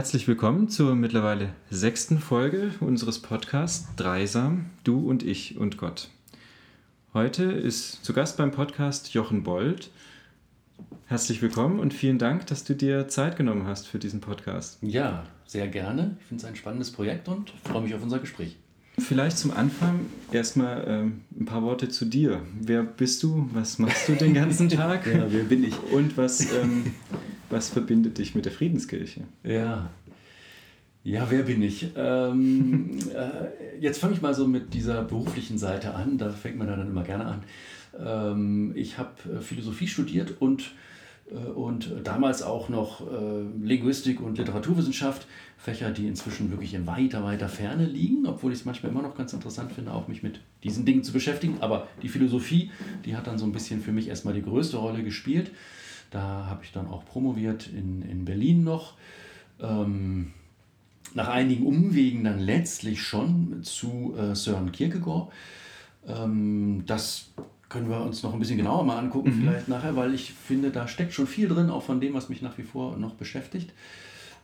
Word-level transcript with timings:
Herzlich 0.00 0.26
willkommen 0.26 0.70
zur 0.70 0.94
mittlerweile 0.94 1.50
sechsten 1.68 2.20
Folge 2.20 2.70
unseres 2.80 3.18
Podcasts 3.18 3.86
Dreisam, 3.96 4.70
du 4.82 4.98
und 5.06 5.22
ich 5.22 5.58
und 5.58 5.76
Gott. 5.76 6.08
Heute 7.12 7.44
ist 7.44 8.02
zu 8.02 8.14
Gast 8.14 8.38
beim 8.38 8.50
Podcast 8.50 9.12
Jochen 9.12 9.42
Bold. 9.42 9.90
Herzlich 11.04 11.42
willkommen 11.42 11.78
und 11.78 11.92
vielen 11.92 12.16
Dank, 12.16 12.46
dass 12.46 12.64
du 12.64 12.74
dir 12.74 13.08
Zeit 13.08 13.36
genommen 13.36 13.66
hast 13.66 13.88
für 13.88 13.98
diesen 13.98 14.22
Podcast. 14.22 14.78
Ja, 14.80 15.26
sehr 15.44 15.68
gerne. 15.68 16.16
Ich 16.18 16.26
finde 16.28 16.44
es 16.44 16.48
ein 16.48 16.56
spannendes 16.56 16.90
Projekt 16.92 17.28
und 17.28 17.52
freue 17.64 17.82
mich 17.82 17.94
auf 17.94 18.02
unser 18.02 18.20
Gespräch. 18.20 18.56
Vielleicht 18.98 19.36
zum 19.36 19.50
Anfang 19.50 20.06
erstmal 20.32 20.82
ähm, 20.88 21.20
ein 21.38 21.44
paar 21.44 21.62
Worte 21.62 21.90
zu 21.90 22.06
dir. 22.06 22.40
Wer 22.58 22.84
bist 22.84 23.22
du? 23.22 23.50
Was 23.52 23.78
machst 23.78 24.08
du 24.08 24.14
den 24.14 24.32
ganzen 24.32 24.68
Tag? 24.70 25.06
ja, 25.06 25.26
wer 25.28 25.44
bin 25.44 25.62
ich? 25.62 25.74
Und 25.92 26.16
was, 26.16 26.40
ähm, 26.54 26.94
was 27.50 27.68
verbindet 27.68 28.18
dich 28.18 28.34
mit 28.34 28.44
der 28.44 28.52
Friedenskirche? 28.52 29.22
Ja, 29.42 29.90
ja, 31.02 31.30
wer 31.30 31.44
bin 31.44 31.62
ich? 31.62 31.88
Ähm, 31.96 32.98
äh, 33.14 33.78
jetzt 33.80 33.98
fange 33.98 34.14
ich 34.14 34.22
mal 34.22 34.34
so 34.34 34.46
mit 34.46 34.74
dieser 34.74 35.02
beruflichen 35.02 35.58
Seite 35.58 35.94
an. 35.94 36.18
Da 36.18 36.30
fängt 36.30 36.58
man 36.58 36.66
dann 36.66 36.86
immer 36.86 37.02
gerne 37.04 37.26
an. 37.26 37.42
Ähm, 37.98 38.72
ich 38.76 38.98
habe 38.98 39.14
äh, 39.38 39.40
Philosophie 39.40 39.86
studiert 39.86 40.34
und, 40.40 40.72
äh, 41.30 41.34
und 41.36 41.92
damals 42.04 42.42
auch 42.42 42.68
noch 42.68 43.00
äh, 43.00 43.64
Linguistik 43.64 44.20
und 44.20 44.36
Literaturwissenschaft. 44.36 45.26
Fächer, 45.56 45.90
die 45.90 46.06
inzwischen 46.06 46.50
wirklich 46.50 46.72
in 46.72 46.86
weiter, 46.86 47.22
weiter 47.22 47.48
Ferne 47.48 47.84
liegen, 47.84 48.26
obwohl 48.26 48.52
ich 48.52 48.60
es 48.60 48.64
manchmal 48.64 48.92
immer 48.92 49.02
noch 49.02 49.14
ganz 49.14 49.32
interessant 49.34 49.72
finde, 49.72 49.92
auch 49.92 50.08
mich 50.08 50.22
mit 50.22 50.40
diesen 50.64 50.86
Dingen 50.86 51.02
zu 51.02 51.12
beschäftigen. 51.12 51.58
Aber 51.60 51.86
die 52.02 52.08
Philosophie, 52.08 52.70
die 53.04 53.14
hat 53.14 53.26
dann 53.26 53.36
so 53.38 53.44
ein 53.44 53.52
bisschen 53.52 53.82
für 53.82 53.92
mich 53.92 54.08
erstmal 54.08 54.34
die 54.34 54.42
größte 54.42 54.78
Rolle 54.78 55.02
gespielt. 55.02 55.50
Da 56.10 56.46
habe 56.46 56.64
ich 56.64 56.72
dann 56.72 56.88
auch 56.88 57.04
promoviert 57.04 57.68
in, 57.68 58.02
in 58.02 58.24
Berlin 58.24 58.64
noch. 58.64 58.94
Ähm, 59.60 60.32
nach 61.14 61.28
einigen 61.28 61.66
Umwegen 61.66 62.24
dann 62.24 62.38
letztlich 62.38 63.02
schon 63.02 63.62
zu 63.62 64.14
äh, 64.16 64.34
Søren 64.34 64.72
Kierkegaard. 64.72 65.30
Ähm, 66.06 66.84
das 66.86 67.30
können 67.68 67.88
wir 67.88 68.00
uns 68.00 68.22
noch 68.22 68.32
ein 68.32 68.38
bisschen 68.38 68.56
genauer 68.56 68.84
mal 68.84 68.98
angucken, 68.98 69.30
mhm. 69.30 69.42
vielleicht 69.42 69.68
nachher, 69.68 69.96
weil 69.96 70.14
ich 70.14 70.32
finde, 70.32 70.70
da 70.70 70.88
steckt 70.88 71.12
schon 71.14 71.26
viel 71.26 71.48
drin, 71.48 71.70
auch 71.70 71.82
von 71.82 72.00
dem, 72.00 72.14
was 72.14 72.28
mich 72.28 72.42
nach 72.42 72.58
wie 72.58 72.64
vor 72.64 72.96
noch 72.96 73.14
beschäftigt. 73.14 73.72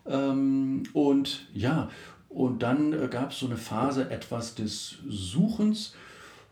Ähm, 0.07 0.85
und 0.93 1.47
ja, 1.53 1.91
und 2.29 2.63
dann 2.63 2.93
äh, 2.93 3.09
gab 3.09 3.33
es 3.33 3.39
so 3.39 3.47
eine 3.47 3.57
Phase 3.57 4.11
etwas 4.11 4.55
des 4.55 4.99
Suchens, 5.09 5.95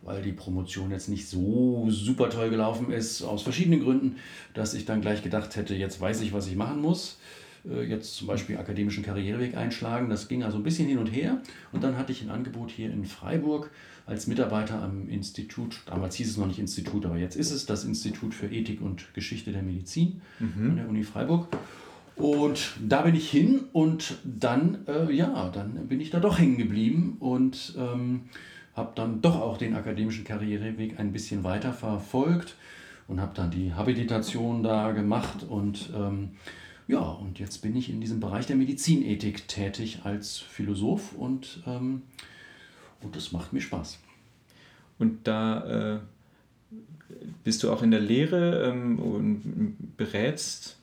weil 0.04 0.22
die 0.22 0.32
Promotion 0.32 0.90
jetzt 0.90 1.08
nicht 1.08 1.28
so 1.28 1.86
super 1.88 2.30
toll 2.30 2.50
gelaufen 2.50 2.92
ist, 2.92 3.22
aus 3.22 3.42
verschiedenen 3.42 3.80
Gründen, 3.80 4.16
dass 4.52 4.74
ich 4.74 4.84
dann 4.84 5.00
gleich 5.00 5.22
gedacht 5.22 5.56
hätte, 5.56 5.74
jetzt 5.74 6.00
weiß 6.00 6.20
ich, 6.20 6.32
was 6.32 6.46
ich 6.46 6.56
machen 6.56 6.80
muss. 6.80 7.18
Äh, 7.68 7.84
jetzt 7.84 8.16
zum 8.16 8.26
Beispiel 8.26 8.58
akademischen 8.58 9.02
Karriereweg 9.02 9.56
einschlagen. 9.56 10.10
Das 10.10 10.28
ging 10.28 10.42
also 10.42 10.58
ein 10.58 10.62
bisschen 10.62 10.88
hin 10.88 10.98
und 10.98 11.06
her. 11.06 11.42
Und 11.72 11.82
dann 11.82 11.96
hatte 11.96 12.12
ich 12.12 12.22
ein 12.22 12.30
Angebot 12.30 12.70
hier 12.70 12.90
in 12.90 13.04
Freiburg 13.04 13.70
als 14.06 14.26
Mitarbeiter 14.26 14.82
am 14.82 15.08
Institut, 15.08 15.80
damals 15.86 16.16
hieß 16.16 16.30
es 16.30 16.36
noch 16.36 16.46
nicht 16.46 16.58
Institut, 16.58 17.06
aber 17.06 17.16
jetzt 17.16 17.36
ist 17.36 17.50
es 17.50 17.64
das 17.64 17.84
Institut 17.84 18.34
für 18.34 18.46
Ethik 18.46 18.82
und 18.82 19.14
Geschichte 19.14 19.50
der 19.50 19.62
Medizin 19.62 20.20
mhm. 20.38 20.70
an 20.70 20.76
der 20.76 20.88
Uni 20.88 21.02
Freiburg. 21.04 21.48
Und 22.16 22.74
da 22.86 23.02
bin 23.02 23.14
ich 23.14 23.30
hin 23.30 23.64
und 23.72 24.18
dann, 24.24 24.86
äh, 24.86 25.10
ja, 25.12 25.50
dann 25.52 25.88
bin 25.88 26.00
ich 26.00 26.10
da 26.10 26.20
doch 26.20 26.38
hängen 26.38 26.58
geblieben 26.58 27.16
und 27.18 27.74
ähm, 27.76 28.22
habe 28.74 28.92
dann 28.94 29.20
doch 29.20 29.40
auch 29.40 29.58
den 29.58 29.74
akademischen 29.74 30.24
Karriereweg 30.24 30.98
ein 30.98 31.12
bisschen 31.12 31.44
weiter 31.44 31.72
verfolgt 31.72 32.56
und 33.08 33.20
habe 33.20 33.34
dann 33.34 33.50
die 33.50 33.72
Habilitation 33.74 34.62
da 34.62 34.92
gemacht 34.92 35.44
und 35.48 35.90
ähm, 35.94 36.30
ja, 36.86 37.00
und 37.00 37.38
jetzt 37.38 37.62
bin 37.62 37.76
ich 37.76 37.88
in 37.88 38.00
diesem 38.00 38.20
Bereich 38.20 38.46
der 38.46 38.56
Medizinethik 38.56 39.48
tätig 39.48 40.00
als 40.04 40.38
Philosoph 40.38 41.12
und, 41.14 41.62
ähm, 41.66 42.02
und 43.00 43.16
das 43.16 43.32
macht 43.32 43.52
mir 43.52 43.60
Spaß. 43.60 44.00
Und 44.98 45.26
da 45.26 45.94
äh, 45.94 45.98
bist 47.42 47.62
du 47.62 47.72
auch 47.72 47.82
in 47.82 47.90
der 47.90 48.00
Lehre 48.00 48.70
ähm, 48.70 48.98
und 48.98 49.96
berätst 49.96 50.78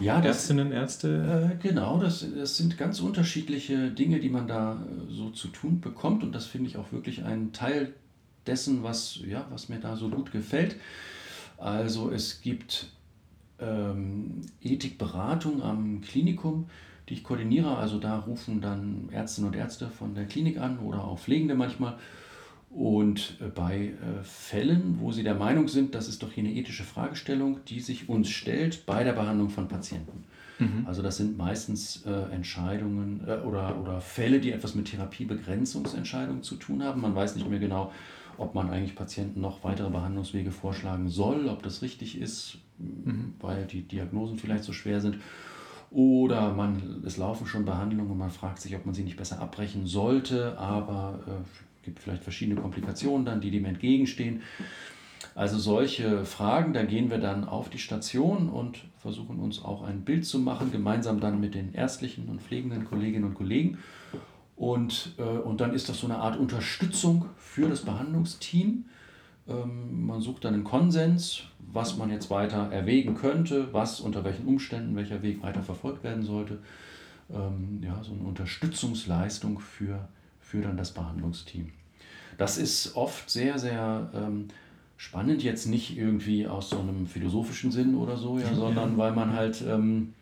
ja, 0.00 0.20
das, 0.20 0.36
Ärztinnen, 0.36 0.72
Ärzte? 0.72 1.56
Äh, 1.60 1.62
genau, 1.62 1.98
das, 1.98 2.26
das 2.36 2.56
sind 2.56 2.76
ganz 2.78 3.00
unterschiedliche 3.00 3.90
Dinge, 3.90 4.20
die 4.20 4.28
man 4.28 4.48
da 4.48 4.74
äh, 4.74 5.12
so 5.12 5.30
zu 5.30 5.48
tun 5.48 5.80
bekommt 5.80 6.22
und 6.22 6.32
das 6.32 6.46
finde 6.46 6.68
ich 6.70 6.76
auch 6.76 6.92
wirklich 6.92 7.24
ein 7.24 7.52
Teil 7.52 7.94
dessen, 8.46 8.82
was, 8.82 9.20
ja, 9.26 9.46
was 9.50 9.68
mir 9.68 9.80
da 9.80 9.96
so 9.96 10.08
gut 10.08 10.32
gefällt. 10.32 10.76
Also 11.56 12.10
es 12.10 12.40
gibt 12.40 12.88
ähm, 13.60 14.42
Ethikberatung 14.60 15.62
am 15.62 16.00
Klinikum, 16.00 16.66
die 17.08 17.14
ich 17.14 17.24
koordiniere. 17.24 17.76
Also 17.76 17.98
da 17.98 18.18
rufen 18.18 18.60
dann 18.60 19.08
Ärztinnen 19.10 19.50
und 19.50 19.56
Ärzte 19.56 19.88
von 19.88 20.14
der 20.14 20.26
Klinik 20.26 20.58
an 20.58 20.78
oder 20.78 21.04
auch 21.04 21.18
Pflegende 21.18 21.54
manchmal. 21.54 21.98
Und 22.74 23.38
äh, 23.40 23.44
bei 23.54 23.86
äh, 23.86 24.24
Fällen, 24.24 24.96
wo 24.98 25.12
sie 25.12 25.22
der 25.22 25.36
Meinung 25.36 25.68
sind, 25.68 25.94
das 25.94 26.08
ist 26.08 26.24
doch 26.24 26.32
hier 26.32 26.42
eine 26.42 26.52
ethische 26.52 26.82
Fragestellung, 26.82 27.60
die 27.68 27.78
sich 27.78 28.08
uns 28.08 28.28
stellt 28.28 28.84
bei 28.84 29.04
der 29.04 29.12
Behandlung 29.12 29.48
von 29.48 29.68
Patienten. 29.68 30.24
Mhm. 30.58 30.84
Also 30.84 31.00
das 31.00 31.16
sind 31.16 31.38
meistens 31.38 32.04
äh, 32.04 32.34
Entscheidungen 32.34 33.20
äh, 33.28 33.36
oder, 33.46 33.80
oder 33.80 34.00
Fälle, 34.00 34.40
die 34.40 34.50
etwas 34.50 34.74
mit 34.74 34.86
Therapiebegrenzungsentscheidungen 34.86 36.42
zu 36.42 36.56
tun 36.56 36.82
haben. 36.82 37.00
Man 37.00 37.14
weiß 37.14 37.36
nicht 37.36 37.48
mehr 37.48 37.60
genau, 37.60 37.92
ob 38.38 38.56
man 38.56 38.70
eigentlich 38.70 38.96
Patienten 38.96 39.40
noch 39.40 39.62
weitere 39.62 39.90
Behandlungswege 39.90 40.50
vorschlagen 40.50 41.08
soll, 41.08 41.48
ob 41.48 41.62
das 41.62 41.80
richtig 41.80 42.20
ist, 42.20 42.58
mhm. 42.78 43.34
weil 43.40 43.66
die 43.66 43.82
Diagnosen 43.82 44.36
vielleicht 44.36 44.64
so 44.64 44.72
schwer 44.72 45.00
sind. 45.00 45.18
Oder 45.92 46.52
man, 46.52 47.04
es 47.06 47.18
laufen 47.18 47.46
schon 47.46 47.64
Behandlungen 47.64 48.10
und 48.10 48.18
man 48.18 48.30
fragt 48.30 48.60
sich, 48.60 48.74
ob 48.74 48.84
man 48.84 48.96
sie 48.96 49.04
nicht 49.04 49.16
besser 49.16 49.40
abbrechen 49.40 49.86
sollte, 49.86 50.58
aber 50.58 51.20
äh, 51.28 51.44
gibt 51.84 52.00
vielleicht 52.00 52.22
verschiedene 52.22 52.60
Komplikationen 52.60 53.24
dann, 53.24 53.40
die 53.40 53.50
dem 53.50 53.64
entgegenstehen. 53.64 54.42
Also 55.34 55.58
solche 55.58 56.24
Fragen, 56.24 56.72
da 56.74 56.84
gehen 56.84 57.10
wir 57.10 57.18
dann 57.18 57.44
auf 57.44 57.68
die 57.68 57.78
Station 57.78 58.48
und 58.48 58.78
versuchen 58.98 59.40
uns 59.40 59.64
auch 59.64 59.82
ein 59.82 60.02
Bild 60.02 60.24
zu 60.26 60.38
machen, 60.38 60.70
gemeinsam 60.70 61.20
dann 61.20 61.40
mit 61.40 61.54
den 61.54 61.74
ärztlichen 61.74 62.28
und 62.28 62.40
pflegenden 62.40 62.84
Kolleginnen 62.84 63.24
und 63.24 63.34
Kollegen 63.34 63.78
und, 64.56 65.14
äh, 65.18 65.22
und 65.22 65.60
dann 65.60 65.74
ist 65.74 65.88
das 65.88 65.98
so 65.98 66.06
eine 66.06 66.18
Art 66.18 66.38
Unterstützung 66.38 67.26
für 67.36 67.68
das 67.68 67.82
Behandlungsteam. 67.82 68.84
Ähm, 69.48 70.06
man 70.06 70.20
sucht 70.20 70.44
dann 70.44 70.54
einen 70.54 70.64
Konsens, 70.64 71.42
was 71.58 71.96
man 71.96 72.10
jetzt 72.10 72.30
weiter 72.30 72.70
erwägen 72.70 73.14
könnte, 73.14 73.72
was 73.72 74.00
unter 74.00 74.24
welchen 74.24 74.46
Umständen 74.46 74.94
welcher 74.96 75.22
Weg 75.22 75.42
weiter 75.42 75.62
verfolgt 75.62 76.04
werden 76.04 76.22
sollte. 76.22 76.58
Ähm, 77.32 77.80
ja, 77.82 78.02
so 78.02 78.12
eine 78.12 78.22
Unterstützungsleistung 78.22 79.58
für, 79.58 80.08
für 80.44 80.60
dann 80.60 80.76
das 80.76 80.92
Behandlungsteam. 80.92 81.72
Das 82.38 82.58
ist 82.58 82.96
oft 82.96 83.30
sehr, 83.30 83.58
sehr 83.58 84.10
ähm, 84.14 84.48
spannend, 84.96 85.42
jetzt 85.42 85.66
nicht 85.66 85.96
irgendwie 85.96 86.46
aus 86.46 86.70
so 86.70 86.78
einem 86.78 87.06
philosophischen 87.06 87.70
Sinn 87.70 87.94
oder 87.94 88.16
so, 88.16 88.38
ja, 88.38 88.54
sondern 88.54 88.96
weil 88.96 89.12
man 89.12 89.32
halt 89.32 89.62
ähm, 89.66 90.14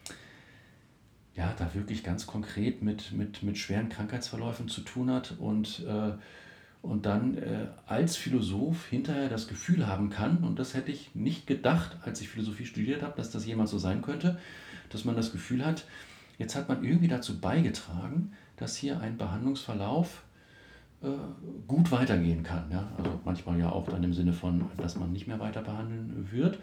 ja, 1.35 1.55
da 1.59 1.75
wirklich 1.75 2.03
ganz 2.03 2.27
konkret 2.27 2.83
mit, 2.83 3.13
mit, 3.13 3.43
mit 3.43 3.59
schweren 3.59 3.89
Krankheitsverläufen 3.89 4.69
zu 4.69 4.83
tun 4.83 5.11
hat 5.11 5.35
und, 5.39 5.85
äh, 5.87 6.13
und 6.83 7.07
dann 7.07 7.39
äh, 7.39 7.69
als 7.87 8.17
Philosoph 8.17 8.87
hinterher 8.89 9.29
das 9.29 9.49
Gefühl 9.49 9.87
haben 9.87 10.11
kann, 10.11 10.39
und 10.39 10.59
das 10.59 10.75
hätte 10.75 10.93
ich 10.93 11.15
nicht 11.15 11.47
gedacht, 11.47 11.97
als 12.03 12.21
ich 12.21 12.29
Philosophie 12.29 12.67
studiert 12.67 13.03
habe, 13.03 13.15
dass 13.17 13.31
das 13.31 13.47
jemals 13.47 13.71
so 13.71 13.79
sein 13.79 14.03
könnte, 14.03 14.39
dass 14.91 15.05
man 15.05 15.17
das 15.17 15.33
Gefühl 15.33 15.65
hat, 15.65 15.85
jetzt 16.39 16.55
hat 16.55 16.69
man 16.69 16.85
irgendwie 16.85 17.09
dazu 17.09 17.39
beigetragen, 17.39 18.33
dass 18.63 18.77
hier 18.77 19.01
ein 19.01 19.19
Behandlungsverlauf 19.19 20.23
äh, 21.03 21.09
gut 21.69 21.91
weitergehen 21.93 22.43
kann. 22.43 22.65
Ja? 22.71 22.89
Also 22.97 23.21
manchmal 23.25 23.59
ja 23.59 23.71
auch 23.71 23.89
dann 23.89 24.03
im 24.03 24.15
Sinne 24.15 24.33
von, 24.33 24.65
dass 24.79 24.97
man 24.97 25.13
nicht 25.13 25.27
mehr 25.27 25.41
weiter 25.41 25.61
behandeln 25.61 26.29
wird 26.31 26.59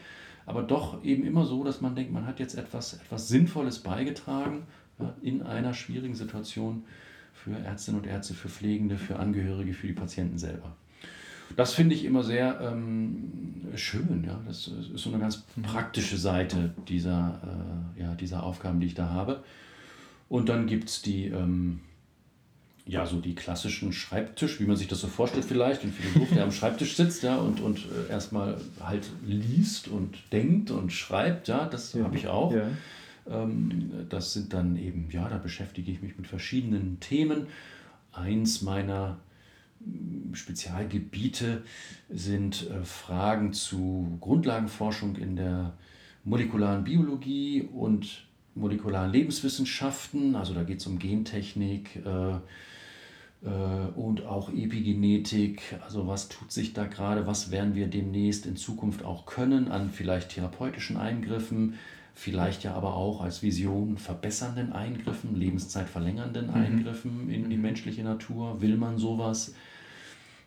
aber 0.50 0.63
doch 0.63 1.04
eben 1.04 1.25
immer 1.25 1.46
so, 1.46 1.63
dass 1.63 1.80
man 1.80 1.94
denkt, 1.96 2.12
man 2.12 2.25
hat 2.25 2.40
jetzt 2.40 2.56
etwas, 2.56 2.94
etwas 2.94 3.28
Sinnvolles 3.28 3.80
beigetragen 3.80 4.63
ja, 4.98 5.13
in 5.22 5.44
einer 5.44 5.75
schwierigen 5.75 6.16
Situation 6.16 6.86
für 7.34 7.51
Ärztinnen 7.51 8.02
und 8.02 8.07
Ärzte, 8.07 8.34
für 8.34 8.50
Pflegende, 8.50 8.98
für 8.98 9.18
Angehörige, 9.18 9.75
für 9.75 9.86
die 9.86 9.94
Patienten 9.94 10.40
selber. 10.40 10.75
Das 11.56 11.75
finde 11.75 11.94
ich 11.94 12.04
immer 12.04 12.24
sehr 12.24 12.60
ähm, 12.62 13.68
schön. 13.75 14.24
Ja? 14.25 14.42
Das 14.48 14.68
ist 14.68 14.98
so 15.04 15.12
eine 15.12 15.19
ganz 15.19 15.44
praktische 15.62 16.18
Seite 16.18 16.74
dieser, 16.88 17.40
äh, 17.98 18.02
ja, 18.02 18.16
dieser 18.16 18.42
Aufgaben, 18.42 18.80
die 18.80 18.88
ich 18.88 18.95
da 18.95 19.10
habe. 19.10 19.44
Und 20.30 20.50
dann 20.50 20.66
gibt 20.66 20.90
es 20.90 21.04
die, 21.04 21.28
ähm, 21.28 21.81
ja, 22.90 23.06
so 23.06 23.22
die 23.22 23.36
klassischen 23.36 23.94
Schreibtisch, 23.94 24.60
wie 24.60 24.66
man 24.66 24.76
sich 24.76 24.88
das 24.88 25.02
so 25.02 25.08
vorstellt 25.08 25.46
vielleicht, 25.46 25.84
ein 25.84 25.94
Philosoph, 25.94 26.34
der 26.34 26.44
am 26.44 26.52
Schreibtisch 26.52 26.96
sitzt, 26.96 27.22
ja, 27.22 27.38
und, 27.38 27.62
und 27.62 27.78
äh, 27.80 28.12
erstmal 28.12 28.60
halt 28.80 29.08
liest 29.24 29.88
und 29.88 30.18
denkt 30.32 30.72
und 30.72 30.92
schreibt, 30.92 31.48
ja, 31.48 31.66
das 31.66 31.94
ja. 31.94 32.04
habe 32.04 32.18
ich 32.18 32.28
auch. 32.28 32.52
Ja. 32.52 32.68
Ähm, 33.30 33.92
das 34.10 34.34
sind 34.34 34.54
dann 34.54 34.76
eben, 34.76 35.08
ja, 35.12 35.30
da 35.30 35.38
beschäftige 35.38 35.92
ich 35.92 36.02
mich 36.02 36.18
mit 36.18 36.26
verschiedenen 36.26 37.00
Themen. 37.00 37.46
Eins 38.12 38.64
meiner 38.64 39.20
mm, 39.82 40.34
Spezialgebiete 40.34 41.62
sind 42.10 42.72
äh, 42.72 42.84
Fragen 42.84 43.54
zu 43.54 44.18
Grundlagenforschung 44.20 45.16
in 45.16 45.36
der 45.36 45.74
molekularen 46.24 46.84
Biologie 46.86 47.70
und 47.72 48.26
molekularen 48.56 49.12
Lebenswissenschaften, 49.12 50.36
also 50.36 50.56
da 50.56 50.64
geht 50.64 50.80
es 50.80 50.88
um 50.88 50.98
Gentechnik 50.98 51.98
äh, 51.98 52.40
und 53.42 54.26
auch 54.26 54.50
Epigenetik, 54.50 55.62
also 55.86 56.08
was 56.08 56.28
tut 56.28 56.52
sich 56.52 56.74
da 56.74 56.86
gerade, 56.86 57.26
was 57.26 57.52
werden 57.52 57.74
wir 57.74 57.88
demnächst 57.88 58.46
in 58.46 58.58
Zukunft 58.58 59.06
auch 59.06 59.26
können 59.26 59.72
an 59.72 59.92
vielleicht 59.92 60.32
therapeutischen 60.32 60.98
Eingriffen, 60.98 61.76
vielleicht 62.16 62.64
ja 62.64 62.74
aber 62.74 62.96
auch 62.96 63.22
als 63.22 63.42
Vision 63.42 63.98
verbessernden 63.98 64.74
Eingriffen, 64.74 65.38
lebenszeitverlängernden 65.38 66.48
mhm. 66.48 66.54
Eingriffen 66.54 67.30
in 67.30 67.50
die 67.50 67.56
menschliche 67.58 68.04
Natur. 68.04 68.62
Will 68.62 68.76
man 68.76 68.98
sowas? 68.98 69.54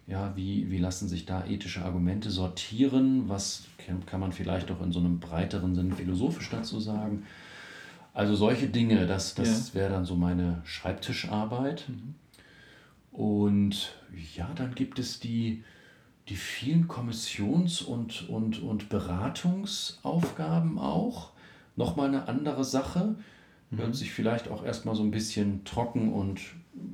Ja, 0.06 0.36
wie, 0.36 0.70
wie 0.70 0.78
lassen 0.78 1.08
sich 1.08 1.24
da 1.24 1.46
ethische 1.46 1.82
Argumente 1.82 2.30
sortieren? 2.30 3.28
Was 3.30 3.64
kann 4.04 4.20
man 4.20 4.32
vielleicht 4.32 4.70
auch 4.70 4.82
in 4.82 4.92
so 4.92 4.98
einem 4.98 5.18
breiteren 5.18 5.74
Sinn 5.74 5.92
philosophisch 5.92 6.50
dazu 6.50 6.78
sagen? 6.78 7.22
Also 8.12 8.34
solche 8.34 8.66
Dinge, 8.66 9.06
das, 9.06 9.34
das 9.34 9.72
ja. 9.72 9.80
wäre 9.80 9.90
dann 9.92 10.04
so 10.04 10.16
meine 10.16 10.60
Schreibtischarbeit. 10.64 11.88
Mhm. 11.88 12.16
Und 13.12 13.92
ja, 14.34 14.50
dann 14.54 14.74
gibt 14.74 14.98
es 14.98 15.20
die, 15.20 15.62
die 16.28 16.36
vielen 16.36 16.88
Kommissions- 16.88 17.82
und, 17.82 18.28
und, 18.28 18.62
und 18.62 18.88
Beratungsaufgaben 18.88 20.78
auch. 20.78 21.30
Nochmal 21.76 22.08
eine 22.08 22.28
andere 22.28 22.64
Sache. 22.64 23.14
Hört 23.70 23.88
mhm. 23.88 23.94
sich 23.94 24.12
vielleicht 24.12 24.48
auch 24.48 24.64
erstmal 24.64 24.94
so 24.94 25.02
ein 25.02 25.10
bisschen 25.10 25.64
trocken 25.64 26.12
und 26.12 26.40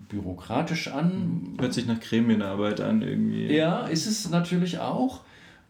bürokratisch 0.08 0.88
an. 0.88 1.56
Hört 1.58 1.74
sich 1.74 1.86
nach 1.86 2.00
Gremienarbeit 2.00 2.80
an 2.80 3.02
irgendwie. 3.02 3.52
Ja, 3.54 3.86
ist 3.86 4.06
es 4.06 4.28
natürlich 4.28 4.78
auch. 4.78 5.22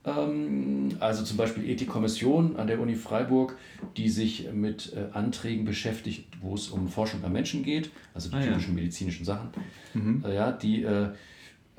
Ähm, 0.04 0.96
also 1.00 1.24
zum 1.24 1.36
Beispiel 1.36 1.68
Ethikkommission 1.68 2.56
an 2.56 2.66
der 2.66 2.80
Uni 2.80 2.94
Freiburg, 2.94 3.56
die 3.96 4.08
sich 4.08 4.48
mit 4.52 4.92
äh, 4.94 5.14
Anträgen 5.16 5.64
beschäftigt, 5.64 6.26
wo 6.40 6.54
es 6.54 6.68
um 6.68 6.88
Forschung 6.88 7.24
am 7.24 7.32
Menschen 7.32 7.62
geht, 7.62 7.90
also 8.14 8.30
die 8.30 8.36
ah, 8.36 8.42
typischen 8.42 8.76
ja. 8.76 8.82
medizinischen 8.82 9.24
Sachen. 9.24 9.48
Mhm. 9.94 10.24
Äh, 10.24 10.34
ja, 10.34 10.52
die, 10.52 10.82
äh, 10.82 11.08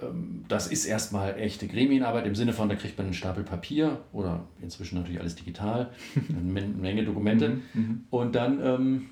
ähm, 0.02 0.44
das 0.48 0.68
ist 0.68 0.86
erstmal 0.86 1.40
echte 1.40 1.68
Gremienarbeit 1.68 2.26
im 2.26 2.36
Sinne 2.36 2.54
von, 2.54 2.70
da 2.70 2.76
kriegt 2.76 2.98
man 2.98 3.08
einen 3.08 3.14
Stapel 3.14 3.44
Papier 3.44 4.00
oder 4.12 4.46
inzwischen 4.62 4.98
natürlich 4.98 5.20
alles 5.20 5.36
digital, 5.36 5.92
eine 6.30 6.42
Menge 6.42 7.04
Dokumente 7.04 7.50
mhm. 7.50 7.82
Mhm. 7.82 8.04
und 8.10 8.36
dann 8.36 8.60
ähm, 8.62 9.10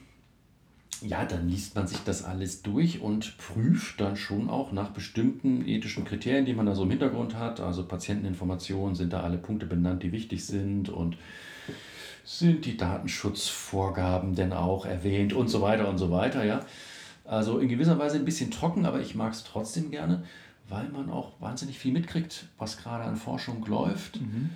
ja, 1.02 1.26
dann 1.26 1.50
liest 1.50 1.76
man 1.76 1.88
sich 1.88 2.00
das 2.00 2.24
alles 2.24 2.62
durch 2.62 3.02
und 3.02 3.38
prüft 3.38 4.00
dann 4.00 4.16
schon 4.16 4.50
auch 4.50 4.72
nach 4.72 4.90
bestimmten 4.90 5.68
ethischen 5.68 6.06
Kriterien, 6.06 6.46
die 6.46 6.54
man 6.54 6.66
da 6.66 6.76
so 6.76 6.84
im 6.84 6.90
Hintergrund 6.90 7.36
hat. 7.36 7.60
Also 7.60 7.86
Patienteninformationen, 7.86 8.96
sind 8.96 9.14
da 9.14 9.22
alle 9.22 9.38
Punkte 9.38 9.66
benannt, 9.66 10.04
die 10.04 10.12
wichtig 10.12 10.46
sind 10.46 10.90
und 10.90 11.18
sind 12.24 12.66
die 12.66 12.76
Datenschutzvorgaben 12.76 14.36
denn 14.36 14.52
auch 14.52 14.86
erwähnt 14.86 15.34
und 15.34 15.48
so 15.48 15.62
weiter 15.62 15.88
und 15.88 15.98
so 15.98 16.12
weiter, 16.12 16.44
ja. 16.44 16.66
Also 17.24 17.60
in 17.60 17.70
gewisser 17.70 17.98
Weise 18.00 18.18
ein 18.18 18.26
bisschen 18.26 18.52
trocken, 18.52 18.86
aber 18.86 19.00
ich 19.00 19.16
mag 19.16 19.34
es 19.34 19.44
trotzdem 19.44 19.92
gerne, 19.92 20.24
weil 20.68 20.90
man 20.90 21.10
auch 21.10 21.34
wahnsinnig 21.40 21.80
viel 21.80 21.94
mitkriegt, 21.94 22.48
was 22.58 22.78
gerade 22.78 23.04
an 23.04 23.16
Forschung 23.16 23.66
läuft. 23.66 24.20
Mhm. 24.22 24.50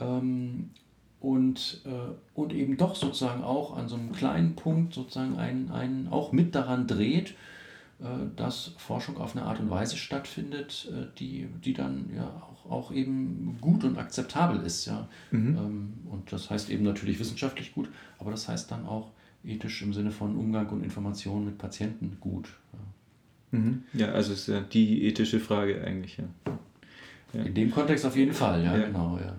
Ähm, 0.00 0.70
und, 1.20 1.82
äh, 1.84 2.14
und 2.34 2.52
eben 2.52 2.76
doch 2.76 2.94
sozusagen 2.94 3.42
auch 3.42 3.76
an 3.76 3.88
so 3.88 3.96
einem 3.96 4.12
kleinen 4.12 4.54
Punkt 4.54 4.94
sozusagen 4.94 5.36
einen, 5.36 5.70
einen 5.70 6.08
auch 6.08 6.32
mit 6.32 6.54
daran 6.54 6.86
dreht, 6.86 7.34
äh, 8.00 8.04
dass 8.36 8.74
Forschung 8.78 9.16
auf 9.18 9.34
eine 9.34 9.44
Art 9.44 9.58
und 9.58 9.70
Weise 9.70 9.96
stattfindet, 9.96 10.88
äh, 10.92 11.06
die, 11.18 11.48
die 11.64 11.72
dann 11.72 12.10
ja 12.14 12.28
auch, 12.28 12.70
auch 12.70 12.92
eben 12.92 13.58
gut 13.60 13.82
und 13.82 13.98
akzeptabel 13.98 14.60
ist. 14.64 14.86
Ja? 14.86 15.08
Mhm. 15.32 15.56
Ähm, 15.56 15.92
und 16.08 16.32
das 16.32 16.50
heißt 16.50 16.70
eben 16.70 16.84
natürlich 16.84 17.18
wissenschaftlich 17.18 17.74
gut, 17.74 17.88
aber 18.18 18.30
das 18.30 18.46
heißt 18.46 18.70
dann 18.70 18.86
auch 18.86 19.10
ethisch 19.44 19.82
im 19.82 19.92
Sinne 19.92 20.12
von 20.12 20.36
Umgang 20.36 20.68
und 20.68 20.84
Information 20.84 21.44
mit 21.44 21.58
Patienten 21.58 22.18
gut. 22.20 22.48
Ja, 22.72 23.58
mhm. 23.58 23.82
ja 23.92 24.12
also 24.12 24.32
ist 24.32 24.46
ja 24.46 24.60
die 24.60 25.04
ethische 25.04 25.40
Frage 25.40 25.82
eigentlich. 25.82 26.18
Ja. 26.18 26.24
ja. 27.32 27.42
In 27.42 27.54
dem 27.54 27.72
Kontext 27.72 28.06
auf 28.06 28.16
jeden 28.16 28.32
Fall, 28.32 28.62
ja, 28.62 28.76
ja. 28.76 28.86
genau. 28.86 29.18
Ja. 29.18 29.34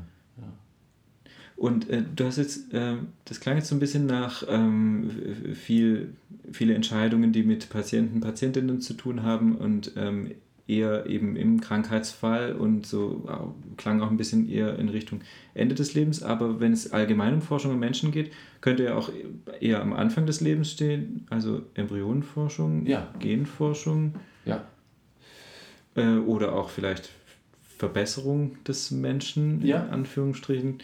Und 1.59 1.89
äh, 1.89 2.03
du 2.15 2.25
hast 2.25 2.38
jetzt, 2.38 2.73
äh, 2.73 2.95
das 3.25 3.41
klang 3.41 3.57
jetzt 3.57 3.67
so 3.67 3.75
ein 3.75 3.79
bisschen 3.79 4.06
nach 4.06 4.44
ähm, 4.47 5.11
viel, 5.53 6.13
viele 6.53 6.73
Entscheidungen, 6.73 7.33
die 7.33 7.44
mit 7.44 7.69
Patienten, 7.69 8.21
Patientinnen 8.21 8.79
zu 8.79 8.94
tun 8.94 9.23
haben 9.23 9.57
und 9.57 9.91
ähm, 9.97 10.31
eher 10.67 11.07
eben 11.07 11.35
im 11.35 11.59
Krankheitsfall 11.59 12.53
und 12.53 12.85
so 12.85 13.27
klang 13.75 14.01
auch 14.01 14.09
ein 14.09 14.15
bisschen 14.15 14.50
eher 14.50 14.79
in 14.79 14.88
Richtung 14.88 15.19
Ende 15.53 15.75
des 15.75 15.95
Lebens. 15.95 16.23
Aber 16.23 16.61
wenn 16.61 16.71
es 16.71 16.94
allgemein 16.94 17.33
um 17.33 17.41
Forschung 17.41 17.73
am 17.73 17.79
Menschen 17.79 18.12
geht, 18.12 18.31
könnte 18.62 18.85
er 18.85 18.97
auch 18.97 19.12
eher 19.59 19.81
am 19.81 19.91
Anfang 19.91 20.27
des 20.27 20.39
Lebens 20.39 20.71
stehen, 20.71 21.25
also 21.29 21.63
Embryonenforschung, 21.73 22.85
ja. 22.85 23.13
Genforschung. 23.19 24.15
Ja. 24.45 24.63
Äh, 25.95 26.19
oder 26.19 26.53
auch 26.53 26.69
vielleicht 26.69 27.09
Verbesserung 27.77 28.63
des 28.63 28.91
Menschen, 28.91 29.65
ja. 29.65 29.83
in 29.83 29.89
Anführungsstrichen. 29.89 30.79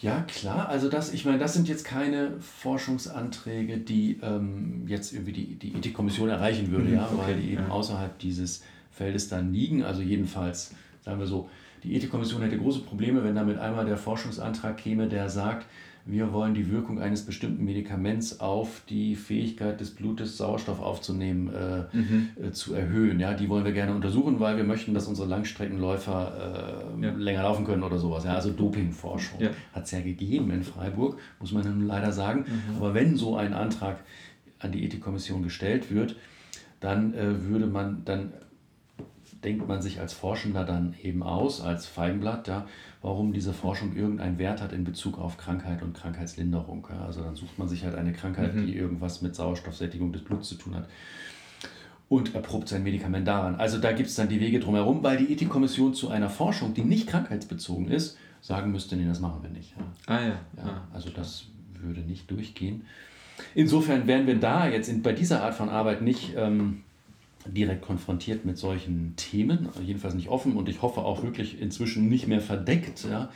Ja, 0.00 0.22
klar. 0.22 0.68
Also 0.68 0.88
das, 0.88 1.12
ich 1.12 1.24
meine, 1.24 1.38
das 1.38 1.54
sind 1.54 1.68
jetzt 1.68 1.84
keine 1.84 2.32
Forschungsanträge, 2.40 3.78
die 3.78 4.18
ähm, 4.22 4.84
jetzt 4.86 5.12
irgendwie 5.12 5.32
die, 5.32 5.54
die 5.54 5.74
Ethikkommission 5.74 6.28
erreichen 6.28 6.70
würde, 6.70 6.88
mhm, 6.88 6.94
ja, 6.94 7.08
okay, 7.12 7.22
weil 7.26 7.36
die 7.36 7.50
eben 7.52 7.64
ja. 7.64 7.68
außerhalb 7.68 8.18
dieses 8.18 8.62
Feldes 8.90 9.28
dann 9.28 9.52
liegen. 9.52 9.82
Also 9.84 10.02
jedenfalls, 10.02 10.74
sagen 11.02 11.18
wir 11.18 11.26
so, 11.26 11.48
die 11.82 11.94
Ethikkommission 11.94 12.42
hätte 12.42 12.58
große 12.58 12.80
Probleme, 12.80 13.22
wenn 13.24 13.34
damit 13.34 13.58
einmal 13.58 13.86
der 13.86 13.96
Forschungsantrag 13.96 14.76
käme, 14.76 15.08
der 15.08 15.28
sagt, 15.28 15.66
wir 16.08 16.32
wollen 16.32 16.54
die 16.54 16.70
Wirkung 16.70 17.00
eines 17.00 17.26
bestimmten 17.26 17.64
Medikaments 17.64 18.38
auf 18.38 18.82
die 18.88 19.16
Fähigkeit 19.16 19.80
des 19.80 19.90
Blutes, 19.90 20.36
Sauerstoff 20.36 20.80
aufzunehmen, 20.80 21.52
äh, 21.52 21.96
mhm. 21.96 22.28
äh, 22.40 22.52
zu 22.52 22.74
erhöhen. 22.74 23.18
Ja, 23.18 23.34
die 23.34 23.48
wollen 23.48 23.64
wir 23.64 23.72
gerne 23.72 23.92
untersuchen, 23.92 24.38
weil 24.38 24.56
wir 24.56 24.62
möchten, 24.62 24.94
dass 24.94 25.08
unsere 25.08 25.26
Langstreckenläufer 25.26 26.94
äh, 26.96 27.04
ja. 27.04 27.12
länger 27.12 27.42
laufen 27.42 27.66
können 27.66 27.82
oder 27.82 27.98
sowas. 27.98 28.24
Ja, 28.24 28.34
also 28.34 28.52
Dopingforschung 28.52 29.40
ja. 29.40 29.50
hat 29.72 29.84
es 29.84 29.90
ja 29.90 30.00
gegeben 30.00 30.52
in 30.52 30.62
Freiburg, 30.62 31.18
muss 31.40 31.50
man 31.50 31.64
nun 31.64 31.86
leider 31.88 32.12
sagen. 32.12 32.46
Mhm. 32.46 32.76
Aber 32.76 32.94
wenn 32.94 33.16
so 33.16 33.36
ein 33.36 33.52
Antrag 33.52 33.98
an 34.60 34.70
die 34.70 34.84
Ethikkommission 34.84 35.42
gestellt 35.42 35.92
wird, 35.92 36.14
dann 36.78 37.14
äh, 37.14 37.46
würde 37.46 37.66
man, 37.66 38.04
dann 38.04 38.32
denkt 39.46 39.66
man 39.68 39.80
sich 39.80 40.00
als 40.00 40.12
Forschender 40.12 40.64
dann 40.64 40.94
eben 41.02 41.22
aus, 41.22 41.60
als 41.60 41.86
Feigenblatt, 41.86 42.48
ja, 42.48 42.66
warum 43.00 43.32
diese 43.32 43.52
Forschung 43.52 43.94
irgendeinen 43.94 44.38
Wert 44.38 44.60
hat 44.60 44.72
in 44.72 44.82
Bezug 44.84 45.18
auf 45.18 45.38
Krankheit 45.38 45.82
und 45.82 45.94
Krankheitslinderung. 45.94 46.86
Ja. 46.90 47.06
Also 47.06 47.22
dann 47.22 47.36
sucht 47.36 47.58
man 47.58 47.68
sich 47.68 47.84
halt 47.84 47.94
eine 47.94 48.12
Krankheit, 48.12 48.54
mhm. 48.54 48.66
die 48.66 48.76
irgendwas 48.76 49.22
mit 49.22 49.36
Sauerstoffsättigung 49.36 50.12
des 50.12 50.24
Bluts 50.24 50.48
zu 50.48 50.56
tun 50.56 50.74
hat 50.74 50.88
und 52.08 52.34
erprobt 52.34 52.68
sein 52.68 52.82
Medikament 52.82 53.26
daran. 53.26 53.54
Also 53.54 53.78
da 53.78 53.92
gibt 53.92 54.08
es 54.08 54.16
dann 54.16 54.28
die 54.28 54.40
Wege 54.40 54.58
drumherum, 54.58 55.02
weil 55.02 55.16
die 55.16 55.32
Ethikkommission 55.32 55.94
zu 55.94 56.08
einer 56.08 56.28
Forschung, 56.28 56.74
die 56.74 56.82
nicht 56.82 57.06
krankheitsbezogen 57.08 57.88
ist, 57.88 58.18
sagen 58.40 58.72
müsste, 58.72 58.96
nee, 58.96 59.06
das 59.06 59.20
machen 59.20 59.42
wir 59.42 59.50
nicht. 59.50 59.74
Ja. 59.76 59.84
Ah 60.06 60.20
ja. 60.20 60.28
ja 60.28 60.64
ah, 60.64 60.88
also 60.92 61.10
das 61.10 61.46
würde 61.80 62.00
nicht 62.00 62.30
durchgehen. 62.30 62.84
Insofern 63.54 64.06
wären 64.06 64.26
wir 64.26 64.40
da 64.40 64.68
jetzt 64.68 64.88
in, 64.88 65.02
bei 65.02 65.12
dieser 65.12 65.42
Art 65.42 65.54
von 65.54 65.68
Arbeit 65.68 66.02
nicht 66.02 66.34
ähm, 66.36 66.82
direkt 67.48 67.82
konfrontiert 67.82 68.44
mit 68.44 68.58
solchen 68.58 69.14
Themen, 69.16 69.68
jedenfalls 69.82 70.14
nicht 70.14 70.28
offen 70.28 70.56
und 70.56 70.68
ich 70.68 70.82
hoffe 70.82 71.00
auch 71.00 71.22
wirklich 71.22 71.60
inzwischen 71.60 72.08
nicht 72.08 72.26
mehr 72.26 72.40
verdeckt. 72.40 73.06
Ja. 73.08 73.30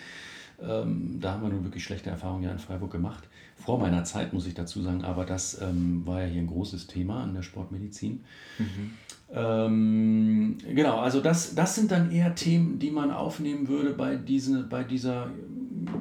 Ähm, 0.63 1.19
da 1.21 1.33
haben 1.33 1.43
wir 1.43 1.49
nun 1.49 1.65
wirklich 1.65 1.85
schlechte 1.85 2.11
Erfahrungen 2.11 2.45
ja 2.45 2.53
in 2.53 2.59
Freiburg 2.59 2.91
gemacht. 2.91 3.25
Vor 3.57 3.79
meiner 3.79 4.05
Zeit 4.05 4.33
muss 4.33 4.47
ich 4.47 4.55
dazu 4.55 4.83
sagen, 4.83 5.05
aber 5.05 5.25
das 5.25 5.61
ähm, 5.61 6.07
war 6.07 6.23
ja 6.23 6.27
hier 6.27 6.43
ein 6.43 6.47
großes 6.47 6.87
Thema 6.87 7.23
an 7.23 7.35
der 7.35 7.43
Sportmedizin. 7.43 8.25
Mhm. 8.59 8.91
Ähm, 9.33 10.59
genau, 10.75 10.99
also 10.99 11.21
das, 11.21 11.55
das 11.55 11.75
sind 11.75 11.93
dann 11.93 12.11
eher 12.11 12.35
Themen, 12.35 12.79
die 12.79 12.91
man 12.91 13.11
aufnehmen 13.11 13.69
würde 13.69 13.91
bei, 13.91 14.17
diesen, 14.17 14.69
bei 14.69 14.83
dieser, 14.83 15.31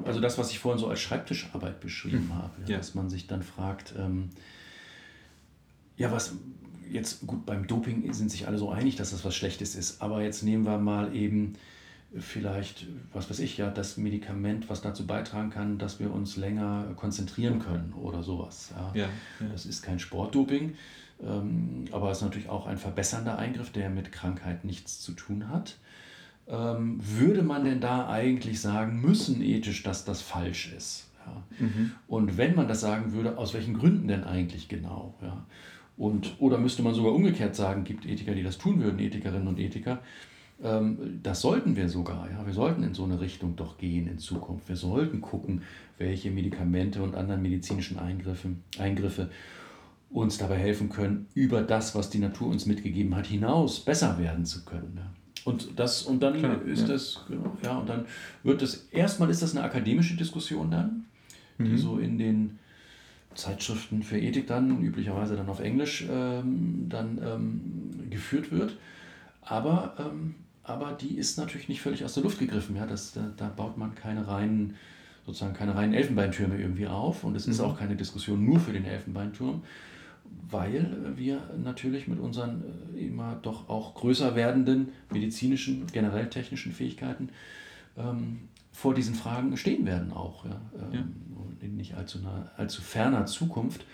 also 0.04 0.20
das, 0.20 0.36
was 0.36 0.50
ich 0.50 0.58
vorhin 0.58 0.80
so 0.80 0.88
als 0.88 1.00
Schreibtischarbeit 1.00 1.80
beschrieben 1.80 2.28
mhm. 2.28 2.34
habe, 2.34 2.52
ja, 2.64 2.70
ja. 2.70 2.76
dass 2.78 2.94
man 2.94 3.08
sich 3.08 3.26
dann 3.26 3.42
fragt, 3.42 3.94
ähm, 3.96 4.30
ja, 5.96 6.10
was, 6.10 6.34
jetzt 6.90 7.26
gut, 7.26 7.46
beim 7.46 7.66
Doping 7.66 8.12
sind 8.12 8.30
sich 8.30 8.46
alle 8.46 8.58
so 8.58 8.70
einig, 8.70 8.96
dass 8.96 9.10
das 9.10 9.24
was 9.24 9.34
Schlechtes 9.34 9.74
ist, 9.74 10.02
aber 10.02 10.22
jetzt 10.22 10.42
nehmen 10.42 10.64
wir 10.64 10.78
mal 10.78 11.14
eben 11.14 11.54
vielleicht, 12.18 12.86
was 13.12 13.30
weiß 13.30 13.38
ich, 13.38 13.56
ja, 13.56 13.70
das 13.70 13.96
Medikament, 13.96 14.68
was 14.68 14.80
dazu 14.82 15.06
beitragen 15.06 15.50
kann, 15.50 15.78
dass 15.78 16.00
wir 16.00 16.12
uns 16.12 16.36
länger 16.36 16.86
konzentrieren 16.96 17.60
können 17.60 17.92
oder 17.92 18.22
sowas. 18.22 18.72
Ja. 18.76 19.02
ja, 19.02 19.08
ja. 19.40 19.46
Das 19.52 19.64
ist 19.64 19.82
kein 19.82 19.98
Sportdoping, 19.98 20.74
ähm, 21.22 21.84
aber 21.92 22.10
es 22.10 22.18
ist 22.18 22.24
natürlich 22.24 22.48
auch 22.48 22.66
ein 22.66 22.78
verbessernder 22.78 23.38
Eingriff, 23.38 23.70
der 23.70 23.90
mit 23.90 24.10
Krankheit 24.10 24.64
nichts 24.64 25.00
zu 25.00 25.12
tun 25.12 25.48
hat. 25.48 25.78
Ähm, 26.48 26.98
würde 27.00 27.42
man 27.42 27.64
denn 27.64 27.80
da 27.80 28.08
eigentlich 28.08 28.60
sagen 28.60 29.00
müssen, 29.00 29.40
ethisch, 29.40 29.84
dass 29.84 30.04
das 30.04 30.20
falsch 30.20 30.72
ist? 30.76 31.06
Ja. 31.24 31.64
Mhm. 31.64 31.92
Und 32.08 32.36
wenn 32.38 32.56
man 32.56 32.66
das 32.66 32.80
sagen 32.80 33.12
würde, 33.12 33.38
aus 33.38 33.54
welchen 33.54 33.74
Gründen 33.74 34.08
denn 34.08 34.24
eigentlich 34.24 34.68
genau? 34.68 35.14
Ja. 35.22 35.44
Und, 36.00 36.36
oder 36.38 36.56
müsste 36.56 36.82
man 36.82 36.94
sogar 36.94 37.12
umgekehrt 37.12 37.54
sagen, 37.54 37.84
gibt 37.84 38.06
Ethiker, 38.06 38.34
die 38.34 38.42
das 38.42 38.56
tun 38.56 38.82
würden, 38.82 38.98
Ethikerinnen 38.98 39.46
und 39.46 39.58
Ethiker, 39.58 40.00
Ähm, 40.62 41.20
das 41.22 41.40
sollten 41.40 41.74
wir 41.74 41.88
sogar. 41.88 42.28
Ja? 42.30 42.44
Wir 42.44 42.52
sollten 42.52 42.82
in 42.82 42.92
so 42.92 43.04
eine 43.04 43.18
Richtung 43.18 43.56
doch 43.56 43.78
gehen 43.78 44.06
in 44.06 44.18
Zukunft. 44.18 44.68
Wir 44.68 44.76
sollten 44.76 45.22
gucken, 45.22 45.62
welche 45.96 46.30
Medikamente 46.30 47.02
und 47.02 47.14
anderen 47.14 47.40
medizinischen 47.40 47.98
Eingriffe, 47.98 48.48
Eingriffe 48.78 49.30
uns 50.10 50.36
dabei 50.36 50.58
helfen 50.58 50.90
können, 50.90 51.28
über 51.34 51.62
das, 51.62 51.94
was 51.94 52.10
die 52.10 52.18
Natur 52.18 52.48
uns 52.48 52.66
mitgegeben 52.66 53.14
hat, 53.16 53.26
hinaus 53.26 53.80
besser 53.80 54.18
werden 54.18 54.44
zu 54.44 54.64
können. 54.66 54.92
Ja? 54.96 55.10
Und 55.44 55.78
das 55.78 56.02
und 56.02 56.22
dann 56.22 56.38
Klar, 56.38 56.62
ist 56.62 56.82
ja. 56.82 56.88
das 56.88 57.24
genau, 57.26 57.56
ja 57.62 57.78
und 57.78 57.88
dann 57.88 58.04
wird 58.42 58.60
es 58.60 58.88
erstmal 58.90 59.30
ist 59.30 59.40
das 59.40 59.56
eine 59.56 59.64
akademische 59.64 60.16
Diskussion 60.16 60.70
dann, 60.70 61.06
die 61.58 61.64
mhm. 61.64 61.78
so 61.78 61.98
in 61.98 62.18
den 62.18 62.59
Zeitschriften 63.34 64.02
für 64.02 64.18
Ethik 64.18 64.46
dann 64.46 64.82
üblicherweise 64.82 65.36
dann 65.36 65.48
auf 65.48 65.60
Englisch 65.60 66.06
ähm, 66.10 66.86
dann 66.88 67.20
ähm, 67.24 68.10
geführt 68.10 68.50
wird, 68.50 68.76
aber 69.42 69.94
ähm, 69.98 70.34
aber 70.70 70.92
die 70.92 71.16
ist 71.16 71.36
natürlich 71.36 71.68
nicht 71.68 71.80
völlig 71.80 72.04
aus 72.04 72.14
der 72.14 72.22
Luft 72.22 72.38
gegriffen. 72.38 72.76
Ja, 72.76 72.86
das, 72.86 73.12
da, 73.12 73.32
da 73.36 73.48
baut 73.48 73.76
man 73.76 73.94
keine 73.94 74.28
reinen, 74.28 74.76
sozusagen 75.26 75.54
keine 75.54 75.74
reinen 75.74 75.94
Elfenbeintürme 75.94 76.58
irgendwie 76.58 76.86
auf. 76.86 77.24
Und 77.24 77.36
es 77.36 77.46
ist 77.46 77.58
mhm. 77.58 77.64
auch 77.64 77.78
keine 77.78 77.96
Diskussion 77.96 78.44
nur 78.44 78.60
für 78.60 78.72
den 78.72 78.84
Elfenbeinturm, 78.84 79.62
weil 80.48 81.12
wir 81.16 81.40
natürlich 81.62 82.08
mit 82.08 82.20
unseren 82.20 82.62
äh, 82.94 83.06
immer 83.06 83.38
doch 83.42 83.68
auch 83.68 83.94
größer 83.94 84.36
werdenden 84.36 84.90
medizinischen, 85.10 85.86
generell 85.92 86.28
technischen 86.28 86.72
Fähigkeiten 86.72 87.30
ähm, 87.96 88.48
vor 88.72 88.94
diesen 88.94 89.14
Fragen 89.14 89.56
stehen 89.56 89.86
werden 89.86 90.12
auch. 90.12 90.44
Ja, 90.44 90.60
ähm, 90.74 90.92
ja. 90.92 91.04
In 91.60 91.76
nicht 91.76 91.94
allzu, 91.94 92.20
nah, 92.20 92.50
allzu 92.56 92.80
ferner 92.80 93.26
Zukunft 93.26 93.84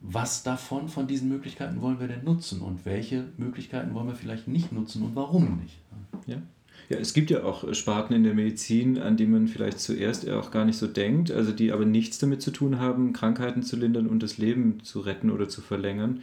was 0.00 0.42
davon, 0.42 0.88
von 0.88 1.06
diesen 1.06 1.28
Möglichkeiten 1.28 1.80
wollen 1.80 1.98
wir 1.98 2.08
denn 2.08 2.24
nutzen 2.24 2.60
und 2.60 2.84
welche 2.84 3.24
Möglichkeiten 3.36 3.94
wollen 3.94 4.06
wir 4.06 4.14
vielleicht 4.14 4.46
nicht 4.46 4.72
nutzen 4.72 5.02
und 5.02 5.16
warum 5.16 5.58
nicht. 5.60 5.78
Ja. 6.26 6.40
Ja, 6.88 6.96
es 6.96 7.12
gibt 7.12 7.28
ja 7.30 7.42
auch 7.42 7.74
Sparten 7.74 8.14
in 8.14 8.22
der 8.22 8.32
Medizin, 8.32 8.98
an 8.98 9.16
die 9.16 9.26
man 9.26 9.48
vielleicht 9.48 9.78
zuerst 9.78 10.28
auch 10.30 10.50
gar 10.50 10.64
nicht 10.64 10.78
so 10.78 10.86
denkt, 10.86 11.30
also 11.30 11.52
die 11.52 11.72
aber 11.72 11.84
nichts 11.84 12.18
damit 12.18 12.40
zu 12.40 12.50
tun 12.50 12.78
haben, 12.78 13.12
Krankheiten 13.12 13.62
zu 13.62 13.76
lindern 13.76 14.06
und 14.06 14.22
das 14.22 14.38
Leben 14.38 14.82
zu 14.84 15.00
retten 15.00 15.30
oder 15.30 15.48
zu 15.48 15.60
verlängern, 15.60 16.22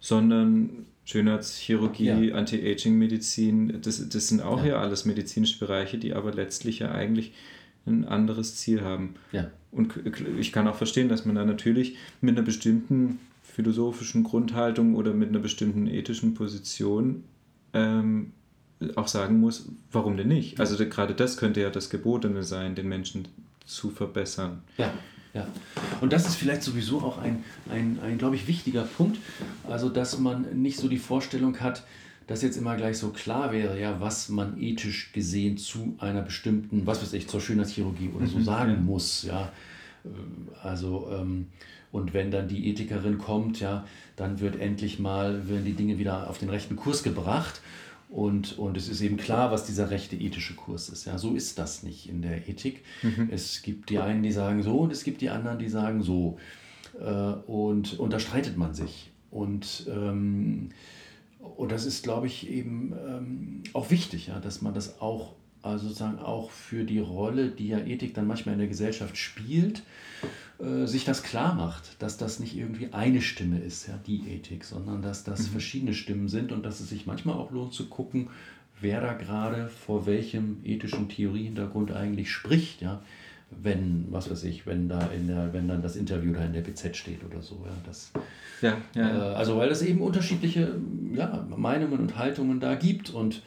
sondern 0.00 0.86
Schönheitschirurgie, 1.10 2.28
ja. 2.28 2.34
Anti-Aging-Medizin, 2.34 3.80
das, 3.82 4.08
das 4.08 4.28
sind 4.28 4.42
auch 4.42 4.60
ja. 4.60 4.70
ja 4.70 4.80
alles 4.80 5.04
medizinische 5.04 5.58
Bereiche, 5.58 5.98
die 5.98 6.14
aber 6.14 6.32
letztlich 6.32 6.78
ja 6.78 6.92
eigentlich 6.92 7.32
ein 7.84 8.04
anderes 8.04 8.56
Ziel 8.56 8.82
haben. 8.82 9.14
Ja. 9.32 9.50
Und 9.72 9.94
ich 10.38 10.52
kann 10.52 10.68
auch 10.68 10.76
verstehen, 10.76 11.08
dass 11.08 11.24
man 11.24 11.34
da 11.34 11.44
natürlich 11.44 11.96
mit 12.20 12.36
einer 12.36 12.44
bestimmten 12.44 13.18
philosophischen 13.42 14.22
Grundhaltung 14.22 14.94
oder 14.94 15.12
mit 15.12 15.30
einer 15.30 15.40
bestimmten 15.40 15.88
ethischen 15.88 16.34
Position 16.34 17.24
ähm, 17.72 18.32
auch 18.94 19.08
sagen 19.08 19.40
muss, 19.40 19.68
warum 19.90 20.16
denn 20.16 20.28
nicht? 20.28 20.60
Also 20.60 20.76
gerade 20.76 21.14
das 21.14 21.36
könnte 21.36 21.60
ja 21.60 21.70
das 21.70 21.90
Gebotene 21.90 22.44
sein, 22.44 22.76
den 22.76 22.88
Menschen 22.88 23.26
zu 23.66 23.90
verbessern. 23.90 24.62
Ja, 24.78 24.92
ja. 25.34 25.46
Und 26.00 26.12
das 26.12 26.26
ist 26.26 26.36
vielleicht 26.36 26.62
sowieso 26.62 27.00
auch 27.00 27.18
ein, 27.18 27.44
ein, 27.70 27.98
ein 28.02 28.18
glaube 28.18 28.36
ich, 28.36 28.46
wichtiger 28.46 28.82
Punkt. 28.82 29.18
Also, 29.68 29.88
dass 29.88 30.18
man 30.18 30.60
nicht 30.60 30.78
so 30.78 30.88
die 30.88 30.98
Vorstellung 30.98 31.60
hat, 31.60 31.84
dass 32.26 32.42
jetzt 32.42 32.56
immer 32.56 32.76
gleich 32.76 32.98
so 32.98 33.10
klar 33.10 33.52
wäre, 33.52 33.80
ja, 33.80 34.00
was 34.00 34.28
man 34.28 34.60
ethisch 34.60 35.12
gesehen 35.12 35.56
zu 35.56 35.96
einer 35.98 36.22
bestimmten, 36.22 36.86
was 36.86 37.02
weiß 37.02 37.12
ich, 37.14 37.28
zur 37.28 37.40
Schönheitschirurgie 37.40 38.10
oder 38.14 38.26
so 38.26 38.38
mhm, 38.38 38.44
sagen 38.44 38.72
ja. 38.72 38.80
muss, 38.80 39.22
ja. 39.24 39.52
Also, 40.62 41.08
ähm, 41.12 41.48
und 41.92 42.14
wenn 42.14 42.30
dann 42.30 42.46
die 42.46 42.68
Ethikerin 42.68 43.18
kommt, 43.18 43.60
ja, 43.60 43.84
dann 44.16 44.38
wird 44.40 44.60
endlich 44.60 45.00
mal, 45.00 45.48
werden 45.48 45.64
die 45.64 45.72
Dinge 45.72 45.98
wieder 45.98 46.30
auf 46.30 46.38
den 46.38 46.50
rechten 46.50 46.76
Kurs 46.76 47.02
gebracht 47.02 47.60
und, 48.10 48.58
und 48.58 48.76
es 48.76 48.88
ist 48.88 49.00
eben 49.00 49.16
klar, 49.16 49.52
was 49.52 49.66
dieser 49.66 49.90
rechte 49.90 50.16
ethische 50.16 50.54
Kurs 50.54 50.88
ist. 50.88 51.04
Ja, 51.04 51.16
so 51.16 51.34
ist 51.34 51.58
das 51.58 51.84
nicht 51.84 52.08
in 52.08 52.22
der 52.22 52.48
Ethik. 52.48 52.82
Mhm. 53.02 53.28
Es 53.30 53.62
gibt 53.62 53.88
die 53.88 53.98
einen, 53.98 54.22
die 54.22 54.32
sagen 54.32 54.62
so 54.62 54.78
und 54.78 54.92
es 54.92 55.04
gibt 55.04 55.20
die 55.20 55.30
anderen, 55.30 55.58
die 55.58 55.68
sagen 55.68 56.02
so. 56.02 56.38
Äh, 56.98 57.04
und, 57.04 57.98
und 58.00 58.12
da 58.12 58.18
streitet 58.18 58.56
man 58.56 58.74
sich. 58.74 59.10
Und, 59.30 59.86
ähm, 59.88 60.70
und 61.56 61.70
das 61.70 61.86
ist, 61.86 62.02
glaube 62.02 62.26
ich, 62.26 62.50
eben 62.50 62.92
ähm, 63.06 63.62
auch 63.74 63.90
wichtig, 63.90 64.26
ja, 64.26 64.40
dass 64.40 64.60
man 64.60 64.74
das 64.74 65.00
auch 65.00 65.34
also 65.62 65.88
sozusagen 65.88 66.18
auch 66.18 66.50
für 66.50 66.84
die 66.84 67.00
Rolle, 67.00 67.50
die 67.50 67.68
ja 67.68 67.78
Ethik 67.78 68.14
dann 68.14 68.26
manchmal 68.26 68.54
in 68.54 68.60
der 68.60 68.68
Gesellschaft 68.68 69.16
spielt, 69.16 69.82
äh, 70.62 70.86
sich 70.86 71.04
das 71.04 71.22
klar 71.22 71.54
macht, 71.54 72.02
dass 72.02 72.16
das 72.16 72.38
nicht 72.40 72.56
irgendwie 72.56 72.92
eine 72.92 73.22
Stimme 73.22 73.58
ist, 73.58 73.88
ja, 73.88 73.98
die 74.06 74.28
Ethik, 74.28 74.64
sondern 74.64 75.02
dass 75.02 75.24
das 75.24 75.40
mhm. 75.40 75.52
verschiedene 75.52 75.94
Stimmen 75.94 76.28
sind 76.28 76.52
und 76.52 76.64
dass 76.64 76.80
es 76.80 76.90
sich 76.90 77.06
manchmal 77.06 77.36
auch 77.36 77.50
lohnt 77.50 77.72
zu 77.72 77.88
gucken, 77.88 78.28
wer 78.80 79.00
da 79.00 79.12
gerade 79.14 79.68
vor 79.68 80.06
welchem 80.06 80.58
ethischen 80.64 81.08
Theoriehintergrund 81.08 81.92
eigentlich 81.92 82.30
spricht, 82.30 82.82
ja, 82.82 83.02
wenn, 83.50 84.06
was 84.10 84.30
weiß 84.30 84.44
ich, 84.44 84.66
wenn 84.66 84.88
da 84.88 85.00
in 85.08 85.26
der, 85.26 85.52
wenn 85.52 85.66
dann 85.66 85.82
das 85.82 85.96
Interview 85.96 86.32
da 86.32 86.44
in 86.44 86.52
der 86.52 86.60
BZ 86.60 86.96
steht 86.96 87.24
oder 87.24 87.42
so, 87.42 87.64
ja, 87.64 87.72
das, 87.84 88.12
ja, 88.62 88.76
ja. 88.94 89.32
Äh, 89.32 89.34
also 89.34 89.56
weil 89.56 89.70
es 89.70 89.82
eben 89.82 90.00
unterschiedliche 90.00 90.76
ja, 91.14 91.46
Meinungen 91.56 92.00
und 92.00 92.16
Haltungen 92.16 92.60
da 92.60 92.74
gibt 92.74 93.10
und 93.10 93.42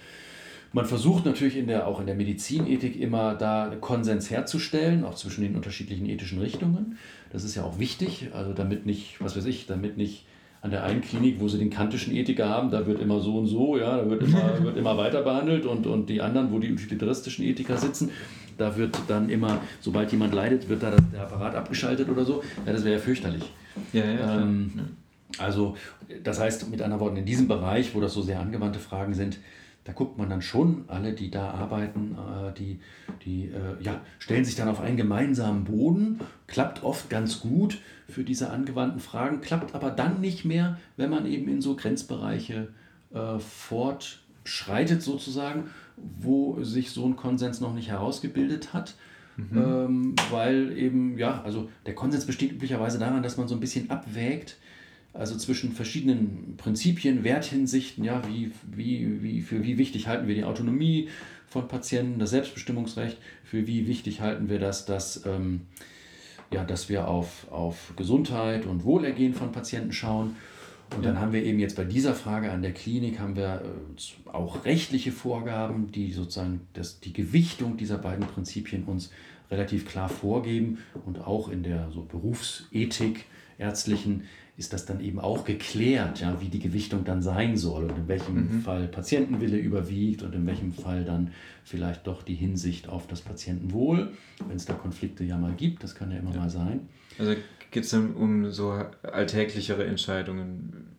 man 0.74 0.86
versucht 0.86 1.25
natürlich 1.25 1.56
in 1.56 1.68
der, 1.68 1.88
auch 1.88 2.00
in 2.00 2.08
der 2.08 2.15
Medizinethik 2.15 3.00
immer 3.00 3.36
da 3.36 3.72
Konsens 3.80 4.30
herzustellen, 4.32 5.06
auch 5.06 5.13
zwischen 5.13 5.44
den 5.44 5.56
unterschiedlichen 5.56 6.08
ethischen 6.08 6.39
Richtungen. 6.39 6.98
Das 7.32 7.44
ist 7.44 7.56
ja 7.56 7.63
auch 7.63 7.80
wichtig, 7.80 8.30
also 8.34 8.53
damit 8.53 8.86
nicht, 8.86 9.22
was 9.22 9.38
weiß 9.38 9.46
ich, 9.46 9.68
damit 9.68 9.98
nicht 9.98 10.25
an 10.62 10.72
der 10.72 10.84
einen 10.84 11.01
Klinik, 11.01 11.39
wo 11.39 11.48
sie 11.48 11.60
den 11.60 11.70
kantischen 11.70 12.15
Ethiker 12.15 12.50
haben, 12.50 12.72
da 12.72 12.88
wird 12.88 13.01
immer 13.01 13.20
so 13.20 13.38
und 13.38 13.48
so, 13.48 13.77
ja, 13.77 13.98
da 13.98 14.10
wird 14.10 14.24
immer, 14.24 14.60
wird 14.63 14.77
immer 14.77 14.98
weiter 14.98 15.22
behandelt 15.22 15.65
und, 15.65 15.86
und 15.86 16.10
die 16.10 16.22
anderen, 16.22 16.51
wo 16.51 16.58
die 16.58 16.72
utilitaristischen 16.72 17.46
Ethiker 17.46 17.77
sitzen, 17.77 18.10
da 18.58 18.75
wird 18.75 18.98
dann 19.08 19.30
immer, 19.30 19.62
sobald 19.80 20.12
jemand 20.12 20.34
leidet, 20.34 20.70
wird 20.70 20.82
da 20.82 20.92
das, 20.92 21.01
der 21.12 21.22
Apparat 21.22 21.53
abgeschaltet 21.56 22.10
oder 22.10 22.25
so. 22.25 22.44
Ja, 22.65 22.72
das 22.72 22.84
wäre 22.84 22.96
ja 22.96 23.00
fürchterlich. 23.00 23.44
Ja, 23.92 24.06
ja, 24.06 24.42
ähm, 24.42 24.72
also, 25.38 25.75
das 26.24 26.39
heißt, 26.39 26.70
mit 26.70 26.82
anderen 26.82 27.01
Worten, 27.01 27.18
in 27.18 27.25
diesem 27.25 27.48
Bereich, 27.48 27.94
wo 27.94 28.00
das 28.00 28.13
so 28.13 28.22
sehr 28.22 28.39
angewandte 28.39 28.80
Fragen 28.80 29.13
sind, 29.13 29.39
da 29.86 29.92
guckt 29.92 30.18
man 30.18 30.30
dann 30.30 30.42
schon, 30.42 30.86
alle, 30.88 31.13
die 31.13 31.30
da 31.30 31.52
arbeiten, 31.52 32.16
äh, 32.16 32.54
die, 32.54 32.80
die 33.25 33.46
äh, 33.46 33.82
ja, 33.82 34.02
stellen 34.20 34.46
sich 34.46 34.56
dann 34.56 34.70
auf 34.70 34.80
einen 34.80 34.98
gemeinsamen 34.98 35.66
Boden, 35.66 36.20
klappt 36.48 36.84
oft 36.84 37.10
ganz 37.10 37.42
gut 37.42 37.80
für 38.08 38.24
diese 38.24 38.50
angewandten 38.50 39.02
Fragen, 39.02 39.42
klappt 39.42 39.75
aber 39.75 39.92
dann 39.92 40.22
nicht 40.22 40.46
mehr, 40.46 40.78
wenn 40.96 41.10
man 41.10 41.25
eben 41.25 41.50
in 41.50 41.62
so 41.62 41.75
Grenzbereiche 41.75 42.70
äh, 43.13 43.40
fortschreitet 43.40 45.02
sozusagen, 45.02 45.66
wo 45.98 46.63
sich 46.63 46.92
so 46.92 47.06
ein 47.06 47.16
Konsens 47.16 47.60
noch 47.60 47.74
nicht 47.74 47.90
herausgebildet 47.90 48.74
hat. 48.74 48.96
Mhm. 49.36 49.58
Ähm, 49.58 50.16
weil 50.30 50.78
eben, 50.78 51.18
ja, 51.18 51.42
also 51.42 51.70
der 51.88 51.96
Konsens 51.96 52.25
besteht 52.25 52.52
üblicherweise 52.52 53.00
daran, 53.00 53.24
dass 53.24 53.38
man 53.38 53.48
so 53.48 53.56
ein 53.56 53.60
bisschen 53.60 53.90
abwägt, 53.90 54.58
also 55.13 55.38
zwischen 55.38 55.72
verschiedenen 55.72 56.55
Prinzipien, 56.58 57.24
Werthinsichten, 57.24 58.03
ja, 58.03 58.22
wie, 58.27 58.51
wie, 58.72 59.22
wie, 59.22 59.41
für 59.41 59.63
wie 59.63 59.77
wichtig 59.77 60.08
halten 60.08 60.27
wir 60.27 60.36
die 60.36 60.43
Autonomie 60.43 61.10
von 61.48 61.67
Patienten, 61.67 62.20
das 62.20 62.32
Selbstbestimmungsrecht, 62.32 63.17
für 63.43 63.67
wie 63.67 63.88
wichtig 63.88 64.22
halten 64.22 64.50
wir 64.50 64.60
das, 64.60 64.86
dass, 64.86 65.24
ähm, 65.27 65.62
ja, 66.51 66.63
dass 66.63 66.89
wir 66.89 67.08
auf, 67.08 67.51
auf 67.51 67.93
Gesundheit 67.96 68.65
und 68.65 68.84
Wohlergehen 68.84 69.36
von 69.36 69.51
Patienten 69.51 69.93
schauen. 69.93 70.36
Und 70.96 71.05
dann 71.05 71.20
haben 71.20 71.32
wir 71.32 71.43
eben 71.43 71.60
jetzt 71.60 71.75
bei 71.75 71.86
dieser 71.86 72.13
Frage 72.15 72.51
an 72.51 72.62
der 72.62 72.74
Klinik 72.74 73.20
haben 73.20 73.36
wir 73.36 73.62
äh, 73.63 74.29
auch 74.29 74.65
rechtliche 74.65 75.12
Vorgaben, 75.12 75.91
die 75.91 76.12
sozusagen 76.12 76.62
das, 76.74 77.00
die 77.00 77.13
Gewichtung 77.13 77.77
dieser 77.77 78.00
beiden 78.00 78.25
Prinzipien 78.25 78.84
uns 78.84 79.12
relativ 79.51 79.88
klar 79.88 80.10
vorgeben 80.10 80.79
und 81.05 81.20
auch 81.20 81.50
in 81.50 81.62
der 81.62 81.91
so 81.91 82.01
Berufsethik 82.01 83.25
ärztlichen 83.60 84.24
ist 84.55 84.72
das 84.72 84.86
dann 84.86 85.00
eben 85.00 85.19
auch 85.19 85.45
geklärt, 85.45 86.19
ja, 86.19 86.39
wie 86.39 86.48
die 86.48 86.60
Gewichtung 86.60 87.03
dann 87.03 87.24
sein 87.24 87.57
soll 87.57 87.86
und 87.86 87.98
in 87.98 88.07
welchem 88.07 88.36
mhm. 88.36 88.62
Fall 88.62 88.88
Patientenwille 88.88 89.57
überwiegt 89.57 90.22
und 90.22 90.36
in 90.36 90.45
welchem 90.45 90.74
Fall 90.74 91.03
dann 91.05 91.31
vielleicht 91.63 92.05
doch 92.05 92.22
die 92.22 92.36
Hinsicht 92.36 92.88
auf 92.88 93.07
das 93.07 93.22
Patientenwohl, 93.22 94.12
wenn 94.48 94.55
es 94.55 94.65
da 94.65 94.74
Konflikte 94.74 95.24
ja 95.24 95.38
mal 95.38 95.53
gibt, 95.53 95.83
das 95.83 95.95
kann 95.95 96.12
ja 96.12 96.19
immer 96.19 96.33
ja. 96.36 96.41
mal 96.41 96.50
sein. 96.51 96.88
Also 97.17 97.33
geht 97.72 97.86
es 97.86 97.89
dann 97.89 98.13
um 98.13 98.51
so 98.51 98.79
alltäglichere 99.01 99.86
Entscheidungen? 99.86 100.93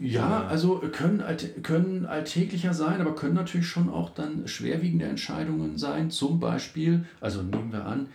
Äh, 0.00 0.06
ja, 0.06 0.46
also 0.46 0.82
können, 0.92 1.22
können 1.62 2.06
alltäglicher 2.06 2.72
sein, 2.72 3.02
aber 3.02 3.14
können 3.14 3.34
natürlich 3.34 3.66
schon 3.66 3.90
auch 3.90 4.10
dann 4.10 4.48
schwerwiegende 4.48 5.04
Entscheidungen 5.04 5.76
sein. 5.76 6.10
Zum 6.10 6.40
Beispiel, 6.40 7.04
also 7.20 7.42
nehmen 7.42 7.72
wir 7.72 7.84
an, 7.84 8.08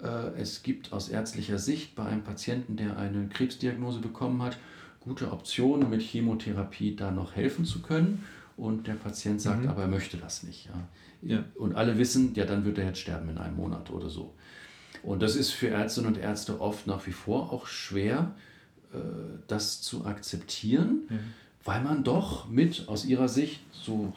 es 0.00 0.62
gibt 0.62 0.92
aus 0.92 1.08
ärztlicher 1.08 1.58
Sicht 1.58 1.94
bei 1.96 2.04
einem 2.04 2.22
Patienten, 2.22 2.76
der 2.76 2.96
eine 2.98 3.28
Krebsdiagnose 3.28 4.00
bekommen 4.00 4.42
hat, 4.42 4.56
gute 5.00 5.32
Optionen 5.32 5.90
mit 5.90 6.02
Chemotherapie 6.02 6.94
da 6.94 7.10
noch 7.10 7.34
helfen 7.34 7.64
zu 7.64 7.82
können. 7.82 8.24
Und 8.56 8.88
der 8.88 8.94
Patient 8.94 9.40
sagt, 9.40 9.62
mhm. 9.62 9.68
aber 9.68 9.82
er 9.82 9.88
möchte 9.88 10.16
das 10.16 10.42
nicht. 10.42 10.66
Ja. 10.66 11.36
ja. 11.36 11.44
Und 11.54 11.76
alle 11.76 11.96
wissen, 11.96 12.34
ja, 12.34 12.44
dann 12.44 12.64
wird 12.64 12.78
er 12.78 12.86
jetzt 12.86 12.98
sterben 12.98 13.28
in 13.28 13.38
einem 13.38 13.56
Monat 13.56 13.90
oder 13.90 14.10
so. 14.10 14.34
Und 15.02 15.22
das 15.22 15.36
ist 15.36 15.52
für 15.52 15.68
Ärztinnen 15.68 16.14
und 16.14 16.18
Ärzte 16.18 16.60
oft 16.60 16.86
nach 16.88 17.06
wie 17.06 17.12
vor 17.12 17.52
auch 17.52 17.66
schwer, 17.66 18.34
äh, 18.92 18.98
das 19.46 19.80
zu 19.80 20.06
akzeptieren, 20.06 21.02
mhm. 21.08 21.18
weil 21.64 21.82
man 21.82 22.02
doch 22.02 22.48
mit 22.48 22.88
aus 22.88 23.04
ihrer 23.04 23.28
Sicht 23.28 23.60
so 23.70 24.12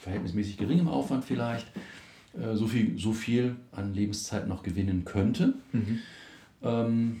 verhältnismäßig 0.00 0.56
geringem 0.56 0.88
Aufwand 0.88 1.24
vielleicht 1.24 1.66
äh, 2.38 2.56
so, 2.56 2.66
viel, 2.66 2.98
so 2.98 3.12
viel 3.12 3.56
an 3.72 3.94
Lebenszeit 3.94 4.48
noch 4.48 4.62
gewinnen 4.62 5.04
könnte. 5.04 5.54
Mhm. 5.72 5.98
Ähm, 6.62 7.20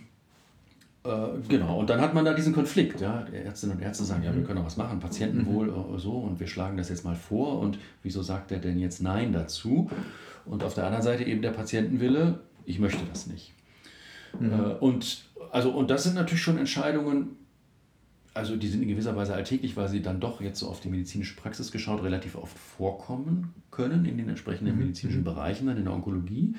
äh, 1.04 1.10
genau, 1.48 1.80
und 1.80 1.90
dann 1.90 2.00
hat 2.00 2.14
man 2.14 2.24
da 2.24 2.32
diesen 2.32 2.54
Konflikt. 2.54 3.00
Ja? 3.00 3.26
Ärztinnen 3.26 3.76
und 3.76 3.82
Ärzte 3.82 4.04
sagen, 4.04 4.22
ja, 4.22 4.34
wir 4.34 4.40
mhm. 4.40 4.46
können 4.46 4.60
auch 4.60 4.66
was 4.66 4.76
machen, 4.76 5.00
Patientenwohl 5.00 5.66
mhm. 5.66 5.98
so, 5.98 6.12
und 6.12 6.40
wir 6.40 6.46
schlagen 6.46 6.76
das 6.76 6.88
jetzt 6.88 7.04
mal 7.04 7.14
vor 7.14 7.60
und 7.60 7.78
wieso 8.02 8.22
sagt 8.22 8.52
er 8.52 8.58
denn 8.58 8.78
jetzt 8.78 9.02
Nein 9.02 9.32
dazu? 9.32 9.90
Und 10.46 10.64
auf 10.64 10.74
der 10.74 10.84
anderen 10.84 11.04
Seite 11.04 11.24
eben 11.24 11.42
der 11.42 11.50
Patientenwille, 11.50 12.40
ich 12.64 12.78
möchte 12.78 13.02
das 13.10 13.26
nicht. 13.26 13.52
Mhm. 14.38 14.52
Äh, 14.52 14.56
und, 14.80 15.24
also, 15.52 15.70
und 15.70 15.90
das 15.90 16.04
sind 16.04 16.14
natürlich 16.14 16.42
schon 16.42 16.58
Entscheidungen, 16.58 17.36
also 18.34 18.56
die 18.56 18.66
sind 18.68 18.82
in 18.82 18.88
gewisser 18.88 19.14
Weise 19.14 19.34
alltäglich, 19.34 19.76
weil 19.76 19.88
sie 19.88 20.02
dann 20.02 20.20
doch 20.20 20.40
jetzt 20.40 20.58
so 20.58 20.68
auf 20.68 20.80
die 20.80 20.88
medizinische 20.88 21.36
Praxis 21.36 21.70
geschaut 21.70 22.02
relativ 22.02 22.34
oft 22.34 22.58
vorkommen 22.58 23.54
können 23.70 24.04
in 24.04 24.18
den 24.18 24.28
entsprechenden 24.28 24.74
mhm. 24.74 24.80
medizinischen 24.80 25.20
mhm. 25.20 25.24
Bereichen, 25.24 25.66
dann 25.68 25.76
in 25.76 25.84
der 25.84 25.94
Onkologie. 25.94 26.54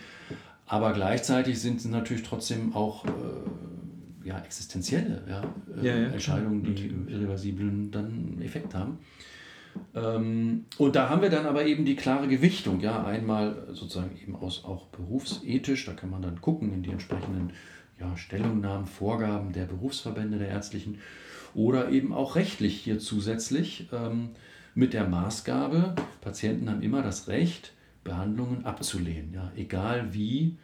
Aber 0.67 0.93
gleichzeitig 0.93 1.59
sind 1.59 1.81
sie 1.81 1.89
natürlich 1.89 2.23
trotzdem 2.23 2.73
auch 2.73 3.05
äh, 3.05 3.09
ja, 4.27 4.39
existenzielle 4.39 5.21
ja, 5.29 5.43
äh, 5.81 5.85
ja, 5.85 5.95
ja, 5.95 6.07
Entscheidungen, 6.07 6.63
die 6.63 6.87
im 6.87 7.07
irreversiblen 7.07 7.91
dann 7.91 8.41
Effekt 8.41 8.73
haben. 8.73 8.99
Ähm, 9.93 10.65
und 10.77 10.95
da 10.95 11.09
haben 11.09 11.21
wir 11.21 11.29
dann 11.29 11.45
aber 11.45 11.65
eben 11.65 11.83
die 11.85 11.95
klare 11.95 12.27
Gewichtung, 12.27 12.79
ja, 12.79 13.03
einmal 13.03 13.67
sozusagen 13.73 14.17
eben 14.21 14.35
aus 14.35 14.63
auch 14.63 14.87
berufsethisch, 14.87 15.85
da 15.85 15.93
kann 15.93 16.09
man 16.09 16.21
dann 16.21 16.41
gucken 16.41 16.73
in 16.73 16.81
die 16.81 16.91
entsprechenden 16.91 17.51
ja, 17.99 18.15
Stellungnahmen, 18.17 18.85
Vorgaben 18.85 19.53
der 19.53 19.65
Berufsverbände 19.65 20.37
der 20.37 20.49
ärztlichen 20.49 20.99
oder 21.53 21.89
eben 21.89 22.13
auch 22.13 22.35
rechtlich 22.35 22.75
hier 22.81 22.99
zusätzlich 22.99 23.87
ähm, 23.93 24.29
mit 24.73 24.93
der 24.93 25.07
Maßgabe, 25.07 25.95
Patienten 26.21 26.69
haben 26.69 26.81
immer 26.81 27.01
das 27.01 27.27
Recht, 27.27 27.73
Behandlungen 28.03 28.65
abzulehnen, 28.65 29.33
ja, 29.33 29.51
egal 29.55 30.13
wie 30.13 30.57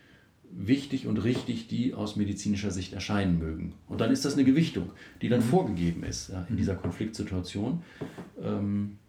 wichtig 0.54 1.08
und 1.08 1.18
richtig 1.18 1.68
die 1.68 1.94
aus 1.94 2.18
medizinischer 2.18 2.72
Sicht 2.72 2.94
erscheinen 2.94 3.40
mögen. 3.40 3.74
Und 3.88 4.02
dann 4.02 4.12
ist 4.12 4.26
das 4.26 4.34
eine 4.34 4.44
Gewichtung, 4.44 4.92
die 5.22 5.30
dann 5.30 5.40
mhm. 5.40 5.46
vorgegeben 5.46 6.04
ist 6.04 6.30
ja, 6.30 6.46
in 6.50 6.58
dieser 6.58 6.76
Konfliktsituation. 6.76 7.84
Ähm, 8.42 8.98
äh, 8.98 9.01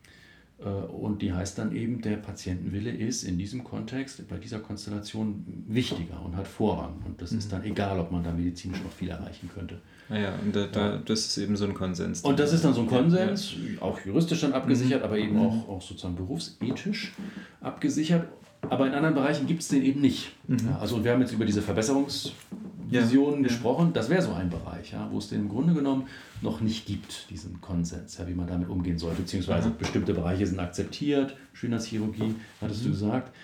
und 0.69 1.23
die 1.23 1.33
heißt 1.33 1.59
dann 1.59 1.75
eben, 1.75 2.01
der 2.01 2.17
Patientenwille 2.17 2.91
ist 2.91 3.25
in 3.25 3.39
diesem 3.39 3.65
Kontext, 3.65 4.27
bei 4.29 4.37
dieser 4.37 4.61
Konstellation 4.61 5.45
wichtiger 5.67 6.23
und 6.25 6.37
hat 6.37 6.47
Vorrang. 6.47 7.03
Und 7.05 7.21
das 7.21 7.33
ist 7.33 7.47
mhm. 7.47 7.51
dann 7.51 7.65
egal, 7.65 7.99
ob 7.99 8.13
man 8.13 8.23
da 8.23 8.33
medizinisch 8.33 8.83
noch 8.83 8.93
viel 8.93 9.09
erreichen 9.09 9.51
könnte. 9.53 9.81
Ah 10.09 10.19
ja, 10.19 10.35
und 10.45 10.55
da, 10.55 10.67
da, 10.67 10.99
das 10.99 11.27
ist 11.27 11.39
eben 11.39 11.57
so 11.57 11.65
ein 11.65 11.75
Konsens. 11.75 12.21
Und 12.21 12.39
das 12.39 12.53
ist 12.53 12.65
dann 12.65 12.75
so 12.75 12.83
ein 12.83 12.87
Konsens, 12.87 13.55
ja. 13.55 13.83
auch 13.83 13.99
juristisch 14.05 14.43
dann 14.43 14.53
abgesichert, 14.53 15.01
mhm. 15.01 15.05
aber 15.05 15.19
eben 15.19 15.35
mhm. 15.35 15.47
auch, 15.47 15.69
auch 15.69 15.83
sozusagen 15.83 16.17
berufsethisch 16.17 17.13
abgesichert. 17.61 18.29
Aber 18.69 18.87
in 18.87 18.95
anderen 18.95 19.15
Bereichen 19.15 19.47
gibt 19.47 19.63
es 19.63 19.69
den 19.69 19.83
eben 19.83 20.01
nicht. 20.01 20.33
Mhm. 20.47 20.77
Also 20.81 21.03
wir 21.05 21.13
haben 21.13 21.21
jetzt 21.21 21.33
über 21.33 21.45
diese 21.45 21.63
Verbesserungsvisionen 21.63 23.43
ja. 23.43 23.49
gesprochen. 23.49 23.93
Das 23.93 24.09
wäre 24.09 24.23
so 24.23 24.33
ein 24.33 24.51
Bereich, 24.51 24.93
ja, 24.93 25.09
wo 25.11 25.19
es 25.19 25.29
den 25.29 25.41
im 25.41 25.49
Grunde 25.49 25.75
genommen 25.75 26.07
noch 26.41 26.61
nicht 26.61 26.87
gibt, 26.87 27.29
diesen 27.31 27.61
Konsens, 27.61 28.19
ja, 28.19 28.27
wie 28.29 28.35
man 28.35 28.47
damit 28.47 28.69
umgehen 28.69 28.99
soll. 28.99 29.15
Beziehungsweise 29.15 29.69
mhm. 29.69 29.77
bestimmte 29.79 30.15
Bereiche 30.15 30.47
sind 30.47 30.61
akzeptiert. 30.61 31.37
Schönheitschirurgie, 31.53 32.35
hattest 32.61 32.81
mhm. 32.83 32.85
du 32.85 32.91
gesagt. 32.93 33.35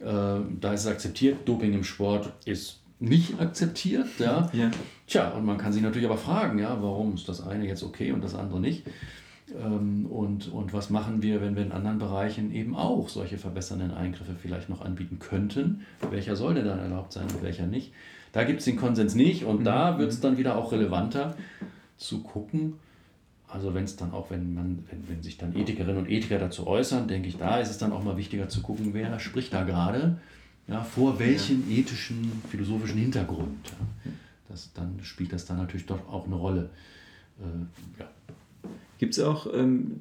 Äh, 0.00 0.04
da 0.60 0.72
ist 0.72 0.82
es 0.82 0.86
akzeptiert. 0.86 1.48
Doping 1.48 1.72
im 1.72 1.84
Sport 1.84 2.32
ist 2.44 2.80
nicht 3.00 3.40
akzeptiert. 3.40 4.08
Ja. 4.18 4.50
ja. 4.52 4.70
Tja, 5.06 5.30
und 5.30 5.44
man 5.44 5.58
kann 5.58 5.72
sich 5.72 5.82
natürlich 5.82 6.06
aber 6.06 6.18
fragen, 6.18 6.58
ja, 6.58 6.76
warum 6.80 7.14
ist 7.14 7.28
das 7.28 7.46
eine 7.46 7.66
jetzt 7.66 7.82
okay 7.82 8.12
und 8.12 8.22
das 8.22 8.34
andere 8.34 8.60
nicht? 8.60 8.84
Ähm, 9.60 10.06
und, 10.06 10.48
und 10.48 10.72
was 10.72 10.90
machen 10.90 11.22
wir, 11.22 11.40
wenn 11.40 11.56
wir 11.56 11.62
in 11.62 11.72
anderen 11.72 11.98
Bereichen 11.98 12.52
eben 12.52 12.76
auch 12.76 13.08
solche 13.08 13.38
verbessernden 13.38 13.92
Eingriffe 13.92 14.34
vielleicht 14.40 14.68
noch 14.68 14.80
anbieten 14.80 15.18
könnten? 15.18 15.84
Welcher 16.10 16.36
soll 16.36 16.54
denn 16.54 16.66
dann 16.66 16.78
erlaubt 16.78 17.12
sein 17.12 17.24
und 17.24 17.42
welcher 17.42 17.66
nicht? 17.66 17.92
Da 18.32 18.44
gibt 18.44 18.60
es 18.60 18.64
den 18.64 18.76
Konsens 18.76 19.14
nicht 19.14 19.44
und 19.44 19.60
mhm. 19.60 19.64
da 19.64 19.98
wird 19.98 20.10
es 20.10 20.20
dann 20.20 20.38
wieder 20.38 20.56
auch 20.56 20.72
relevanter 20.72 21.36
zu 21.96 22.22
gucken. 22.22 22.74
Also 23.48 23.72
wenn 23.74 23.84
es 23.84 23.94
dann 23.94 24.12
auch, 24.12 24.30
wenn 24.30 24.54
man, 24.54 24.84
wenn, 24.90 25.08
wenn 25.08 25.22
sich 25.22 25.38
dann 25.38 25.54
Ethikerinnen 25.54 25.98
und 25.98 26.10
Ethiker 26.10 26.38
dazu 26.38 26.66
äußern, 26.66 27.06
denke 27.06 27.28
ich, 27.28 27.36
da 27.36 27.58
ist 27.58 27.70
es 27.70 27.78
dann 27.78 27.92
auch 27.92 28.02
mal 28.02 28.16
wichtiger 28.16 28.48
zu 28.48 28.62
gucken, 28.62 28.94
wer 28.94 29.20
spricht 29.20 29.52
da 29.52 29.62
gerade, 29.62 30.18
ja, 30.66 30.82
vor 30.82 31.20
welchen 31.20 31.70
ja. 31.70 31.78
ethischen, 31.78 32.32
philosophischen 32.48 32.98
Hintergrund. 32.98 33.68
Ja. 34.04 34.10
Das, 34.48 34.72
dann 34.72 34.98
spielt 35.02 35.32
das 35.32 35.44
dann 35.46 35.58
natürlich 35.58 35.86
doch 35.86 36.08
auch 36.08 36.26
eine 36.26 36.34
Rolle. 36.34 36.70
Äh, 37.38 38.00
ja. 38.00 38.08
Gibt 39.04 39.18
es 39.18 39.22
auch 39.22 39.46
ähm, 39.52 40.00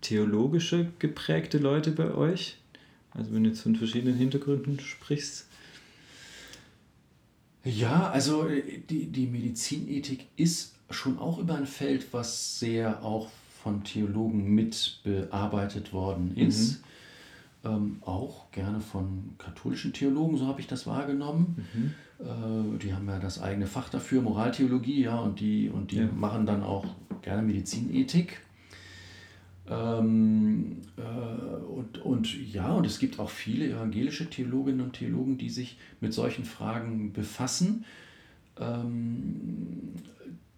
theologische 0.00 0.86
geprägte 1.00 1.58
Leute 1.58 1.90
bei 1.90 2.14
euch? 2.14 2.56
Also 3.10 3.34
wenn 3.34 3.42
du 3.42 3.50
jetzt 3.50 3.62
von 3.62 3.74
verschiedenen 3.74 4.14
Hintergründen 4.14 4.78
sprichst. 4.78 5.48
Ja, 7.64 8.10
also 8.10 8.46
äh, 8.46 8.78
die, 8.88 9.06
die 9.06 9.26
Medizinethik 9.26 10.28
ist 10.36 10.76
schon 10.88 11.18
auch 11.18 11.40
über 11.40 11.56
ein 11.56 11.66
Feld, 11.66 12.06
was 12.12 12.60
sehr 12.60 13.02
auch 13.02 13.28
von 13.60 13.82
Theologen 13.82 14.54
mit 14.54 15.00
bearbeitet 15.02 15.92
worden 15.92 16.36
ist. 16.36 16.84
Mhm. 17.64 17.68
Ähm, 17.68 17.96
auch 18.02 18.52
gerne 18.52 18.78
von 18.78 19.34
katholischen 19.36 19.92
Theologen, 19.92 20.36
so 20.36 20.46
habe 20.46 20.60
ich 20.60 20.68
das 20.68 20.86
wahrgenommen. 20.86 21.66
Mhm. 21.74 21.94
Äh, 22.24 22.78
die 22.78 22.94
haben 22.94 23.08
ja 23.08 23.18
das 23.18 23.42
eigene 23.42 23.66
Fach 23.66 23.88
dafür, 23.88 24.22
Moraltheologie, 24.22 25.02
ja, 25.02 25.18
und 25.18 25.40
die, 25.40 25.70
und 25.70 25.90
die 25.90 25.96
ja. 25.96 26.08
machen 26.14 26.46
dann 26.46 26.62
auch 26.62 26.86
gerne 27.22 27.42
Medizinethik. 27.42 28.43
Ähm, 29.68 30.82
äh, 30.98 31.64
und, 31.64 31.98
und 31.98 32.52
ja, 32.52 32.72
und 32.72 32.86
es 32.86 32.98
gibt 32.98 33.18
auch 33.18 33.30
viele 33.30 33.68
evangelische 33.68 34.28
Theologinnen 34.28 34.82
und 34.82 34.92
Theologen, 34.92 35.38
die 35.38 35.48
sich 35.48 35.78
mit 36.00 36.12
solchen 36.12 36.44
Fragen 36.44 37.12
befassen, 37.12 37.84
ähm, 38.60 39.94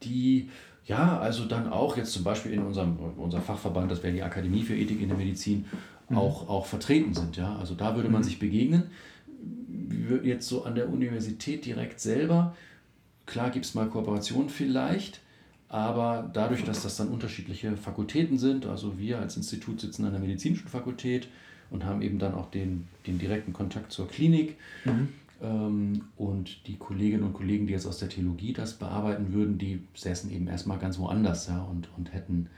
die 0.03 0.51
ja, 0.87 1.19
also 1.19 1.47
dann 1.47 1.69
auch 1.69 1.97
jetzt 1.97 2.13
zum 2.13 2.23
Beispiel 2.23 2.53
in 2.53 2.63
unserem 2.63 2.97
unser 3.17 3.41
Fachverband, 3.41 3.91
das 3.91 4.03
wäre 4.03 4.13
die 4.13 4.23
Akademie 4.23 4.63
für 4.63 4.77
Ethik 4.77 5.01
in 5.01 5.09
der 5.09 5.19
Medizin, 5.19 5.67
mhm. 6.09 6.17
auch, 6.17 6.49
auch 6.49 6.67
vertreten 6.67 7.13
sind. 7.13 7.37
Ja? 7.37 7.57
Also 7.57 7.75
da 7.75 7.97
würde 7.97 8.09
man 8.09 8.23
mhm. 8.23 8.25
sich 8.25 8.39
begegnen. 8.39 8.85
Jetzt 10.23 10.49
so 10.49 10.65
an 10.65 10.77
der 10.77 10.89
Universität 10.89 11.65
direkt 11.65 12.01
selber, 12.01 12.55
klar 13.25 13.51
gibt 13.51 13.65
es 13.65 13.75
mal 13.75 13.89
Kooperationen 13.89 14.49
vielleicht, 14.49 15.21
aber 15.69 16.31
dadurch, 16.33 16.65
dass 16.65 16.83
das 16.83 16.97
dann 16.97 17.09
unterschiedliche 17.09 17.77
Fakultäten 17.77 18.39
sind, 18.39 18.67
also 18.67 18.99
wir 18.99 19.19
als 19.19 19.37
Institut 19.37 19.81
sitzen 19.81 20.05
an 20.05 20.13
der 20.13 20.21
medizinischen 20.21 20.69
Fakultät 20.69 21.29
und 21.71 21.85
haben 21.85 22.03
eben 22.03 22.19
dann 22.19 22.35
auch 22.35 22.51
den, 22.51 22.87
den 23.07 23.19
direkten 23.19 23.53
Kontakt 23.53 23.93
zur 23.93 24.09
Klinik. 24.09 24.57
Mhm. 24.85 25.09
Ähm, 25.43 26.05
und 26.17 26.67
die 26.67 26.77
Kolleginnen 26.77 27.25
und 27.25 27.35
Kollegen, 27.35 27.67
die 27.67 27.73
jetzt 27.73 27.87
aus 27.87 27.99
der 27.99 28.09
Theologie 28.09 28.53
das 28.53 28.75
bearbeiten 28.75 29.33
würden, 29.33 29.59
die 29.59 29.83
säßen 29.95 30.31
eben 30.31 30.47
erstmal 30.47 30.79
ganz 30.79 30.99
woanders 30.99 31.49
ja, 31.49 31.63
und, 31.63 31.89
und 31.97 32.13
hätten 32.15 32.49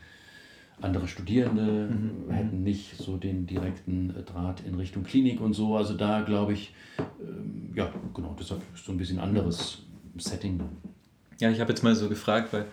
andere 0.81 1.09
Studierende, 1.09 1.89
mhm. 1.89 2.31
hätten 2.31 2.63
nicht 2.63 2.97
so 2.99 3.17
den 3.17 3.47
direkten 3.47 4.15
Draht 4.27 4.63
in 4.67 4.75
Richtung 4.75 5.03
Klinik 5.03 5.41
und 5.41 5.55
so. 5.55 5.77
Also 5.77 5.95
da 5.95 6.21
glaube 6.21 6.53
ich, 6.53 6.75
ähm, 6.99 7.73
ja, 7.75 7.91
genau, 8.15 8.37
deshalb 8.39 8.63
ist 8.75 8.85
so 8.85 8.93
ein 8.93 8.99
bisschen 8.99 9.19
anderes 9.19 9.79
Setting. 10.19 10.61
Ja, 11.41 11.51
ich 11.51 11.61
habe 11.61 11.71
jetzt 11.71 11.83
mal 11.83 11.95
so 11.95 12.09
gefragt, 12.09 12.53
weil 12.53 12.67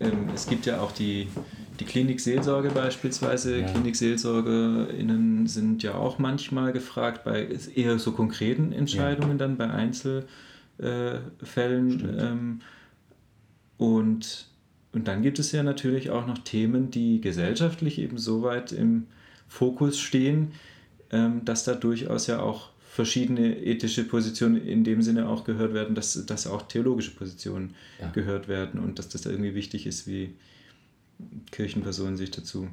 ähm, 0.00 0.28
es 0.34 0.46
gibt 0.46 0.66
ja 0.66 0.80
auch 0.80 0.92
die, 0.92 1.28
die 1.80 1.84
Klinikseelsorge 1.84 2.70
beispielsweise. 2.70 3.60
Ja. 3.60 3.66
KlinikseelsorgerInnen 3.68 5.46
sind 5.46 5.82
ja 5.82 5.94
auch 5.94 6.18
manchmal 6.18 6.72
gefragt 6.72 7.24
bei 7.24 7.48
eher 7.74 7.98
so 7.98 8.12
konkreten 8.12 8.72
Entscheidungen 8.72 9.32
ja. 9.32 9.36
dann 9.38 9.56
bei 9.56 9.70
Einzelfällen. 9.70 10.28
Äh, 10.78 12.26
ähm, 12.26 12.60
und, 13.78 14.48
und 14.92 15.08
dann 15.08 15.22
gibt 15.22 15.38
es 15.38 15.52
ja 15.52 15.62
natürlich 15.62 16.10
auch 16.10 16.26
noch 16.26 16.38
Themen, 16.38 16.90
die 16.90 17.20
gesellschaftlich 17.20 17.98
eben 17.98 18.18
so 18.18 18.42
weit 18.42 18.72
im 18.72 19.06
Fokus 19.48 19.98
stehen, 19.98 20.52
ähm, 21.10 21.44
dass 21.44 21.64
da 21.64 21.74
durchaus 21.74 22.26
ja 22.26 22.40
auch 22.40 22.70
verschiedene 22.96 23.58
ethische 23.58 24.04
Positionen 24.04 24.56
in 24.56 24.82
dem 24.82 25.02
Sinne 25.02 25.28
auch 25.28 25.44
gehört 25.44 25.74
werden, 25.74 25.94
dass, 25.94 26.24
dass 26.24 26.46
auch 26.46 26.62
theologische 26.62 27.10
Positionen 27.10 27.74
ja. 28.00 28.08
gehört 28.08 28.48
werden 28.48 28.80
und 28.80 28.98
dass 28.98 29.10
das 29.10 29.20
da 29.20 29.28
irgendwie 29.28 29.54
wichtig 29.54 29.86
ist, 29.86 30.06
wie 30.06 30.30
Kirchenpersonen 31.50 32.16
sich 32.16 32.30
dazu 32.30 32.68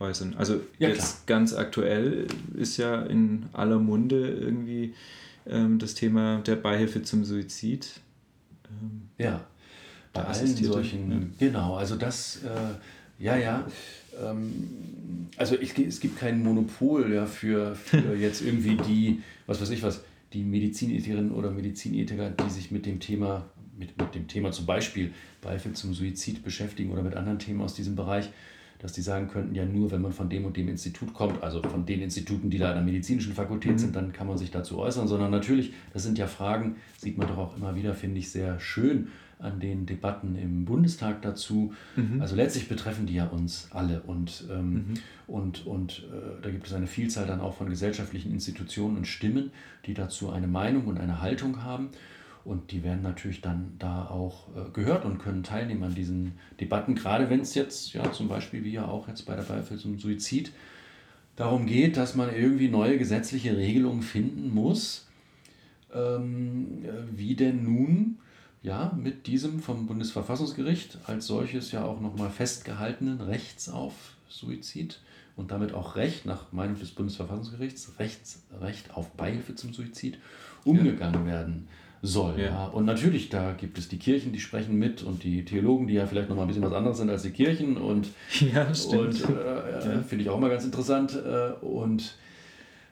äußern. 0.00 0.36
Also 0.38 0.62
ja, 0.78 0.88
jetzt 0.88 1.26
klar. 1.26 1.38
ganz 1.38 1.52
aktuell 1.52 2.28
ist 2.54 2.78
ja 2.78 3.02
in 3.02 3.44
aller 3.52 3.78
Munde 3.78 4.30
irgendwie 4.30 4.94
ähm, 5.46 5.78
das 5.78 5.92
Thema 5.92 6.38
der 6.38 6.56
Beihilfe 6.56 7.02
zum 7.02 7.26
Suizid. 7.26 8.00
Ähm, 8.70 9.02
ja, 9.18 9.44
bei 10.14 10.24
allen 10.24 10.56
solchen, 10.56 11.10
ja. 11.38 11.46
genau, 11.46 11.76
also 11.76 11.96
das, 11.96 12.40
äh, 12.42 13.22
ja, 13.22 13.36
ja, 13.36 13.66
ähm, 14.22 15.28
also 15.36 15.56
ich, 15.58 15.78
es 15.78 16.00
gibt 16.00 16.18
kein 16.18 16.42
Monopol 16.42 17.12
ja, 17.12 17.26
für, 17.26 17.74
für 17.74 18.14
jetzt 18.20 18.42
irgendwie 18.42 18.76
die, 18.76 19.22
was 19.46 19.60
weiß 19.60 19.70
ich 19.70 19.82
was, 19.82 20.02
die 20.32 20.42
Medizinethikerinnen 20.42 21.32
oder 21.32 21.50
Medizinethiker, 21.50 22.30
die 22.30 22.50
sich 22.50 22.70
mit 22.70 22.86
dem 22.86 23.00
Thema, 23.00 23.46
mit, 23.78 23.96
mit 23.98 24.14
dem 24.14 24.28
Thema 24.28 24.52
zum 24.52 24.66
Beispiel 24.66 25.12
Beifall 25.40 25.72
zum 25.72 25.94
Suizid 25.94 26.44
beschäftigen 26.44 26.90
oder 26.90 27.02
mit 27.02 27.14
anderen 27.14 27.38
Themen 27.38 27.60
aus 27.60 27.74
diesem 27.74 27.96
Bereich. 27.96 28.28
dass 28.80 28.92
die 28.92 29.02
sagen 29.02 29.26
könnten, 29.28 29.56
ja 29.56 29.64
nur 29.64 29.90
wenn 29.90 30.02
man 30.02 30.12
von 30.12 30.28
dem 30.28 30.44
und 30.44 30.56
dem 30.56 30.68
Institut 30.68 31.12
kommt, 31.12 31.42
also 31.42 31.60
von 31.62 31.84
den 31.84 32.00
Instituten, 32.00 32.48
die 32.48 32.58
da 32.58 32.68
an 32.68 32.76
der 32.76 32.84
medizinischen 32.84 33.32
Fakultät 33.32 33.72
mhm. 33.72 33.78
sind, 33.78 33.96
dann 33.96 34.12
kann 34.12 34.28
man 34.28 34.38
sich 34.38 34.52
dazu 34.52 34.78
äußern, 34.78 35.08
sondern 35.08 35.32
natürlich, 35.32 35.72
das 35.92 36.04
sind 36.04 36.16
ja 36.16 36.28
Fragen, 36.28 36.76
sieht 36.96 37.18
man 37.18 37.26
doch 37.26 37.38
auch 37.38 37.56
immer 37.56 37.74
wieder, 37.74 37.94
finde 37.94 38.20
ich 38.20 38.30
sehr 38.30 38.60
schön 38.60 39.08
an 39.38 39.60
den 39.60 39.86
Debatten 39.86 40.36
im 40.36 40.64
Bundestag 40.64 41.22
dazu. 41.22 41.72
Mhm. 41.96 42.20
Also 42.20 42.34
letztlich 42.34 42.68
betreffen 42.68 43.06
die 43.06 43.14
ja 43.14 43.26
uns 43.26 43.68
alle 43.70 44.02
und, 44.02 44.44
ähm, 44.50 44.72
mhm. 44.72 44.94
und, 45.26 45.66
und 45.66 46.04
äh, 46.12 46.42
da 46.42 46.50
gibt 46.50 46.66
es 46.66 46.72
eine 46.72 46.86
Vielzahl 46.86 47.26
dann 47.26 47.40
auch 47.40 47.54
von 47.56 47.70
gesellschaftlichen 47.70 48.32
Institutionen 48.32 48.96
und 48.96 49.06
Stimmen, 49.06 49.50
die 49.86 49.94
dazu 49.94 50.30
eine 50.30 50.48
Meinung 50.48 50.86
und 50.86 50.98
eine 50.98 51.20
Haltung 51.20 51.62
haben. 51.62 51.90
Und 52.44 52.72
die 52.72 52.82
werden 52.82 53.02
natürlich 53.02 53.42
dann 53.42 53.72
da 53.78 54.06
auch 54.06 54.48
äh, 54.56 54.70
gehört 54.72 55.04
und 55.04 55.18
können 55.18 55.42
teilnehmen 55.42 55.82
an 55.82 55.94
diesen 55.94 56.32
Debatten, 56.60 56.94
gerade 56.94 57.28
wenn 57.30 57.40
es 57.40 57.54
jetzt, 57.54 57.92
ja, 57.92 58.10
zum 58.10 58.28
Beispiel 58.28 58.64
wie 58.64 58.72
ja 58.72 58.86
auch 58.86 59.06
jetzt 59.06 59.26
bei 59.26 59.36
der 59.36 59.42
Beihilfe 59.42 59.76
zum 59.76 59.98
Suizid, 59.98 60.52
darum 61.36 61.66
geht, 61.66 61.96
dass 61.96 62.14
man 62.14 62.34
irgendwie 62.34 62.68
neue 62.68 62.98
gesetzliche 62.98 63.56
Regelungen 63.56 64.02
finden 64.02 64.52
muss, 64.52 65.06
ähm, 65.94 66.84
wie 67.12 67.34
denn 67.34 67.64
nun 67.64 68.18
ja, 68.68 68.92
mit 68.94 69.26
diesem 69.26 69.60
vom 69.60 69.86
Bundesverfassungsgericht 69.86 70.98
als 71.06 71.26
solches 71.26 71.72
ja 71.72 71.84
auch 71.84 72.00
nochmal 72.00 72.28
festgehaltenen 72.28 73.22
Rechts 73.22 73.70
auf 73.70 73.94
Suizid 74.28 75.00
und 75.36 75.50
damit 75.50 75.72
auch 75.72 75.96
Recht 75.96 76.26
nach 76.26 76.52
Meinung 76.52 76.78
des 76.78 76.90
Bundesverfassungsgerichts, 76.90 77.94
Rechts, 77.98 78.42
Recht 78.60 78.94
auf 78.94 79.10
Beihilfe 79.12 79.54
zum 79.54 79.72
Suizid 79.72 80.18
umgegangen 80.66 81.26
ja. 81.26 81.32
werden 81.32 81.68
soll. 82.02 82.38
Ja. 82.38 82.44
ja. 82.44 82.64
Und 82.66 82.84
natürlich, 82.84 83.30
da 83.30 83.52
gibt 83.52 83.78
es 83.78 83.88
die 83.88 83.98
Kirchen, 83.98 84.32
die 84.32 84.40
sprechen 84.40 84.78
mit 84.78 85.02
und 85.02 85.24
die 85.24 85.46
Theologen, 85.46 85.86
die 85.86 85.94
ja 85.94 86.06
vielleicht 86.06 86.28
nochmal 86.28 86.44
ein 86.44 86.48
bisschen 86.48 86.64
was 86.64 86.74
anderes 86.74 86.98
sind 86.98 87.08
als 87.08 87.22
die 87.22 87.30
Kirchen 87.30 87.78
und, 87.78 88.08
ja, 88.52 88.74
stimmt. 88.74 89.24
und 89.24 89.30
äh, 89.34 89.94
ja. 89.94 90.02
finde 90.02 90.24
ich 90.24 90.28
auch 90.28 90.38
mal 90.38 90.50
ganz 90.50 90.66
interessant 90.66 91.14
äh, 91.16 91.52
und 91.64 92.16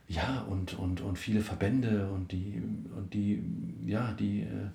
ja, 0.09 0.47
und, 0.49 0.79
und, 0.79 1.03
und 1.03 1.19
viele 1.19 1.41
Verbände 1.41 2.09
und 2.15 2.33
die, 2.33 2.63
und 2.97 3.13
die, 3.13 3.43
ja, 3.85 4.13
die 4.13 4.43
äh, 4.43 4.71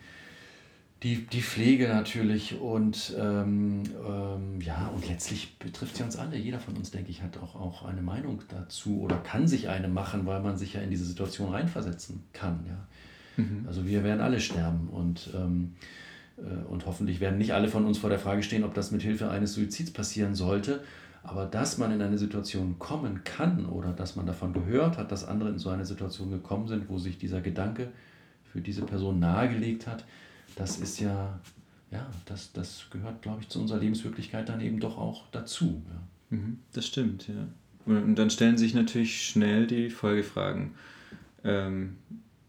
die, 1.04 1.26
die 1.26 1.42
Pflege 1.42 1.88
natürlich 1.88 2.60
und 2.60 3.16
ähm, 3.18 3.84
ähm, 4.08 4.62
ja, 4.62 4.92
und 4.94 5.08
letztlich 5.08 5.58
betrifft 5.58 5.98
sie 5.98 6.04
uns 6.04 6.16
alle. 6.16 6.38
Jeder 6.38 6.60
von 6.60 6.78
uns, 6.78 6.92
denke 6.92 7.10
ich, 7.10 7.24
hat 7.24 7.38
auch, 7.38 7.56
auch 7.56 7.86
eine 7.86 8.04
Meinung 8.04 8.44
dazu 8.50 9.02
oder 9.02 9.18
kann 9.18 9.48
sich 9.48 9.68
eine 9.68 9.88
machen, 9.88 10.28
weil 10.28 10.42
man 10.42 10.58
sich 10.58 10.74
ja 10.74 10.82
in 10.82 10.92
diese 10.92 11.06
Situation 11.06 11.52
reinversetzen 11.52 12.24
kann. 12.34 12.66
Ja. 12.68 13.44
Mhm. 13.44 13.66
Also 13.68 13.88
wir 13.88 14.04
werden 14.04 14.22
alle 14.22 14.40
sterben 14.40 14.90
und, 14.90 15.32
ähm, 15.36 15.74
äh, 16.38 16.66
und 16.68 16.86
hoffentlich 16.86 17.20
werden 17.20 17.40
nicht 17.40 17.54
alle 17.54 17.68
von 17.68 17.86
uns 17.86 17.98
vor 17.98 18.12
der 18.12 18.20
Frage 18.20 18.44
stehen, 18.44 18.64
ob 18.64 18.76
das 18.76 18.92
mit 18.92 19.02
Hilfe 19.02 19.32
eines 19.32 19.54
Suizids 19.54 19.92
passieren 19.92 20.36
sollte. 20.36 20.84
Aber 21.24 21.46
dass 21.46 21.80
man 21.80 21.92
in 21.92 22.02
eine 22.02 22.20
Situation 22.20 22.78
kommen 22.78 23.24
kann 23.24 23.66
oder 23.66 23.92
dass 23.92 24.16
man 24.16 24.28
davon 24.28 24.54
gehört 24.54 24.98
hat, 24.98 25.12
dass 25.12 25.28
andere 25.28 25.50
in 25.50 25.60
so 25.60 25.70
eine 25.70 25.86
Situation 25.86 26.30
gekommen 26.30 26.68
sind, 26.68 26.90
wo 26.90 27.00
sich 27.00 27.18
dieser 27.18 27.42
Gedanke 27.42 27.90
für 28.52 28.62
diese 28.62 28.84
Person 28.84 29.20
nahegelegt 29.20 29.88
hat, 29.88 30.04
das 30.56 30.78
ist 30.80 31.00
ja, 31.00 31.40
ja, 31.92 32.10
das, 32.26 32.52
das 32.54 32.86
gehört, 32.92 33.22
glaube 33.22 33.42
ich, 33.42 33.50
zu 33.50 33.60
unserer 33.60 33.80
Lebenswirklichkeit 33.80 34.50
dann 34.50 34.62
eben 34.62 34.80
doch 34.80 34.98
auch 34.98 35.24
dazu. 35.32 35.82
Ja. 35.88 36.38
Mhm, 36.38 36.60
das 36.74 36.88
stimmt, 36.88 37.28
ja. 37.28 37.48
Und 37.86 38.16
dann 38.16 38.30
stellen 38.30 38.58
sich 38.58 38.74
natürlich 38.74 39.28
schnell 39.28 39.66
die 39.68 39.90
Folgefragen. 39.90 40.76
Ähm, 41.44 41.98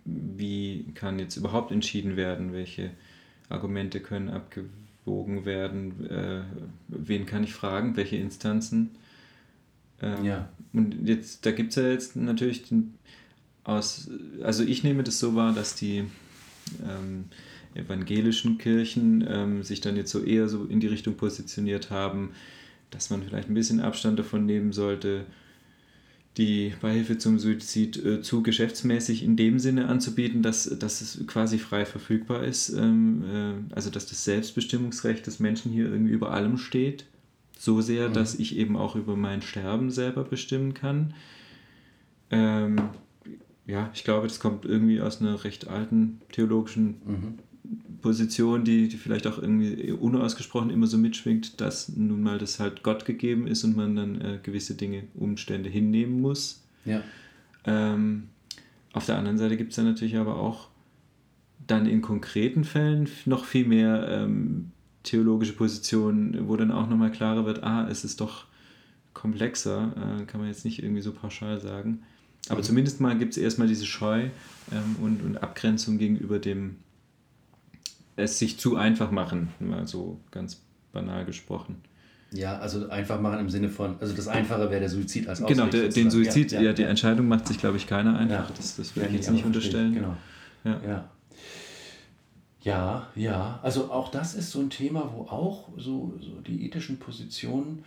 wie 0.04 0.92
kann 0.94 1.18
jetzt 1.18 1.36
überhaupt 1.36 1.70
entschieden 1.72 2.16
werden, 2.16 2.52
welche 2.52 2.90
Argumente 3.48 4.00
können 4.00 4.28
abgewogen 4.28 5.44
werden, 5.44 6.06
äh, 6.10 6.42
wen 6.88 7.26
kann 7.26 7.44
ich 7.44 7.54
fragen, 7.54 7.96
welche 7.96 8.16
Instanzen. 8.16 8.90
Ähm, 10.00 10.24
ja. 10.24 10.48
Und 10.72 11.06
jetzt, 11.06 11.46
da 11.46 11.52
gibt 11.52 11.70
es 11.70 11.76
ja 11.76 11.88
jetzt 11.88 12.16
natürlich 12.16 12.68
den, 12.68 12.94
aus, 13.64 14.10
also 14.42 14.64
ich 14.64 14.82
nehme 14.82 15.02
das 15.04 15.18
so 15.18 15.34
wahr, 15.34 15.52
dass 15.52 15.74
die 15.76 16.04
ähm, 16.88 17.26
evangelischen 17.74 18.58
Kirchen 18.58 19.24
ähm, 19.28 19.62
sich 19.62 19.80
dann 19.80 19.96
jetzt 19.96 20.11
so 20.11 20.22
eher 20.22 20.48
so 20.48 20.64
in 20.64 20.80
die 20.80 20.87
Richtung 20.87 21.14
positioniert 21.14 21.90
haben, 21.90 22.30
dass 22.90 23.11
man 23.11 23.22
vielleicht 23.22 23.48
ein 23.48 23.54
bisschen 23.54 23.80
Abstand 23.80 24.18
davon 24.18 24.46
nehmen 24.46 24.72
sollte, 24.72 25.26
die 26.37 26.72
Beihilfe 26.80 27.18
zum 27.18 27.38
Suizid 27.38 28.02
äh, 28.02 28.22
zu 28.22 28.42
geschäftsmäßig 28.42 29.22
in 29.22 29.37
dem 29.37 29.58
Sinne 29.58 29.88
anzubieten, 29.88 30.42
dass, 30.42 30.64
dass 30.78 31.02
es 31.02 31.26
quasi 31.26 31.58
frei 31.58 31.85
verfügbar 31.85 32.42
ist, 32.44 32.70
ähm, 32.70 33.24
äh, 33.70 33.74
also 33.74 33.90
dass 33.90 34.06
das 34.06 34.24
Selbstbestimmungsrecht 34.24 35.26
des 35.26 35.40
Menschen 35.40 35.72
hier 35.72 35.90
irgendwie 35.90 36.12
über 36.12 36.30
allem 36.30 36.56
steht, 36.56 37.04
so 37.58 37.80
sehr, 37.82 38.08
mhm. 38.08 38.14
dass 38.14 38.35
ich 38.35 38.56
eben 38.56 38.76
auch 38.76 38.96
über 38.96 39.14
mein 39.14 39.42
Sterben 39.42 39.90
selber 39.90 40.24
bestimmen 40.24 40.72
kann. 40.72 41.12
Ähm, 42.30 42.76
ja, 43.66 43.90
ich 43.94 44.02
glaube, 44.02 44.26
das 44.26 44.40
kommt 44.40 44.64
irgendwie 44.64 45.00
aus 45.02 45.20
einer 45.20 45.44
recht 45.44 45.68
alten 45.68 46.20
theologischen 46.32 46.87
mhm. 47.04 47.38
Position, 48.02 48.64
die, 48.64 48.88
die 48.88 48.96
vielleicht 48.96 49.26
auch 49.26 49.38
irgendwie 49.38 49.92
unausgesprochen 49.92 50.70
immer 50.70 50.86
so 50.86 50.98
mitschwingt, 50.98 51.60
dass 51.60 51.88
nun 51.88 52.22
mal 52.22 52.38
das 52.38 52.60
halt 52.60 52.82
Gott 52.82 53.04
gegeben 53.04 53.46
ist 53.46 53.64
und 53.64 53.76
man 53.76 53.96
dann 53.96 54.20
äh, 54.20 54.38
gewisse 54.42 54.74
Dinge, 54.74 55.04
Umstände 55.14 55.70
hinnehmen 55.70 56.20
muss. 56.20 56.62
Ja. 56.84 57.02
Ähm, 57.64 58.24
auf 58.92 59.06
der 59.06 59.16
anderen 59.16 59.38
Seite 59.38 59.56
gibt 59.56 59.70
es 59.70 59.76
dann 59.76 59.86
natürlich 59.86 60.16
aber 60.16 60.36
auch 60.36 60.68
dann 61.66 61.86
in 61.86 62.02
konkreten 62.02 62.64
Fällen 62.64 63.08
noch 63.24 63.44
viel 63.44 63.66
mehr 63.66 64.06
ähm, 64.08 64.72
theologische 65.04 65.52
Positionen, 65.52 66.48
wo 66.48 66.56
dann 66.56 66.70
auch 66.70 66.88
nochmal 66.88 67.10
klarer 67.10 67.46
wird, 67.46 67.62
ah, 67.62 67.88
es 67.88 68.04
ist 68.04 68.20
doch 68.20 68.46
komplexer, 69.14 69.92
äh, 69.96 70.24
kann 70.24 70.40
man 70.40 70.48
jetzt 70.48 70.64
nicht 70.64 70.82
irgendwie 70.82 71.02
so 71.02 71.12
pauschal 71.12 71.60
sagen. 71.60 72.02
Aber 72.48 72.58
mhm. 72.58 72.64
zumindest 72.64 73.00
mal 73.00 73.16
gibt 73.16 73.32
es 73.32 73.38
erstmal 73.38 73.68
diese 73.68 73.86
Scheu 73.86 74.24
ähm, 74.72 74.96
und, 75.00 75.22
und 75.22 75.42
Abgrenzung 75.42 75.98
gegenüber 75.98 76.38
dem 76.38 76.76
es 78.16 78.38
sich 78.38 78.59
zu 78.59 78.77
einfach 78.77 79.11
machen, 79.11 79.48
mal 79.59 79.87
so 79.87 80.20
ganz 80.31 80.62
banal 80.92 81.25
gesprochen. 81.25 81.83
Ja, 82.33 82.59
also 82.59 82.88
einfach 82.88 83.20
machen 83.20 83.40
im 83.40 83.51
Sinne 83.51 83.68
von, 83.68 83.96
also 84.01 84.14
das 84.14 84.27
Einfache 84.27 84.70
wäre 84.70 84.81
der 84.81 84.88
Suizid 84.88 85.29
als 85.29 85.44
Genau, 85.44 85.66
der, 85.66 85.88
den 85.88 86.11
Suizid, 86.11 86.53
ja, 86.53 86.61
ja, 86.61 86.66
ja, 86.68 86.72
die 86.72 86.85
Entscheidung 86.85 87.29
macht 87.29 87.46
sich, 87.46 87.59
glaube 87.59 87.77
ich, 87.77 87.87
keiner 87.87 88.18
einfach. 88.18 88.51
das, 88.53 88.77
das 88.77 88.96
will 88.96 89.05
ich 89.05 89.12
jetzt 89.12 89.31
nicht 89.31 89.44
unterstellen. 89.44 89.94
Genau. 89.94 90.16
Ja. 90.64 90.81
ja. 90.87 91.11
Ja, 92.62 93.09
ja. 93.16 93.59
Also 93.62 93.90
auch 93.90 94.11
das 94.11 94.35
ist 94.35 94.51
so 94.51 94.61
ein 94.61 94.70
Thema, 94.70 95.12
wo 95.14 95.22
auch 95.22 95.68
so, 95.77 96.14
so 96.20 96.40
die 96.46 96.64
ethischen 96.64 96.98
Positionen 96.98 97.85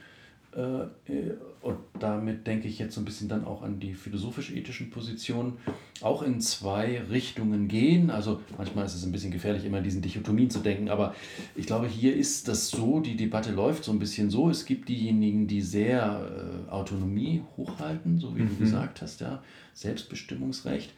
und 0.55 1.77
damit 1.99 2.47
denke 2.47 2.69
ich 2.69 2.79
jetzt 2.79 2.95
so 2.95 3.01
ein 3.01 3.05
bisschen 3.05 3.27
dann 3.27 3.43
auch 3.43 3.61
an 3.61 3.79
die 3.81 3.93
philosophisch-ethischen 3.93 4.89
Positionen, 4.89 5.57
auch 6.01 6.21
in 6.21 6.39
zwei 6.39 7.01
Richtungen 7.09 7.67
gehen. 7.67 8.09
Also 8.09 8.41
manchmal 8.57 8.85
ist 8.85 8.95
es 8.95 9.03
ein 9.03 9.11
bisschen 9.11 9.31
gefährlich, 9.31 9.65
immer 9.65 9.79
in 9.79 9.83
diesen 9.83 10.01
Dichotomien 10.01 10.49
zu 10.49 10.59
denken, 10.59 10.89
aber 10.89 11.13
ich 11.55 11.65
glaube, 11.65 11.87
hier 11.87 12.15
ist 12.15 12.47
das 12.47 12.69
so, 12.69 13.01
die 13.01 13.17
Debatte 13.17 13.51
läuft 13.51 13.83
so 13.83 13.91
ein 13.91 13.99
bisschen 13.99 14.29
so. 14.29 14.49
Es 14.49 14.65
gibt 14.65 14.87
diejenigen, 14.87 15.47
die 15.47 15.61
sehr 15.61 16.63
äh, 16.69 16.71
Autonomie 16.71 17.43
hochhalten, 17.57 18.17
so 18.17 18.37
wie 18.37 18.43
mhm. 18.43 18.49
du 18.49 18.55
gesagt 18.55 19.01
hast, 19.01 19.19
ja, 19.19 19.43
Selbstbestimmungsrecht. 19.73 20.93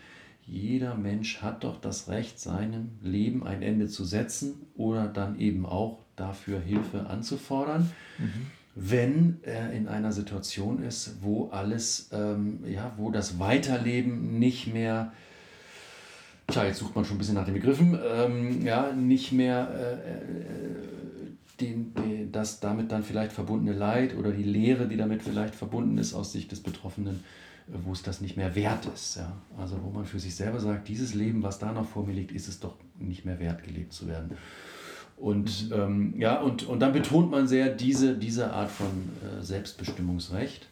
Jeder 0.45 0.95
Mensch 0.95 1.41
hat 1.41 1.63
doch 1.63 1.81
das 1.81 2.09
Recht, 2.09 2.39
seinem 2.39 2.91
Leben 3.01 3.45
ein 3.45 3.63
Ende 3.63 3.87
zu 3.87 4.05
setzen 4.05 4.67
oder 4.75 5.07
dann 5.07 5.39
eben 5.39 5.65
auch 5.65 6.03
dafür 6.15 6.61
Hilfe 6.61 7.07
anzufordern. 7.07 7.91
Mhm 8.19 8.47
wenn 8.79 9.39
er 9.41 9.71
in 9.71 9.87
einer 9.87 10.11
Situation 10.11 10.83
ist, 10.83 11.15
wo 11.21 11.49
alles, 11.49 12.09
ähm, 12.13 12.59
ja, 12.63 12.93
wo 12.97 13.09
das 13.09 13.39
Weiterleben 13.39 14.37
nicht 14.37 14.71
mehr, 14.71 15.13
tja, 16.45 16.63
jetzt 16.63 16.77
sucht 16.77 16.95
man 16.95 17.03
schon 17.03 17.15
ein 17.15 17.17
bisschen 17.17 17.33
nach 17.33 17.45
den 17.45 17.55
Begriffen, 17.55 17.97
ähm, 18.07 18.63
ja, 18.63 18.91
nicht 18.91 19.31
mehr 19.31 19.67
äh, 19.73 19.93
äh, 19.93 20.21
den, 21.59 21.91
den, 21.95 22.31
das 22.31 22.59
damit 22.59 22.91
dann 22.91 23.01
vielleicht 23.01 23.31
verbundene 23.31 23.75
Leid 23.75 24.15
oder 24.15 24.31
die 24.31 24.43
Lehre, 24.43 24.87
die 24.87 24.95
damit 24.95 25.23
vielleicht 25.23 25.55
verbunden 25.55 25.97
ist 25.97 26.13
aus 26.13 26.31
Sicht 26.31 26.51
des 26.51 26.61
Betroffenen, 26.61 27.23
äh, 27.69 27.77
wo 27.83 27.93
es 27.93 28.03
das 28.03 28.21
nicht 28.21 28.37
mehr 28.37 28.53
wert 28.53 28.87
ist. 28.93 29.17
Ja? 29.17 29.37
Also 29.57 29.79
wo 29.83 29.89
man 29.89 30.05
für 30.05 30.19
sich 30.19 30.35
selber 30.35 30.59
sagt, 30.59 30.87
dieses 30.87 31.15
Leben, 31.15 31.41
was 31.41 31.57
da 31.57 31.71
noch 31.71 31.87
vor 31.87 32.05
mir 32.05 32.13
liegt, 32.13 32.31
ist 32.31 32.47
es 32.47 32.59
doch 32.59 32.75
nicht 32.99 33.25
mehr 33.25 33.39
wert, 33.39 33.63
gelebt 33.63 33.91
zu 33.91 34.07
werden. 34.07 34.37
Und, 35.17 35.69
mhm. 35.69 35.75
ähm, 35.75 36.13
ja, 36.17 36.39
und, 36.39 36.67
und 36.67 36.79
dann 36.79 36.93
betont 36.93 37.31
man 37.31 37.47
sehr 37.47 37.69
diese, 37.69 38.15
diese 38.15 38.53
Art 38.53 38.69
von 38.69 38.87
äh, 38.87 39.43
Selbstbestimmungsrecht. 39.43 40.67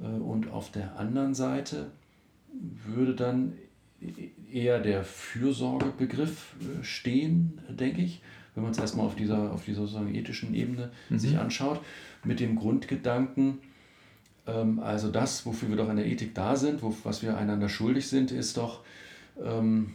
Äh, 0.00 0.02
und 0.02 0.50
auf 0.50 0.70
der 0.70 0.98
anderen 0.98 1.34
Seite 1.34 1.86
würde 2.86 3.14
dann 3.14 3.52
eher 4.52 4.80
der 4.80 5.04
Fürsorgebegriff 5.04 6.54
äh, 6.60 6.82
stehen, 6.84 7.60
denke 7.68 8.02
ich, 8.02 8.20
wenn 8.54 8.64
man 8.64 8.72
es 8.72 8.78
erstmal 8.78 9.06
auf 9.06 9.14
dieser, 9.14 9.52
auf 9.52 9.64
dieser 9.64 9.82
sozusagen 9.82 10.12
ethischen 10.12 10.54
Ebene 10.54 10.90
mhm. 11.08 11.18
sich 11.18 11.38
anschaut, 11.38 11.80
mit 12.24 12.40
dem 12.40 12.56
Grundgedanken, 12.56 13.58
ähm, 14.48 14.80
also 14.80 15.10
das, 15.10 15.46
wofür 15.46 15.68
wir 15.68 15.76
doch 15.76 15.88
in 15.88 15.96
der 15.96 16.06
Ethik 16.06 16.34
da 16.34 16.56
sind, 16.56 16.82
wo, 16.82 16.94
was 17.04 17.22
wir 17.22 17.36
einander 17.36 17.68
schuldig 17.68 18.08
sind, 18.08 18.32
ist 18.32 18.56
doch, 18.56 18.82
ähm, 19.40 19.94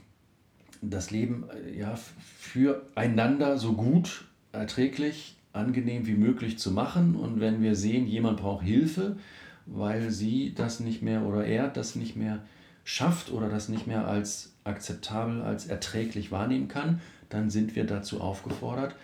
das 0.90 1.12
Leben 1.12 1.46
äh, 1.50 1.78
ja, 1.78 1.96
füreinander 2.40 3.58
so 3.58 3.74
gut, 3.74 4.26
erträglich 4.52 5.38
angenehm 5.54 6.08
wie 6.08 6.16
möglich 6.16 6.58
zu 6.58 6.72
machen. 6.72 7.16
Und 7.16 7.40
wenn 7.40 7.62
wir 7.62 7.76
sehen, 7.76 8.08
jemand 8.08 8.40
braucht 8.40 8.64
Hilfe, 8.64 9.18
weil 9.66 10.12
sie 10.12 10.54
das 10.54 10.80
nicht 10.80 11.02
mehr 11.02 11.24
oder 11.24 11.46
er 11.46 11.68
das 11.68 11.96
nicht 11.96 12.16
mehr 12.16 12.40
schafft 12.84 13.32
oder 13.32 13.50
das 13.50 13.70
nicht 13.70 13.88
mehr 13.88 14.08
als 14.08 14.54
akzeptabel, 14.64 15.42
als 15.42 15.68
erträglich 15.68 16.32
wahrnehmen 16.32 16.68
kann, 16.68 17.02
dann 17.30 17.50
sind 17.50 17.76
wir 17.76 17.86
dazu 17.86 18.22
aufgefordert, 18.22 18.96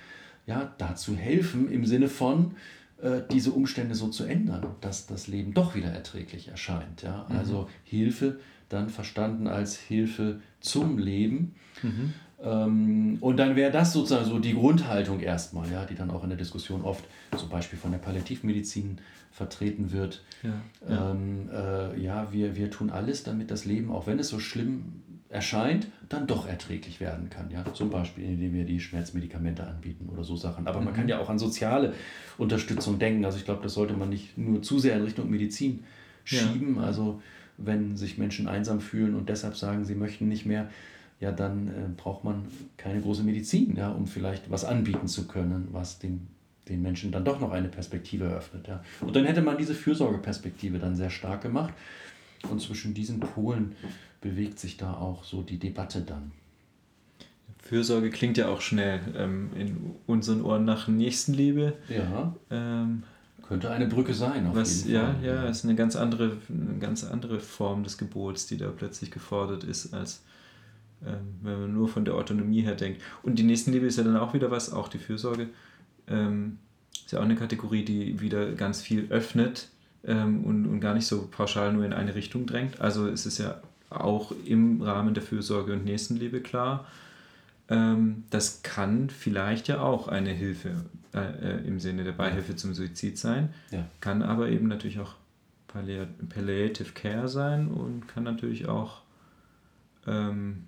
ja, 0.45 0.73
dazu 0.77 1.15
helfen 1.15 1.71
im 1.71 1.85
Sinne 1.85 2.09
von, 2.09 2.55
äh, 3.01 3.21
diese 3.31 3.51
Umstände 3.51 3.95
so 3.95 4.09
zu 4.09 4.25
ändern, 4.25 4.65
dass 4.81 5.07
das 5.07 5.27
Leben 5.27 5.53
doch 5.53 5.75
wieder 5.75 5.89
erträglich 5.89 6.49
erscheint. 6.49 7.01
Ja? 7.01 7.25
Mhm. 7.29 7.37
Also 7.37 7.69
Hilfe 7.83 8.39
dann 8.69 8.89
verstanden 8.89 9.47
als 9.47 9.77
Hilfe 9.77 10.41
zum 10.61 10.97
Leben. 10.97 11.55
Mhm. 11.81 12.13
Ähm, 12.41 13.17
und 13.19 13.37
dann 13.37 13.55
wäre 13.55 13.71
das 13.71 13.91
sozusagen 13.91 14.25
so 14.25 14.39
die 14.39 14.53
Grundhaltung 14.53 15.19
erstmal, 15.19 15.69
ja, 15.71 15.85
die 15.85 15.95
dann 15.95 16.09
auch 16.11 16.23
in 16.23 16.29
der 16.29 16.37
Diskussion 16.37 16.83
oft 16.83 17.03
zum 17.35 17.49
Beispiel 17.49 17.77
von 17.77 17.91
der 17.91 17.99
Palliativmedizin 17.99 18.99
vertreten 19.31 19.91
wird. 19.91 20.23
Ja, 20.43 20.53
ja. 20.87 21.11
Ähm, 21.11 21.49
äh, 21.51 21.99
ja 22.01 22.31
wir, 22.31 22.55
wir 22.55 22.71
tun 22.71 22.89
alles, 22.89 23.23
damit 23.23 23.51
das 23.51 23.65
Leben, 23.65 23.91
auch 23.91 24.07
wenn 24.07 24.19
es 24.19 24.29
so 24.29 24.39
schlimm 24.39 25.03
erscheint, 25.29 25.87
dann 26.07 26.25
doch 26.25 26.47
erträglich 26.47 26.99
werden 26.99 27.29
kann. 27.29 27.51
Ja? 27.51 27.63
Zum 27.73 27.89
Beispiel, 27.89 28.23
indem 28.23 28.53
wir 28.53 28.65
die 28.65 28.79
Schmerzmedikamente 28.79 29.65
anbieten 29.65 30.09
oder 30.09 30.23
so 30.23 30.35
Sachen. 30.35 30.65
Aber 30.65 30.79
mhm. 30.79 30.85
man 30.85 30.93
kann 30.93 31.07
ja 31.07 31.19
auch 31.19 31.29
an 31.29 31.37
soziale 31.37 31.93
Unterstützung 32.37 32.97
denken. 32.99 33.25
Also 33.25 33.37
ich 33.37 33.45
glaube, 33.45 33.61
das 33.61 33.73
sollte 33.73 33.93
man 33.93 34.09
nicht 34.09 34.37
nur 34.37 34.61
zu 34.61 34.79
sehr 34.79 34.95
in 34.95 35.03
Richtung 35.03 35.29
Medizin 35.29 35.83
schieben. 36.23 36.77
Ja. 36.77 36.83
Also 36.83 37.21
wenn 37.63 37.97
sich 37.97 38.17
Menschen 38.17 38.47
einsam 38.47 38.81
fühlen 38.81 39.15
und 39.15 39.29
deshalb 39.29 39.55
sagen, 39.55 39.85
sie 39.85 39.95
möchten 39.95 40.27
nicht 40.27 40.45
mehr, 40.45 40.69
ja, 41.19 41.31
dann 41.31 41.67
äh, 41.67 41.71
braucht 41.97 42.23
man 42.23 42.45
keine 42.77 43.01
große 43.01 43.23
Medizin, 43.23 43.75
ja, 43.75 43.89
um 43.89 44.07
vielleicht 44.07 44.49
was 44.49 44.63
anbieten 44.63 45.07
zu 45.07 45.27
können, 45.27 45.67
was 45.71 45.99
dem, 45.99 46.27
den 46.69 46.81
Menschen 46.81 47.11
dann 47.11 47.25
doch 47.25 47.39
noch 47.39 47.51
eine 47.51 47.67
Perspektive 47.67 48.25
eröffnet. 48.25 48.67
Ja. 48.67 48.83
Und 49.01 49.15
dann 49.15 49.25
hätte 49.25 49.41
man 49.41 49.57
diese 49.57 49.75
Fürsorgeperspektive 49.75 50.79
dann 50.79 50.95
sehr 50.95 51.09
stark 51.09 51.41
gemacht. 51.41 51.73
Und 52.49 52.61
zwischen 52.61 52.93
diesen 52.93 53.19
Polen 53.19 53.75
bewegt 54.21 54.59
sich 54.59 54.77
da 54.77 54.93
auch 54.93 55.25
so 55.25 55.41
die 55.41 55.59
Debatte 55.59 56.01
dann. 56.01 56.31
Fürsorge 57.57 58.09
klingt 58.09 58.37
ja 58.37 58.47
auch 58.47 58.61
schnell 58.61 59.01
ähm, 59.17 59.49
in 59.55 59.91
unseren 60.07 60.41
Ohren 60.41 60.63
nach 60.63 60.87
Nächstenliebe. 60.87 61.73
Ja. 61.89 62.33
Ähm, 62.49 63.03
könnte 63.49 63.71
eine 63.71 63.87
Brücke 63.87 64.13
sein. 64.13 64.47
Auf 64.47 64.55
was, 64.55 64.85
jeden 64.85 65.01
Fall. 65.01 65.15
Ja, 65.23 65.33
ja, 65.33 65.49
ist 65.49 65.65
eine 65.65 65.75
ganz 65.75 65.95
andere, 65.95 66.37
eine 66.47 66.79
ganz 66.79 67.03
andere 67.03 67.39
Form 67.39 67.83
des 67.83 67.97
Gebots, 67.97 68.45
die 68.45 68.57
da 68.57 68.69
plötzlich 68.69 69.09
gefordert 69.09 69.63
ist, 69.63 69.93
als 69.93 70.21
ähm, 71.05 71.35
wenn 71.41 71.59
man 71.61 71.73
nur 71.73 71.89
von 71.89 72.05
der 72.05 72.13
Autonomie 72.13 72.61
her 72.61 72.75
denkt. 72.75 73.01
Und 73.23 73.39
die 73.39 73.43
Nächstenliebe 73.43 73.87
ist 73.87 73.97
ja 73.97 74.03
dann 74.03 74.17
auch 74.17 74.35
wieder 74.35 74.51
was, 74.51 74.71
auch 74.71 74.87
die 74.87 74.99
Fürsorge. 74.99 75.47
Ähm, 76.07 76.59
ist 76.93 77.11
ja 77.11 77.19
auch 77.19 77.23
eine 77.23 77.35
Kategorie, 77.35 77.83
die 77.83 78.21
wieder 78.21 78.51
ganz 78.51 78.81
viel 78.81 79.07
öffnet 79.09 79.69
ähm, 80.03 80.43
und, 80.43 80.67
und 80.67 80.79
gar 80.79 80.93
nicht 80.93 81.07
so 81.07 81.27
pauschal 81.31 81.73
nur 81.73 81.83
in 81.85 81.93
eine 81.93 82.13
Richtung 82.13 82.45
drängt. 82.45 82.79
Also 82.79 83.07
es 83.07 83.25
ist 83.25 83.39
ja 83.39 83.61
auch 83.89 84.31
im 84.45 84.83
Rahmen 84.83 85.15
der 85.15 85.23
Fürsorge 85.23 85.73
und 85.73 85.85
Nächstenliebe 85.85 86.41
klar. 86.41 86.85
Ähm, 87.69 88.23
das 88.29 88.63
kann 88.63 89.09
vielleicht 89.09 89.67
ja 89.67 89.81
auch 89.81 90.07
eine 90.07 90.31
Hilfe 90.31 90.85
äh, 91.13 91.19
äh, 91.19 91.67
im 91.67 91.79
Sinne 91.79 92.03
der 92.03 92.13
Beihilfe 92.13 92.55
zum 92.55 92.73
Suizid 92.73 93.17
sein, 93.17 93.53
ja. 93.71 93.85
kann 93.99 94.21
aber 94.21 94.49
eben 94.49 94.67
natürlich 94.67 94.99
auch 94.99 95.15
Palliative 95.67 96.93
Care 96.93 97.27
sein 97.27 97.67
und 97.67 98.07
kann 98.07 98.23
natürlich 98.23 98.67
auch 98.67 99.01
ähm, 100.07 100.63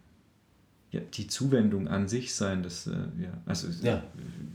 ja, 0.91 0.99
die 1.13 1.27
Zuwendung 1.27 1.87
an 1.87 2.07
sich 2.07 2.35
sein. 2.35 2.61
Dass, 2.61 2.85
äh, 2.85 2.91
ja, 3.19 3.33
also 3.47 3.67
ja. 3.81 4.03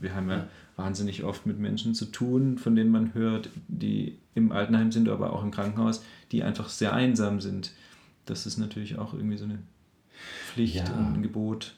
wir 0.00 0.14
haben 0.14 0.30
ja, 0.30 0.37
ja, 0.37 0.48
wahnsinnig 0.76 1.24
oft 1.24 1.46
mit 1.46 1.59
Menschen 1.59 1.94
zu 1.94 2.06
tun, 2.06 2.59
von 2.59 2.76
denen 2.76 2.90
man 2.90 3.12
hört, 3.12 3.50
die 3.66 4.18
im 4.37 4.52
Altenheim 4.52 4.92
sind, 4.92 5.09
aber 5.09 5.32
auch 5.32 5.42
im 5.42 5.50
Krankenhaus, 5.50 6.04
die 6.30 6.44
einfach 6.44 6.68
sehr 6.68 6.92
einsam 6.92 7.40
sind 7.40 7.72
das 8.26 8.44
ist 8.44 8.59
natürlich 8.59 8.98
auch 8.98 9.14
irgendwie 9.14 9.38
so 9.38 9.44
eine 9.44 9.61
Pflicht 10.48 10.88
und 10.90 11.14
ein 11.14 11.22
Gebot. 11.22 11.74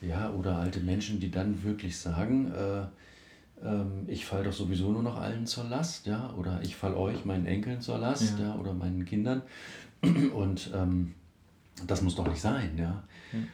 Ja, 0.00 0.30
oder 0.30 0.56
alte 0.56 0.80
Menschen, 0.80 1.20
die 1.20 1.30
dann 1.30 1.62
wirklich 1.62 1.98
sagen, 1.98 2.52
äh, 2.52 2.82
ähm, 3.62 4.04
ich 4.06 4.24
falle 4.24 4.44
doch 4.44 4.52
sowieso 4.52 4.90
nur 4.92 5.02
noch 5.02 5.20
allen 5.20 5.46
zur 5.46 5.64
Last, 5.64 6.06
ja, 6.06 6.32
oder 6.38 6.60
ich 6.62 6.76
falle 6.76 6.96
euch, 6.96 7.24
meinen 7.24 7.46
Enkeln 7.46 7.80
zur 7.80 7.98
Last, 7.98 8.38
ja, 8.38 8.46
ja 8.46 8.54
oder 8.54 8.72
meinen 8.72 9.04
Kindern. 9.04 9.42
Und 10.34 10.70
ähm, 10.74 11.14
das 11.86 12.02
muss 12.02 12.14
doch 12.14 12.26
nicht 12.26 12.40
sein, 12.40 12.72
ja. 12.78 13.02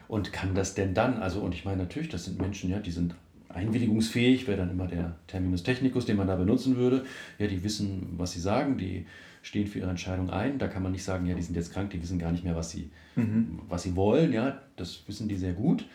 Und 0.08 0.32
kann 0.32 0.54
das 0.54 0.74
denn 0.74 0.94
dann, 0.94 1.18
also, 1.18 1.40
und 1.40 1.54
ich 1.54 1.64
meine 1.64 1.82
natürlich, 1.82 2.08
das 2.08 2.24
sind 2.24 2.40
Menschen, 2.40 2.70
ja, 2.70 2.78
die 2.78 2.90
sind 2.90 3.14
einwilligungsfähig, 3.48 4.46
wäre 4.46 4.58
dann 4.58 4.70
immer 4.70 4.86
der 4.86 5.16
Terminus 5.26 5.62
technicus, 5.62 6.06
den 6.06 6.16
man 6.16 6.26
da 6.26 6.36
benutzen 6.36 6.76
würde. 6.76 7.04
Ja, 7.38 7.46
die 7.46 7.62
wissen, 7.62 8.14
was 8.16 8.32
sie 8.32 8.40
sagen, 8.40 8.78
die 8.78 9.06
stehen 9.42 9.66
für 9.66 9.80
ihre 9.80 9.90
Entscheidung 9.90 10.30
ein. 10.30 10.58
Da 10.58 10.68
kann 10.68 10.82
man 10.82 10.92
nicht 10.92 11.04
sagen, 11.04 11.26
ja, 11.26 11.34
die 11.34 11.42
sind 11.42 11.54
jetzt 11.54 11.72
krank, 11.72 11.90
die 11.90 12.02
wissen 12.02 12.18
gar 12.18 12.32
nicht 12.32 12.44
mehr, 12.44 12.56
was 12.56 12.70
sie, 12.70 12.90
mhm. 13.14 13.60
was 13.68 13.82
sie 13.82 13.96
wollen. 13.96 14.32
Ja, 14.32 14.60
das 14.76 15.02
wissen 15.06 15.28
die 15.28 15.36
sehr 15.36 15.52
gut. 15.52 15.86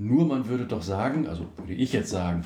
Nur 0.00 0.26
man 0.26 0.48
würde 0.48 0.64
doch 0.64 0.82
sagen, 0.82 1.28
also 1.28 1.46
würde 1.58 1.74
ich 1.74 1.92
jetzt 1.92 2.08
sagen, 2.08 2.44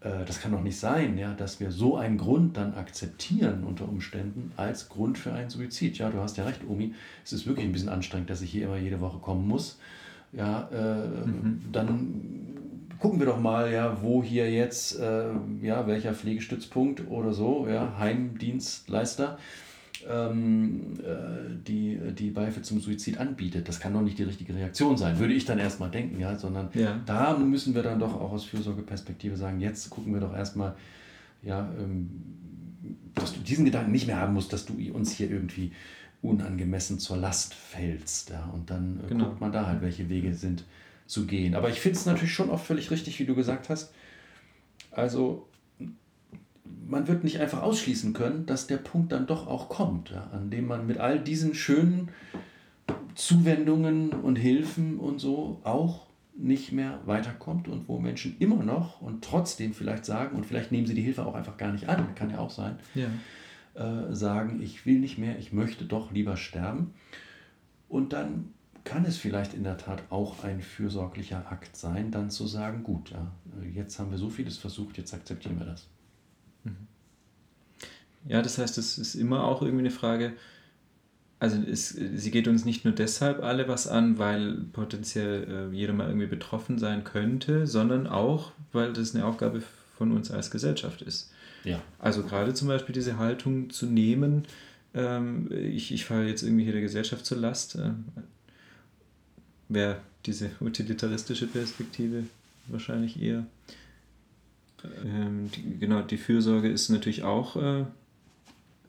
äh, 0.00 0.24
das 0.26 0.40
kann 0.40 0.50
doch 0.50 0.62
nicht 0.62 0.78
sein, 0.78 1.16
ja, 1.16 1.32
dass 1.32 1.60
wir 1.60 1.70
so 1.70 1.96
einen 1.96 2.18
Grund 2.18 2.56
dann 2.56 2.74
akzeptieren 2.74 3.62
unter 3.62 3.88
Umständen 3.88 4.50
als 4.56 4.88
Grund 4.88 5.16
für 5.16 5.32
einen 5.32 5.48
Suizid. 5.48 5.96
Ja, 5.98 6.10
du 6.10 6.18
hast 6.18 6.36
ja 6.36 6.44
recht, 6.44 6.62
Omi, 6.68 6.94
es 7.24 7.32
ist 7.32 7.46
wirklich 7.46 7.66
ein 7.66 7.72
bisschen 7.72 7.88
anstrengend, 7.88 8.30
dass 8.30 8.42
ich 8.42 8.50
hier 8.50 8.64
immer 8.64 8.78
jede 8.78 9.00
Woche 9.00 9.18
kommen 9.18 9.46
muss. 9.46 9.78
Ja, 10.32 10.68
äh, 10.72 11.06
mhm. 11.06 11.60
dann 11.70 12.14
gucken 12.98 13.20
wir 13.20 13.26
doch 13.26 13.40
mal, 13.40 13.72
ja, 13.72 14.02
wo 14.02 14.20
hier 14.20 14.50
jetzt, 14.50 14.98
äh, 14.98 15.28
ja, 15.62 15.86
welcher 15.86 16.14
Pflegestützpunkt 16.14 17.08
oder 17.08 17.32
so, 17.32 17.68
ja, 17.70 17.96
Heimdienstleister 17.96 19.38
ähm, 20.08 20.94
äh, 21.00 21.54
die, 21.66 21.98
die 22.14 22.30
Beihilfe 22.30 22.62
zum 22.62 22.80
Suizid 22.80 23.18
anbietet. 23.18 23.68
Das 23.68 23.80
kann 23.80 23.92
doch 23.92 24.00
nicht 24.00 24.18
die 24.18 24.24
richtige 24.24 24.54
Reaktion 24.54 24.96
sein, 24.96 25.18
würde 25.18 25.34
ich 25.34 25.44
dann 25.44 25.58
erstmal 25.58 25.90
denken, 25.90 26.20
ja, 26.20 26.36
sondern 26.36 26.70
ja. 26.74 27.00
da 27.06 27.36
müssen 27.36 27.74
wir 27.74 27.82
dann 27.82 27.98
doch 27.98 28.14
auch 28.14 28.32
aus 28.32 28.44
Fürsorgeperspektive 28.44 29.36
sagen, 29.36 29.60
jetzt 29.60 29.90
gucken 29.90 30.14
wir 30.14 30.20
doch 30.20 30.34
erstmal, 30.34 30.74
ja, 31.42 31.70
ähm, 31.78 32.10
dass 33.14 33.34
du 33.34 33.40
diesen 33.40 33.64
Gedanken 33.64 33.92
nicht 33.92 34.06
mehr 34.06 34.18
haben 34.18 34.34
musst, 34.34 34.52
dass 34.52 34.64
du 34.64 34.74
uns 34.92 35.12
hier 35.12 35.30
irgendwie 35.30 35.72
unangemessen 36.22 36.98
zur 36.98 37.16
Last 37.16 37.54
fällst. 37.54 38.30
Ja, 38.30 38.50
und 38.52 38.70
dann 38.70 39.00
äh, 39.04 39.08
genau. 39.08 39.26
guckt 39.26 39.40
man 39.40 39.52
da 39.52 39.66
halt, 39.66 39.82
welche 39.82 40.08
Wege 40.08 40.34
sind 40.34 40.64
zu 41.06 41.26
gehen. 41.26 41.54
Aber 41.54 41.70
ich 41.70 41.80
finde 41.80 41.98
es 41.98 42.06
natürlich 42.06 42.32
schon 42.32 42.50
auch 42.50 42.60
völlig 42.60 42.90
richtig, 42.90 43.18
wie 43.18 43.24
du 43.24 43.34
gesagt 43.34 43.68
hast. 43.68 43.92
Also 44.90 45.48
man 46.86 47.06
wird 47.06 47.24
nicht 47.24 47.40
einfach 47.40 47.62
ausschließen 47.62 48.12
können, 48.12 48.46
dass 48.46 48.66
der 48.66 48.78
Punkt 48.78 49.12
dann 49.12 49.26
doch 49.26 49.46
auch 49.46 49.68
kommt, 49.68 50.10
ja, 50.10 50.28
an 50.32 50.50
dem 50.50 50.66
man 50.66 50.86
mit 50.86 50.98
all 50.98 51.20
diesen 51.20 51.54
schönen 51.54 52.08
Zuwendungen 53.14 54.10
und 54.10 54.36
Hilfen 54.36 54.98
und 54.98 55.18
so 55.18 55.60
auch 55.64 56.06
nicht 56.36 56.72
mehr 56.72 57.00
weiterkommt 57.04 57.68
und 57.68 57.88
wo 57.88 57.98
Menschen 57.98 58.36
immer 58.38 58.62
noch 58.62 59.02
und 59.02 59.24
trotzdem 59.24 59.74
vielleicht 59.74 60.04
sagen, 60.04 60.36
und 60.36 60.46
vielleicht 60.46 60.70
nehmen 60.70 60.86
sie 60.86 60.94
die 60.94 61.02
Hilfe 61.02 61.26
auch 61.26 61.34
einfach 61.34 61.56
gar 61.56 61.72
nicht 61.72 61.88
an, 61.88 62.14
kann 62.14 62.30
ja 62.30 62.38
auch 62.38 62.50
sein, 62.50 62.78
ja. 62.94 63.08
Äh, 63.74 64.14
sagen, 64.14 64.62
ich 64.62 64.86
will 64.86 64.98
nicht 64.98 65.18
mehr, 65.18 65.38
ich 65.38 65.52
möchte 65.52 65.84
doch 65.84 66.12
lieber 66.12 66.36
sterben. 66.36 66.94
Und 67.88 68.12
dann 68.12 68.52
kann 68.84 69.04
es 69.04 69.16
vielleicht 69.16 69.54
in 69.54 69.64
der 69.64 69.76
Tat 69.76 70.02
auch 70.10 70.42
ein 70.44 70.60
fürsorglicher 70.62 71.50
Akt 71.50 71.76
sein, 71.76 72.10
dann 72.10 72.30
zu 72.30 72.46
sagen, 72.46 72.82
gut, 72.82 73.10
ja, 73.10 73.30
jetzt 73.74 73.98
haben 73.98 74.10
wir 74.10 74.18
so 74.18 74.30
vieles 74.30 74.58
versucht, 74.58 74.96
jetzt 74.96 75.12
akzeptieren 75.12 75.58
wir 75.58 75.66
das. 75.66 75.88
Ja, 78.26 78.42
das 78.42 78.58
heißt, 78.58 78.76
es 78.78 78.98
ist 78.98 79.14
immer 79.14 79.44
auch 79.44 79.62
irgendwie 79.62 79.84
eine 79.84 79.90
Frage, 79.90 80.34
also 81.40 81.56
es, 81.62 81.88
sie 81.90 82.30
geht 82.30 82.48
uns 82.48 82.64
nicht 82.64 82.84
nur 82.84 82.94
deshalb 82.94 83.42
alle 83.42 83.68
was 83.68 83.86
an, 83.86 84.18
weil 84.18 84.56
potenziell 84.72 85.70
äh, 85.72 85.74
jeder 85.74 85.92
mal 85.92 86.08
irgendwie 86.08 86.26
betroffen 86.26 86.78
sein 86.78 87.04
könnte, 87.04 87.66
sondern 87.66 88.06
auch, 88.06 88.52
weil 88.72 88.92
das 88.92 89.14
eine 89.14 89.24
Aufgabe 89.24 89.62
von 89.96 90.12
uns 90.12 90.30
als 90.30 90.50
Gesellschaft 90.50 91.00
ist. 91.02 91.32
Ja. 91.64 91.80
Also 91.98 92.22
gerade 92.22 92.54
zum 92.54 92.68
Beispiel 92.68 92.92
diese 92.92 93.18
Haltung 93.18 93.70
zu 93.70 93.86
nehmen, 93.86 94.44
ähm, 94.94 95.50
ich, 95.52 95.92
ich 95.92 96.04
falle 96.04 96.28
jetzt 96.28 96.42
irgendwie 96.42 96.64
hier 96.64 96.72
der 96.72 96.82
Gesellschaft 96.82 97.24
zur 97.24 97.38
Last, 97.38 97.76
äh, 97.76 97.90
wäre 99.68 99.98
diese 100.26 100.50
utilitaristische 100.60 101.46
Perspektive 101.46 102.24
wahrscheinlich 102.66 103.20
eher. 103.22 103.46
Ähm, 105.04 105.50
die, 105.54 105.78
genau, 105.78 106.02
die 106.02 106.16
Fürsorge 106.16 106.68
ist 106.68 106.88
natürlich 106.88 107.22
auch 107.22 107.56
äh, 107.56 107.84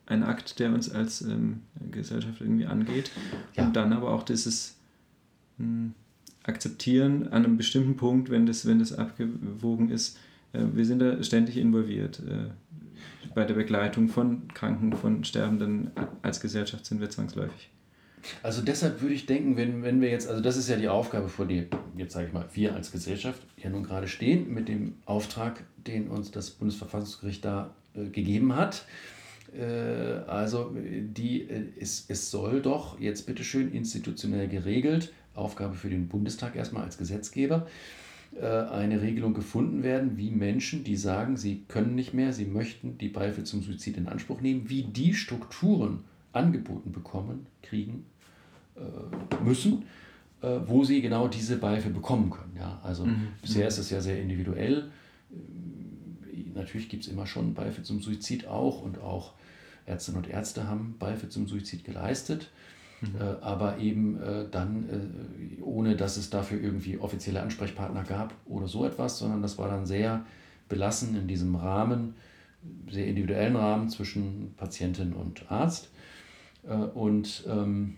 ein 0.05 0.23
Akt, 0.23 0.59
der 0.59 0.73
uns 0.73 0.89
als 0.89 1.21
ähm, 1.21 1.61
Gesellschaft 1.91 2.41
irgendwie 2.41 2.65
angeht. 2.65 3.11
Ja. 3.55 3.65
Und 3.65 3.75
dann 3.75 3.93
aber 3.93 4.11
auch 4.11 4.23
dieses 4.23 4.75
mh, 5.57 5.65
hm, 5.65 5.93
Akzeptieren 6.43 7.27
an 7.27 7.45
einem 7.45 7.57
bestimmten 7.57 7.95
Punkt, 7.95 8.29
wenn 8.29 8.45
das, 8.45 8.65
wenn 8.65 8.79
das 8.79 8.93
abgewogen 8.93 9.89
ist. 9.89 10.17
Äh, 10.53 10.65
wir 10.73 10.85
sind 10.85 10.99
da 10.99 11.21
ständig 11.23 11.57
involviert. 11.57 12.19
Äh, 12.19 12.49
bei 13.35 13.45
der 13.45 13.53
Begleitung 13.53 14.09
von 14.09 14.47
Kranken, 14.53 14.93
von 14.93 15.23
Sterbenden 15.23 15.91
als 16.23 16.39
Gesellschaft 16.39 16.85
sind 16.85 16.99
wir 16.99 17.09
zwangsläufig 17.09 17.69
Also 18.43 18.61
deshalb 18.61 19.01
würde 19.01 19.15
ich 19.15 19.25
denken, 19.25 19.57
wenn, 19.57 19.83
wenn 19.83 20.01
wir 20.01 20.09
jetzt, 20.09 20.27
also 20.27 20.41
das 20.41 20.57
ist 20.57 20.69
ja 20.69 20.75
die 20.75 20.87
Aufgabe, 20.87 21.29
vor 21.29 21.45
der 21.45 21.65
jetzt 21.95 22.13
sage 22.13 22.27
ich 22.27 22.33
mal, 22.33 22.45
wir 22.53 22.75
als 22.75 22.91
Gesellschaft 22.91 23.41
ja 23.57 23.69
nun 23.69 23.83
gerade 23.83 24.07
stehen, 24.07 24.53
mit 24.53 24.67
dem 24.67 24.95
Auftrag, 25.05 25.63
den 25.77 26.07
uns 26.07 26.31
das 26.31 26.49
Bundesverfassungsgericht 26.51 27.45
da 27.45 27.73
äh, 27.93 28.05
gegeben 28.05 28.55
hat. 28.55 28.85
Äh, 29.57 29.63
also 30.27 30.75
die, 30.75 31.43
äh, 31.43 31.65
es, 31.79 32.05
es 32.07 32.31
soll 32.31 32.61
doch 32.61 32.99
jetzt 32.99 33.25
bitteschön 33.25 33.71
institutionell 33.71 34.47
geregelt, 34.47 35.13
Aufgabe 35.35 35.75
für 35.75 35.89
den 35.89 36.07
Bundestag 36.07 36.55
erstmal 36.55 36.83
als 36.83 36.97
Gesetzgeber, 36.97 37.67
äh, 38.39 38.45
eine 38.45 39.01
Regelung 39.01 39.33
gefunden 39.33 39.83
werden, 39.83 40.17
wie 40.17 40.31
Menschen, 40.31 40.83
die 40.83 40.97
sagen, 40.97 41.37
sie 41.37 41.63
können 41.67 41.95
nicht 41.95 42.13
mehr, 42.13 42.33
sie 42.33 42.45
möchten 42.45 42.97
die 42.97 43.09
Beihilfe 43.09 43.43
zum 43.43 43.61
Suizid 43.61 43.97
in 43.97 44.07
Anspruch 44.07 44.41
nehmen, 44.41 44.69
wie 44.69 44.83
die 44.83 45.13
Strukturen 45.13 46.03
angeboten 46.31 46.91
bekommen, 46.91 47.47
kriegen 47.69 48.05
äh, 48.75 49.43
müssen, 49.43 49.85
äh, 50.41 50.59
wo 50.65 50.83
sie 50.83 51.01
genau 51.01 51.27
diese 51.27 51.57
Beihilfe 51.57 51.89
bekommen 51.89 52.29
können. 52.29 52.55
Ja? 52.57 52.79
Also 52.83 53.05
mhm. 53.05 53.29
bisher 53.41 53.67
ist 53.67 53.77
es 53.77 53.89
ja 53.89 54.01
sehr 54.01 54.21
individuell. 54.21 54.89
Natürlich 56.53 56.89
gibt 56.89 57.03
es 57.03 57.11
immer 57.11 57.25
schon 57.25 57.53
Beihilfe 57.53 57.83
zum 57.83 58.01
Suizid 58.01 58.47
auch 58.47 58.81
und 58.81 58.99
auch 58.99 59.33
Ärztinnen 59.85 60.23
und 60.23 60.29
Ärzte 60.29 60.67
haben 60.67 60.95
Beihilfe 60.99 61.29
zum 61.29 61.47
Suizid 61.47 61.83
geleistet. 61.83 62.49
Mhm. 63.01 63.15
Äh, 63.19 63.23
aber 63.41 63.77
eben 63.77 64.21
äh, 64.21 64.45
dann 64.49 64.89
äh, 64.89 65.61
ohne, 65.61 65.95
dass 65.95 66.17
es 66.17 66.29
dafür 66.29 66.61
irgendwie 66.61 66.97
offizielle 66.97 67.41
Ansprechpartner 67.41 68.03
gab 68.03 68.33
oder 68.45 68.67
so 68.67 68.85
etwas, 68.85 69.19
sondern 69.19 69.41
das 69.41 69.57
war 69.57 69.69
dann 69.69 69.85
sehr 69.85 70.25
belassen 70.67 71.15
in 71.15 71.27
diesem 71.27 71.55
Rahmen, 71.55 72.15
sehr 72.89 73.07
individuellen 73.07 73.55
Rahmen 73.55 73.89
zwischen 73.89 74.53
Patientin 74.57 75.13
und 75.13 75.49
Arzt. 75.49 75.89
Äh, 76.67 76.73
und, 76.73 77.43
ähm, 77.47 77.97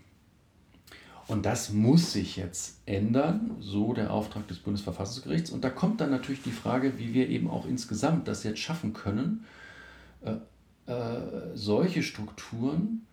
und 1.27 1.45
das 1.45 1.71
muss 1.71 2.13
sich 2.13 2.35
jetzt 2.35 2.79
ändern, 2.85 3.57
so 3.59 3.93
der 3.93 4.11
Auftrag 4.11 4.47
des 4.47 4.59
Bundesverfassungsgerichts. 4.59 5.51
Und 5.51 5.63
da 5.63 5.69
kommt 5.69 6.01
dann 6.01 6.09
natürlich 6.09 6.43
die 6.43 6.51
Frage, 6.51 6.97
wie 6.97 7.13
wir 7.13 7.29
eben 7.29 7.49
auch 7.49 7.65
insgesamt 7.65 8.27
das 8.27 8.43
jetzt 8.43 8.59
schaffen 8.59 8.93
können, 8.93 9.45
äh, 10.21 10.35
äh, 10.91 11.55
solche 11.55 12.03
Strukturen 12.03 13.05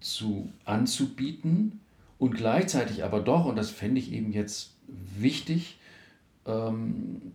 zu, 0.00 0.52
anzubieten 0.64 1.80
und 2.18 2.34
gleichzeitig 2.34 3.04
aber 3.04 3.20
doch, 3.20 3.46
und 3.46 3.56
das 3.56 3.70
fände 3.70 4.00
ich 4.00 4.12
eben 4.12 4.32
jetzt 4.32 4.74
wichtig, 4.86 5.78
ähm, 6.46 7.32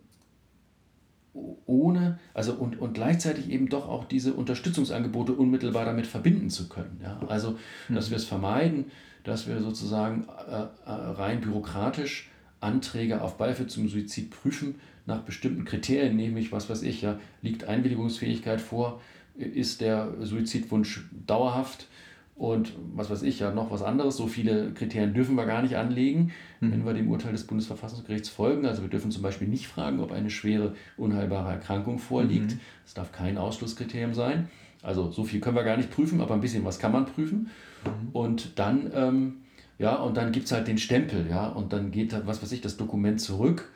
ohne, 1.34 2.20
also 2.34 2.54
und, 2.54 2.80
und 2.80 2.94
gleichzeitig 2.94 3.50
eben 3.50 3.70
doch 3.70 3.88
auch 3.88 4.06
diese 4.06 4.34
Unterstützungsangebote 4.34 5.34
unmittelbar 5.34 5.86
damit 5.86 6.08
verbinden 6.08 6.50
zu 6.50 6.70
können. 6.70 7.00
Ja? 7.02 7.20
Also, 7.28 7.58
dass 7.90 8.08
mhm. 8.08 8.12
wir 8.12 8.18
es 8.18 8.26
vermeiden, 8.26 8.86
dass 9.24 9.48
wir 9.48 9.62
sozusagen 9.62 10.28
äh, 10.48 10.54
äh, 10.54 10.68
rein 10.86 11.42
bürokratisch 11.42 12.30
Anträge 12.60 13.22
auf 13.22 13.38
Beihilfe 13.38 13.68
zum 13.68 13.88
Suizid 13.90 14.32
prüfen 14.32 14.76
nach 15.06 15.22
bestimmten 15.22 15.66
Kriterien, 15.66 16.16
nämlich, 16.16 16.52
was 16.52 16.70
weiß 16.70 16.84
ich, 16.84 17.02
ja, 17.02 17.20
liegt 17.42 17.66
Einwilligungsfähigkeit 17.66 18.62
vor, 18.62 19.02
ist 19.36 19.82
der 19.82 20.14
Suizidwunsch 20.22 21.06
dauerhaft, 21.26 21.88
und 22.36 22.74
was 22.96 23.10
weiß 23.10 23.22
ich, 23.24 23.40
ja, 23.40 23.52
noch 23.52 23.70
was 23.70 23.84
anderes. 23.84 24.18
So 24.18 24.28
viele 24.28 24.72
Kriterien 24.74 25.14
dürfen 25.14 25.36
wir 25.36 25.46
gar 25.46 25.62
nicht 25.62 25.76
anlegen, 25.76 26.32
mhm. 26.60 26.72
wenn 26.72 26.86
wir 26.86 26.94
dem 26.94 27.10
Urteil 27.10 27.32
des 27.32 27.46
Bundesverfassungsgerichts 27.46 28.30
folgen. 28.30 28.66
Also 28.66 28.82
wir 28.82 28.90
dürfen 28.90 29.12
zum 29.12 29.22
Beispiel 29.22 29.48
nicht 29.48 29.68
fragen, 29.68 30.00
ob 30.00 30.12
eine 30.12 30.30
schwere 30.30 30.76
unheilbare 30.98 31.52
Erkrankung 31.52 32.00
vorliegt. 32.00 32.52
Mhm. 32.52 32.60
Das 32.84 32.96
darf 32.96 33.12
kein 33.12 33.38
Ausschlusskriterium 33.38 34.14
sein. 34.14 34.50
Also 34.82 35.12
so 35.12 35.24
viel 35.24 35.40
können 35.40 35.56
wir 35.56 35.64
gar 35.64 35.78
nicht 35.78 35.92
prüfen, 35.92 36.22
aber 36.22 36.34
ein 36.34 36.42
bisschen 36.42 36.66
was 36.66 36.80
kann 36.80 36.92
man 36.92 37.06
prüfen. 37.06 37.50
Mhm. 37.86 38.10
Und 38.14 38.60
dann, 38.60 38.92
ähm, 38.96 39.34
ja, 39.78 39.96
und 39.96 40.18
dann 40.18 40.32
gibt 40.32 40.48
es 40.48 40.52
halt 40.52 40.68
den 40.68 40.78
Stempel, 40.78 41.28
ja, 41.30 41.48
und 41.48 41.72
dann 41.72 41.92
geht, 41.92 42.16
was 42.26 42.42
weiß 42.42 42.52
ich, 42.52 42.62
das 42.62 42.78
Dokument 42.78 43.22
zurück 43.22 43.72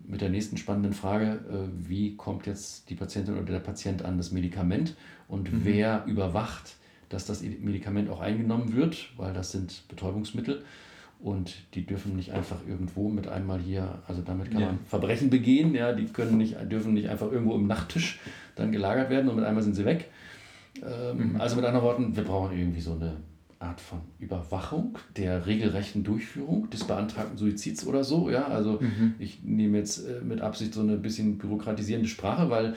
mit 0.00 0.20
der 0.22 0.30
nächsten 0.30 0.56
spannenden 0.56 0.94
Frage, 0.94 1.40
äh, 1.50 1.88
wie 1.88 2.16
kommt 2.16 2.46
jetzt 2.46 2.88
die 2.88 2.94
Patientin 2.94 3.34
oder 3.34 3.52
der 3.52 3.60
Patient 3.60 4.04
an 4.04 4.16
das 4.16 4.32
Medikament 4.32 4.96
und 5.28 5.52
mhm. 5.52 5.60
wer 5.64 6.04
überwacht 6.06 6.76
dass 7.08 7.26
das 7.26 7.42
Medikament 7.42 8.10
auch 8.10 8.20
eingenommen 8.20 8.74
wird, 8.74 9.10
weil 9.16 9.32
das 9.32 9.52
sind 9.52 9.82
Betäubungsmittel 9.88 10.62
und 11.20 11.54
die 11.74 11.84
dürfen 11.84 12.14
nicht 12.14 12.32
einfach 12.32 12.58
irgendwo 12.68 13.08
mit 13.08 13.26
einmal 13.26 13.58
hier, 13.58 13.98
also 14.06 14.22
damit 14.22 14.50
kann 14.50 14.60
ja. 14.60 14.66
man 14.68 14.78
Verbrechen 14.86 15.30
begehen, 15.30 15.74
ja, 15.74 15.92
die 15.92 16.04
können 16.06 16.36
nicht, 16.36 16.56
dürfen 16.70 16.94
nicht 16.94 17.08
einfach 17.08 17.32
irgendwo 17.32 17.54
im 17.56 17.66
Nachttisch 17.66 18.20
dann 18.54 18.70
gelagert 18.72 19.10
werden 19.10 19.28
und 19.28 19.36
mit 19.36 19.44
einmal 19.44 19.62
sind 19.62 19.74
sie 19.74 19.84
weg. 19.84 20.10
Ähm, 20.82 21.32
mhm. 21.32 21.40
Also 21.40 21.56
mit 21.56 21.64
anderen 21.64 21.84
Worten, 21.84 22.16
wir 22.16 22.22
brauchen 22.22 22.56
irgendwie 22.56 22.80
so 22.80 22.92
eine 22.92 23.16
Art 23.58 23.80
von 23.80 24.00
Überwachung 24.20 24.98
der 25.16 25.46
regelrechten 25.46 26.04
Durchführung 26.04 26.70
des 26.70 26.84
beantragten 26.84 27.36
Suizids 27.36 27.84
oder 27.84 28.04
so. 28.04 28.30
Ja, 28.30 28.46
also 28.46 28.78
mhm. 28.80 29.14
ich 29.18 29.42
nehme 29.42 29.78
jetzt 29.78 30.06
äh, 30.06 30.20
mit 30.22 30.40
Absicht 30.40 30.74
so 30.74 30.80
eine 30.80 30.96
bisschen 30.96 31.38
bürokratisierende 31.38 32.08
Sprache, 32.08 32.50
weil 32.50 32.76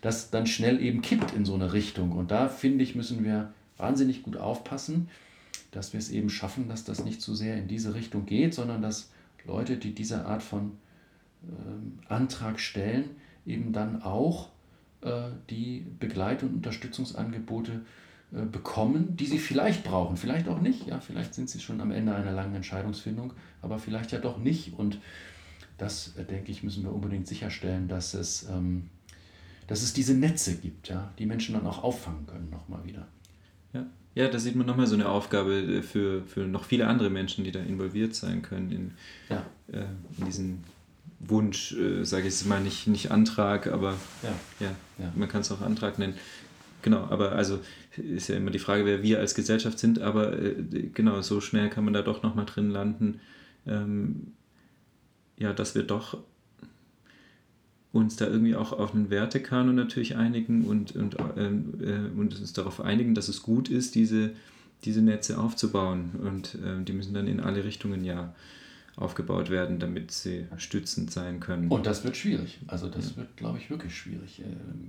das 0.00 0.30
dann 0.30 0.46
schnell 0.46 0.80
eben 0.80 1.02
kippt 1.02 1.34
in 1.34 1.44
so 1.44 1.54
eine 1.54 1.72
Richtung. 1.72 2.12
Und 2.12 2.30
da 2.30 2.48
finde 2.48 2.84
ich, 2.84 2.94
müssen 2.94 3.24
wir 3.24 3.52
wahnsinnig 3.80 4.22
gut 4.22 4.36
aufpassen, 4.36 5.08
dass 5.70 5.92
wir 5.92 5.98
es 5.98 6.10
eben 6.10 6.30
schaffen, 6.30 6.68
dass 6.68 6.84
das 6.84 7.04
nicht 7.04 7.20
zu 7.20 7.34
sehr 7.34 7.56
in 7.56 7.68
diese 7.68 7.94
Richtung 7.94 8.26
geht, 8.26 8.54
sondern 8.54 8.82
dass 8.82 9.10
Leute, 9.46 9.76
die 9.76 9.94
diese 9.94 10.26
Art 10.26 10.42
von 10.42 10.72
äh, 11.42 12.12
Antrag 12.12 12.60
stellen, 12.60 13.10
eben 13.46 13.72
dann 13.72 14.02
auch 14.02 14.48
äh, 15.02 15.30
die 15.48 15.86
Begleit- 15.98 16.42
und 16.42 16.54
Unterstützungsangebote 16.54 17.82
äh, 18.32 18.44
bekommen, 18.44 19.16
die 19.16 19.26
sie 19.26 19.38
vielleicht 19.38 19.84
brauchen, 19.84 20.16
vielleicht 20.16 20.48
auch 20.48 20.60
nicht. 20.60 20.86
Ja, 20.86 21.00
vielleicht 21.00 21.34
sind 21.34 21.48
sie 21.48 21.60
schon 21.60 21.80
am 21.80 21.90
Ende 21.90 22.14
einer 22.14 22.32
langen 22.32 22.54
Entscheidungsfindung, 22.54 23.32
aber 23.62 23.78
vielleicht 23.78 24.12
ja 24.12 24.18
doch 24.18 24.38
nicht. 24.38 24.78
Und 24.78 24.98
das, 25.78 26.16
äh, 26.16 26.24
denke 26.24 26.52
ich, 26.52 26.62
müssen 26.62 26.84
wir 26.84 26.92
unbedingt 26.92 27.26
sicherstellen, 27.26 27.88
dass 27.88 28.14
es, 28.14 28.48
ähm, 28.50 28.90
dass 29.66 29.82
es 29.82 29.92
diese 29.92 30.14
Netze 30.14 30.56
gibt, 30.56 30.88
ja, 30.88 31.12
die 31.18 31.26
Menschen 31.26 31.54
dann 31.54 31.66
auch 31.66 31.82
auffangen 31.82 32.26
können, 32.26 32.50
nochmal 32.50 32.84
wieder. 32.84 33.06
Ja. 33.72 33.86
Ja, 34.14 34.28
da 34.28 34.38
sieht 34.38 34.56
man 34.56 34.66
nochmal 34.66 34.86
so 34.86 34.94
eine 34.94 35.08
Aufgabe 35.08 35.54
äh, 35.54 35.82
für, 35.82 36.22
für 36.24 36.40
noch 36.40 36.64
viele 36.64 36.86
andere 36.86 37.10
Menschen, 37.10 37.44
die 37.44 37.52
da 37.52 37.60
involviert 37.60 38.14
sein 38.14 38.42
können 38.42 38.72
in, 38.72 38.90
ja. 39.28 39.46
äh, 39.72 39.84
in 40.18 40.26
diesen 40.26 40.64
Wunsch, 41.20 41.72
äh, 41.72 42.04
sage 42.04 42.26
ich 42.26 42.34
jetzt 42.34 42.46
mal 42.46 42.60
nicht, 42.60 42.86
nicht 42.86 43.10
Antrag, 43.10 43.68
aber 43.68 43.94
ja, 44.22 44.32
ja, 44.58 44.74
ja. 44.98 45.12
man 45.14 45.28
kann 45.28 45.42
es 45.42 45.52
auch 45.52 45.60
Antrag 45.60 45.98
nennen. 45.98 46.14
Genau, 46.82 47.04
aber 47.10 47.32
also 47.32 47.60
ist 47.96 48.28
ja 48.28 48.36
immer 48.36 48.50
die 48.50 48.58
Frage, 48.58 48.86
wer 48.86 49.02
wir 49.02 49.18
als 49.18 49.34
Gesellschaft 49.34 49.78
sind, 49.78 50.00
aber 50.00 50.38
äh, 50.38 50.54
genau, 50.94 51.20
so 51.20 51.40
schnell 51.40 51.68
kann 51.68 51.84
man 51.84 51.92
da 51.92 52.02
doch 52.02 52.22
nochmal 52.22 52.46
drin 52.46 52.70
landen, 52.70 53.20
ähm, 53.66 54.32
ja, 55.36 55.52
dass 55.52 55.74
wir 55.74 55.82
doch 55.82 56.18
uns 57.92 58.16
da 58.16 58.26
irgendwie 58.26 58.54
auch 58.54 58.72
auf 58.72 58.94
einen 58.94 59.10
Wertekanon 59.10 59.74
natürlich 59.74 60.16
einigen 60.16 60.64
und, 60.64 60.94
und, 60.94 61.16
ähm, 61.36 61.74
äh, 61.80 62.18
und 62.18 62.38
uns 62.38 62.52
darauf 62.52 62.80
einigen, 62.80 63.14
dass 63.14 63.28
es 63.28 63.42
gut 63.42 63.68
ist, 63.68 63.94
diese, 63.94 64.30
diese 64.84 65.02
Netze 65.02 65.38
aufzubauen. 65.38 66.10
Und 66.22 66.54
äh, 66.54 66.84
die 66.84 66.92
müssen 66.92 67.14
dann 67.14 67.26
in 67.26 67.40
alle 67.40 67.64
Richtungen 67.64 68.04
ja 68.04 68.32
aufgebaut 68.96 69.50
werden, 69.50 69.78
damit 69.78 70.10
sie 70.10 70.46
stützend 70.56 71.10
sein 71.10 71.40
können. 71.40 71.68
Und 71.68 71.86
das 71.86 72.04
wird 72.04 72.16
schwierig. 72.16 72.58
Also 72.66 72.88
das 72.88 73.10
ja. 73.10 73.16
wird, 73.18 73.36
glaube 73.36 73.58
ich, 73.58 73.70
wirklich 73.70 73.96
schwierig. 73.96 74.40
Äh, 74.40 74.44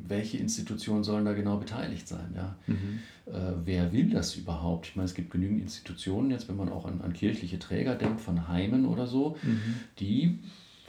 welche 0.08 0.38
Institutionen 0.38 1.04
sollen 1.04 1.26
da 1.26 1.34
genau 1.34 1.58
beteiligt 1.58 2.08
sein? 2.08 2.34
Ja? 2.36 2.56
Mhm. 2.68 3.00
Äh, 3.28 3.54
wer 3.64 3.94
will 3.94 4.10
das 4.10 4.36
überhaupt? 4.36 4.88
Ich 4.88 4.96
meine, 4.96 5.06
es 5.06 5.14
gibt 5.14 5.32
genügend 5.32 5.62
Institutionen, 5.62 6.30
jetzt 6.30 6.50
wenn 6.50 6.58
man 6.58 6.70
auch 6.70 6.86
an, 6.86 7.02
an 7.02 7.14
kirchliche 7.14 7.58
Träger 7.58 7.96
denkt, 7.96 8.22
von 8.22 8.48
Heimen 8.48 8.86
oder 8.86 9.08
so, 9.08 9.38
mhm. 9.42 9.62
die 10.00 10.40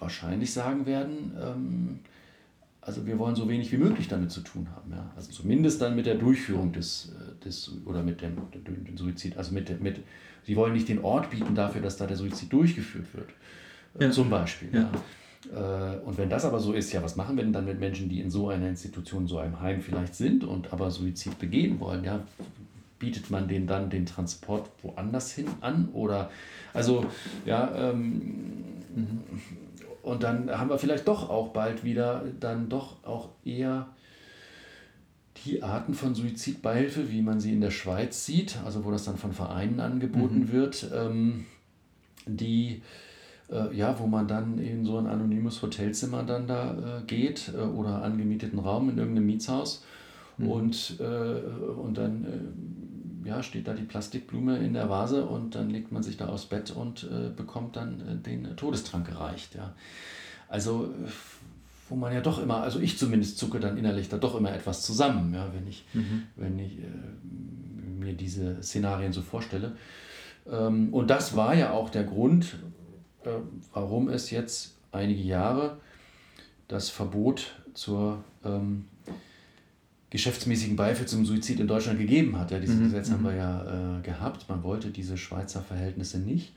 wahrscheinlich 0.03 0.53
sagen 0.53 0.85
werden, 0.85 1.33
ähm, 1.41 1.99
also 2.83 3.07
wir 3.07 3.19
wollen 3.19 3.37
so 3.37 3.49
wenig 3.49 3.71
wie 3.73 3.77
möglich 3.77 4.09
damit 4.09 4.33
zu 4.33 4.41
tun 4.41 4.69
haben. 4.75 4.91
Ja? 4.91 5.11
Also 5.17 5.31
zumindest 5.31 5.81
dann 5.81 5.95
mit 5.95 6.05
der 6.05 6.17
Durchführung 6.17 6.73
des, 6.73 7.13
äh, 7.13 7.45
des 7.45 7.71
oder 7.87 8.03
mit 8.03 8.21
dem, 8.21 8.37
dem 8.53 8.97
Suizid. 8.97 9.37
Also 9.37 9.55
mit, 9.55 9.81
mit, 9.81 10.01
sie 10.45 10.57
wollen 10.57 10.73
nicht 10.73 10.89
den 10.89 10.99
Ort 11.03 11.31
bieten 11.31 11.55
dafür, 11.55 11.81
dass 11.81 11.97
da 11.97 12.07
der 12.07 12.17
Suizid 12.17 12.53
durchgeführt 12.53 13.15
wird. 13.15 13.29
Äh, 13.99 14.07
ja. 14.07 14.11
Zum 14.11 14.29
Beispiel. 14.29 14.69
Ja. 14.73 14.91
ja. 15.53 15.95
Äh, 15.95 15.99
und 16.01 16.19
wenn 16.19 16.29
das 16.29 16.45
aber 16.45 16.59
so 16.59 16.73
ist, 16.73 16.93
ja, 16.93 17.03
was 17.03 17.15
machen 17.15 17.37
wir 17.37 17.45
denn 17.45 17.53
dann 17.53 17.67
mit 17.67 17.79
Menschen, 17.79 18.09
die 18.09 18.21
in 18.21 18.31
so 18.31 18.49
einer 18.49 18.69
Institution, 18.69 19.29
so 19.29 19.39
einem 19.39 19.61
Heim 19.61 19.81
vielleicht 19.81 20.17
sind 20.17 20.43
und 20.43 20.73
aber 20.73 20.91
Suizid 20.91 21.39
begehen 21.39 21.79
wollen? 21.79 22.03
Ja, 22.03 22.21
bietet 22.99 23.31
man 23.31 23.47
denen 23.47 23.69
dann 23.69 23.91
den 23.91 24.07
Transport 24.07 24.69
woanders 24.83 25.31
hin 25.33 25.47
an? 25.61 25.89
Oder 25.93 26.31
also 26.75 27.07
ja, 27.47 27.91
ähm. 27.91 28.65
Und 30.03 30.23
dann 30.23 30.51
haben 30.51 30.69
wir 30.69 30.79
vielleicht 30.79 31.07
doch 31.07 31.31
auch 31.31 31.49
bald 31.49 31.85
wieder 31.85 32.25
dann 32.41 32.69
doch 32.69 33.05
auch 33.05 33.31
eher 33.45 33.89
die 35.45 35.63
Arten 35.63 35.95
von 35.95 36.15
Suizidbeihilfe, 36.15 37.11
wie 37.11 37.23
man 37.23 37.41
sie 37.41 37.53
in 37.53 37.61
der 37.61 37.71
Schweiz 37.71 38.27
sieht, 38.27 38.59
also 38.65 38.85
wo 38.85 38.91
das 38.91 39.05
dann 39.05 39.17
von 39.17 39.33
Vereinen 39.33 39.81
angeboten 39.81 40.41
mhm. 40.41 40.53
wird, 40.53 40.91
ähm, 40.95 41.47
die 42.27 42.83
äh, 43.51 43.75
ja, 43.75 43.99
wo 43.99 44.07
man 44.07 44.27
dann 44.27 44.59
in 44.59 44.85
so 44.85 44.99
ein 44.99 45.07
anonymes 45.07 45.63
Hotelzimmer 45.63 46.23
dann 46.23 46.47
da 46.47 46.73
äh, 46.73 47.03
geht 47.07 47.53
äh, 47.55 47.61
oder 47.61 48.03
angemieteten 48.03 48.59
Raum 48.59 48.89
in 48.91 48.99
irgendeinem 48.99 49.27
Mietshaus 49.27 49.85
mhm. 50.39 50.49
und, 50.49 50.97
äh, 51.01 51.05
und 51.05 51.99
dann 51.99 52.25
äh, 52.25 52.82
ja, 53.25 53.43
steht 53.43 53.69
da 53.69 53.75
die 53.75 53.83
Plastikblume 53.83 54.59
in 54.59 54.75
der 54.75 54.89
Vase 54.89 55.25
und 55.25 55.55
dann 55.55 55.71
legt 55.71 55.93
man 55.93 56.03
sich 56.03 56.17
da 56.17 56.29
aufs 56.29 56.47
Bett 56.47 56.71
und 56.71 57.05
äh, 57.05 57.31
bekommt 57.31 57.77
dann 57.77 58.01
äh, 58.01 58.17
den 58.17 58.57
Todestrank 58.57 59.07
gereicht. 59.07 59.55
Ja. 59.55 59.75
Also, 60.49 60.93
wo 61.89 61.97
man 61.97 62.13
ja 62.13 62.21
doch 62.21 62.43
immer, 62.43 62.63
also 62.63 62.81
ich 62.81 62.99
zumindest 62.99 63.39
zucke 63.39 63.61
dann 63.61 63.77
innerlich 63.77 64.09
da 64.09 64.19
doch 64.19 64.35
immer 64.35 64.53
etwas 64.53 64.83
zusammen, 64.83 65.35
ja, 65.35 65.53
wenn 65.55 65.67
ich, 65.67 65.85
mhm. 65.93 66.25
wenn 66.37 66.59
ich 66.59 66.79
äh, 66.79 66.85
mir 67.99 68.15
diese 68.15 68.63
Szenarien 68.63 69.13
so 69.13 69.23
vorstelle. 69.23 69.77
Ähm, 70.51 70.93
und 70.93 71.09
das 71.11 71.37
war 71.37 71.55
ja 71.55 71.73
auch 71.73 71.91
der 71.91 72.05
Grund, 72.05 72.57
äh, 73.25 73.31
warum 73.73 74.09
es 74.09 74.31
jetzt 74.31 74.77
einige 74.91 75.23
Jahre 75.23 75.79
das 76.69 76.91
Verbot 76.91 77.55
zur 77.75 78.25
ähm, 78.45 78.87
geschäftsmäßigen 80.13 80.77
Beihilfe 80.77 81.07
zum 81.07 81.25
Suizid 81.25 81.59
in 81.59 81.67
Deutschland 81.67 81.99
gegeben 81.99 82.39
hat. 82.39 82.51
Ja, 82.51 82.59
dieses 82.59 82.77
mhm. 82.77 82.85
Gesetz 82.85 83.11
haben 83.11 83.25
wir 83.25 83.31
mhm. 83.31 83.39
ja 83.39 83.99
äh, 83.99 84.03
gehabt. 84.03 84.47
Man 84.47 84.63
wollte 84.63 84.91
diese 84.91 85.17
Schweizer 85.17 85.63
Verhältnisse 85.63 86.19
nicht. 86.19 86.53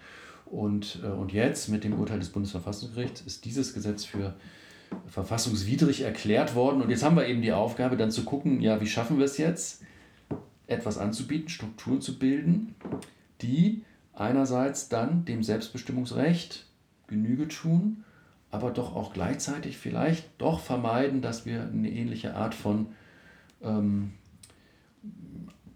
Und, 0.46 1.00
äh, 1.02 1.08
und 1.08 1.32
jetzt 1.32 1.70
mit 1.70 1.86
dem 1.86 1.94
Urteil 1.94 2.20
des 2.20 2.28
Bundesverfassungsgerichts 2.30 3.22
ist 3.22 3.46
dieses 3.46 3.74
Gesetz 3.74 4.04
für 4.04 4.36
verfassungswidrig 5.08 6.02
erklärt 6.02 6.54
worden. 6.54 6.82
Und 6.82 6.90
jetzt 6.90 7.02
haben 7.02 7.16
wir 7.16 7.28
eben 7.28 7.42
die 7.42 7.54
Aufgabe, 7.54 7.96
dann 7.96 8.12
zu 8.12 8.26
gucken, 8.26 8.60
ja, 8.60 8.82
wie 8.82 8.88
schaffen 8.88 9.20
wir 9.20 9.26
es 9.26 9.38
jetzt, 9.38 9.84
etwas 10.68 10.98
anzubieten, 10.98 11.48
Strukturen 11.48 12.02
zu 12.02 12.20
bilden, 12.20 12.76
die 13.42 13.84
einerseits 14.14 14.90
dann 14.90 15.24
dem 15.24 15.44
Selbstbestimmungsrecht 15.44 16.66
Genüge 17.08 17.48
tun, 17.48 18.04
aber 18.52 18.72
doch 18.72 18.98
auch 18.98 19.14
gleichzeitig 19.14 19.78
vielleicht 19.78 20.26
doch 20.40 20.60
vermeiden, 20.60 21.22
dass 21.22 21.46
wir 21.46 21.62
eine 21.62 21.90
ähnliche 21.90 22.36
Art 22.36 22.54
von 22.54 22.88
ähm, 23.62 24.12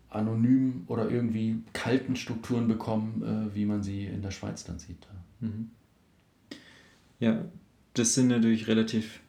anonymen 0.10 0.86
oder 0.88 1.10
irgendwie 1.10 1.58
kalten 1.74 2.16
Strukturen 2.16 2.68
bekommen, 2.68 3.24
äh, 3.52 3.56
wie 3.56 3.66
man 3.66 3.84
sie 3.84 4.06
in 4.06 4.22
der 4.22 4.32
Schweiz 4.32 4.64
dann 4.64 4.80
sieht. 4.80 5.08
Mhm. 5.40 5.70
Ja, 7.20 7.46
das 7.94 8.16
sind 8.16 8.30
natürlich 8.30 8.68
relativ 8.68 9.20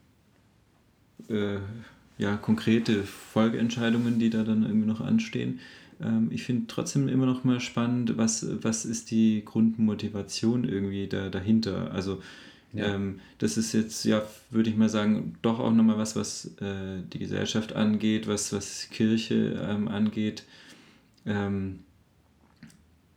äh, 1.29 1.59
ja, 2.19 2.37
konkrete 2.37 3.03
Folgeentscheidungen, 3.05 4.19
die 4.19 4.31
da 4.31 4.43
dann 4.43 4.63
irgendwie 4.63 4.87
noch 4.87 5.01
anstehen. 5.01 5.61
Ähm, 6.01 6.29
ich 6.31 6.45
finde 6.45 6.67
trotzdem 6.67 7.09
immer 7.09 7.27
noch 7.27 7.45
mal 7.45 7.61
spannend, 7.61 8.17
was, 8.17 8.47
was 8.63 8.85
ist 8.85 9.11
die 9.11 9.43
Grundmotivation 9.45 10.65
irgendwie 10.65 11.09
da, 11.09 11.29
dahinter? 11.29 11.93
Also 11.93 12.23
ja. 12.73 12.95
Ähm, 12.95 13.21
das 13.39 13.57
ist 13.57 13.73
jetzt, 13.73 14.05
ja, 14.05 14.23
würde 14.51 14.71
ich 14.71 14.77
mal 14.77 14.89
sagen, 14.89 15.37
doch 15.43 15.59
auch 15.59 15.73
nochmal 15.73 15.99
was, 15.99 16.15
was 16.17 16.47
äh, 16.61 17.03
die 17.13 17.19
Gesellschaft 17.19 17.73
angeht, 17.73 18.29
was, 18.29 18.53
was 18.53 18.89
Kirche 18.91 19.61
ähm, 19.69 19.89
angeht. 19.89 20.45
Ähm, 21.27 21.81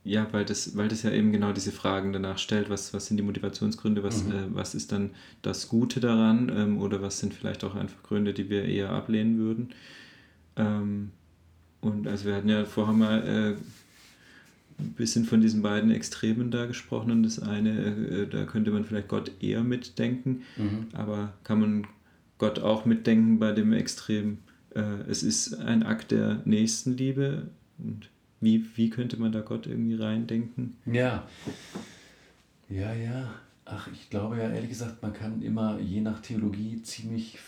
ja, 0.02 0.26
weil 0.32 0.44
das, 0.44 0.76
weil 0.76 0.88
das 0.88 1.02
ja 1.02 1.10
eben 1.10 1.32
genau 1.32 1.52
diese 1.52 1.72
Fragen 1.72 2.12
danach 2.12 2.36
stellt, 2.36 2.68
was, 2.68 2.92
was 2.92 3.06
sind 3.06 3.16
die 3.16 3.22
Motivationsgründe, 3.22 4.02
was, 4.02 4.24
mhm. 4.24 4.32
äh, 4.32 4.54
was 4.54 4.74
ist 4.74 4.92
dann 4.92 5.10
das 5.40 5.68
Gute 5.68 6.00
daran 6.00 6.52
ähm, 6.54 6.78
oder 6.78 7.00
was 7.00 7.20
sind 7.20 7.32
vielleicht 7.32 7.64
auch 7.64 7.74
einfach 7.74 8.02
Gründe, 8.02 8.34
die 8.34 8.50
wir 8.50 8.64
eher 8.64 8.90
ablehnen 8.90 9.38
würden. 9.38 9.70
Ähm, 10.56 11.10
und 11.80 12.06
also 12.06 12.26
wir 12.26 12.34
hatten 12.34 12.48
ja 12.48 12.64
vorher 12.64 12.94
mal 12.94 13.22
äh, 13.26 13.54
bisschen 14.78 15.24
von 15.24 15.40
diesen 15.40 15.62
beiden 15.62 15.90
Extremen 15.90 16.50
da 16.50 16.66
gesprochen. 16.66 17.10
Und 17.10 17.22
das 17.22 17.38
eine, 17.38 17.70
äh, 17.70 18.26
da 18.26 18.44
könnte 18.44 18.70
man 18.70 18.84
vielleicht 18.84 19.08
Gott 19.08 19.30
eher 19.40 19.62
mitdenken, 19.62 20.42
mhm. 20.56 20.88
aber 20.92 21.32
kann 21.44 21.60
man 21.60 21.86
Gott 22.38 22.58
auch 22.58 22.84
mitdenken 22.84 23.38
bei 23.38 23.52
dem 23.52 23.72
Extrem, 23.72 24.38
äh, 24.74 24.80
es 25.08 25.22
ist 25.22 25.54
ein 25.54 25.82
Akt 25.82 26.10
der 26.10 26.42
Nächstenliebe. 26.44 27.48
Und 27.78 28.10
wie, 28.40 28.64
wie 28.76 28.90
könnte 28.90 29.16
man 29.16 29.32
da 29.32 29.40
Gott 29.40 29.66
irgendwie 29.66 29.94
reindenken? 29.94 30.76
Ja, 30.86 31.26
ja, 32.68 32.92
ja. 32.92 33.34
Ach, 33.66 33.88
ich 33.92 34.10
glaube 34.10 34.36
ja 34.36 34.50
ehrlich 34.50 34.68
gesagt, 34.68 35.02
man 35.02 35.14
kann 35.14 35.40
immer 35.40 35.78
je 35.80 36.02
nach 36.02 36.20
Theologie 36.20 36.82
ziemlich, 36.82 37.38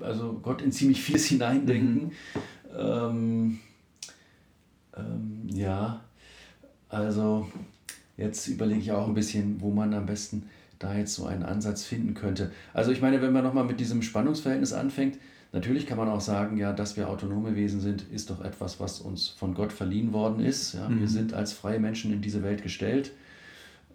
also 0.00 0.38
Gott 0.40 0.62
in 0.62 0.70
ziemlich 0.70 1.02
vieles 1.02 1.26
hineindenken. 1.26 2.04
Mhm. 2.04 2.78
Ähm, 2.78 3.58
ähm, 4.96 5.48
ja, 5.48 6.03
also 6.94 7.48
jetzt 8.16 8.46
überlege 8.48 8.80
ich 8.80 8.92
auch 8.92 9.06
ein 9.06 9.14
bisschen, 9.14 9.60
wo 9.60 9.70
man 9.70 9.92
am 9.94 10.06
besten 10.06 10.44
da 10.78 10.94
jetzt 10.94 11.14
so 11.14 11.26
einen 11.26 11.42
Ansatz 11.42 11.84
finden 11.84 12.14
könnte. 12.14 12.50
Also 12.72 12.92
ich 12.92 13.00
meine, 13.00 13.22
wenn 13.22 13.32
man 13.32 13.44
nochmal 13.44 13.64
mit 13.64 13.80
diesem 13.80 14.02
Spannungsverhältnis 14.02 14.72
anfängt, 14.72 15.18
natürlich 15.52 15.86
kann 15.86 15.98
man 15.98 16.08
auch 16.08 16.20
sagen, 16.20 16.56
ja, 16.56 16.72
dass 16.72 16.96
wir 16.96 17.08
autonome 17.08 17.56
Wesen 17.56 17.80
sind, 17.80 18.02
ist 18.10 18.30
doch 18.30 18.44
etwas, 18.44 18.80
was 18.80 19.00
uns 19.00 19.28
von 19.28 19.54
Gott 19.54 19.72
verliehen 19.72 20.12
worden 20.12 20.44
ist. 20.44 20.74
Ja, 20.74 20.88
mhm. 20.88 21.00
Wir 21.00 21.08
sind 21.08 21.34
als 21.34 21.52
freie 21.52 21.78
Menschen 21.78 22.12
in 22.12 22.22
diese 22.22 22.42
Welt 22.42 22.62
gestellt. 22.62 23.12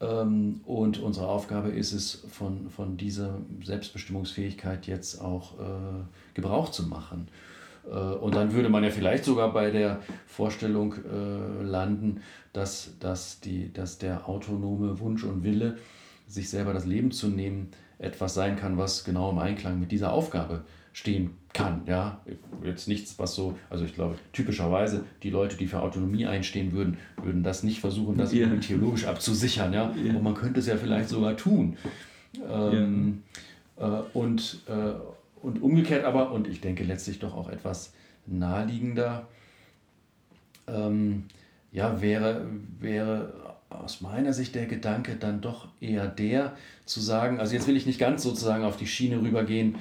Ähm, 0.01 0.61
und 0.65 0.99
unsere 0.99 1.27
Aufgabe 1.27 1.69
ist 1.69 1.93
es, 1.93 2.23
von, 2.31 2.69
von 2.69 2.97
dieser 2.97 3.39
Selbstbestimmungsfähigkeit 3.63 4.87
jetzt 4.87 5.21
auch 5.21 5.59
äh, 5.59 5.63
Gebrauch 6.33 6.69
zu 6.69 6.83
machen. 6.83 7.27
Äh, 7.89 7.93
und 7.93 8.35
dann 8.35 8.53
würde 8.53 8.69
man 8.69 8.83
ja 8.83 8.89
vielleicht 8.89 9.25
sogar 9.25 9.53
bei 9.53 9.71
der 9.71 9.99
Vorstellung 10.27 10.93
äh, 10.93 11.63
landen, 11.63 12.21
dass, 12.53 12.97
dass, 12.99 13.39
die, 13.39 13.71
dass 13.73 13.97
der 13.97 14.27
autonome 14.27 14.99
Wunsch 14.99 15.23
und 15.23 15.43
Wille, 15.43 15.77
sich 16.27 16.49
selber 16.49 16.73
das 16.73 16.85
Leben 16.85 17.11
zu 17.11 17.27
nehmen, 17.27 17.69
etwas 17.97 18.33
sein 18.33 18.55
kann, 18.55 18.77
was 18.77 19.03
genau 19.03 19.31
im 19.31 19.39
Einklang 19.39 19.79
mit 19.79 19.91
dieser 19.91 20.13
Aufgabe 20.13 20.61
stehen 20.93 21.31
kann. 21.53 21.81
Ja? 21.85 22.21
Jetzt 22.63 22.87
nichts, 22.87 23.17
was 23.19 23.35
so, 23.35 23.57
also 23.69 23.83
ich 23.83 23.93
glaube, 23.93 24.15
typischerweise 24.31 25.03
die 25.23 25.29
Leute, 25.29 25.57
die 25.57 25.67
für 25.67 25.81
Autonomie 25.81 26.25
einstehen 26.25 26.71
würden, 26.71 26.97
würden 27.21 27.43
das 27.43 27.63
nicht 27.63 27.79
versuchen, 27.79 28.17
das 28.17 28.33
yeah. 28.33 28.49
theologisch 28.59 29.05
abzusichern. 29.05 29.73
Ja? 29.73 29.93
Yeah. 29.95 30.15
Und 30.15 30.23
man 30.23 30.35
könnte 30.35 30.59
es 30.59 30.67
ja 30.67 30.77
vielleicht 30.77 31.09
sogar 31.09 31.35
tun. 31.35 31.77
Ähm, 32.47 33.23
yeah. 33.79 33.99
äh, 33.99 34.03
und, 34.13 34.61
äh, 34.67 34.93
und 35.41 35.61
umgekehrt 35.61 36.05
aber, 36.05 36.31
und 36.31 36.47
ich 36.47 36.61
denke 36.61 36.83
letztlich 36.83 37.19
doch 37.19 37.35
auch 37.35 37.49
etwas 37.49 37.93
naheliegender, 38.25 39.27
ähm, 40.67 41.25
ja, 41.71 42.01
wäre, 42.01 42.45
wäre 42.79 43.55
aus 43.69 44.01
meiner 44.01 44.33
Sicht 44.33 44.55
der 44.55 44.65
Gedanke 44.65 45.15
dann 45.15 45.41
doch 45.41 45.67
eher 45.79 46.07
der 46.07 46.53
zu 46.85 46.99
sagen, 46.99 47.39
also 47.39 47.53
jetzt 47.53 47.67
will 47.67 47.77
ich 47.77 47.85
nicht 47.85 47.99
ganz 47.99 48.23
sozusagen 48.23 48.63
auf 48.63 48.77
die 48.77 48.87
Schiene 48.87 49.21
rübergehen, 49.21 49.77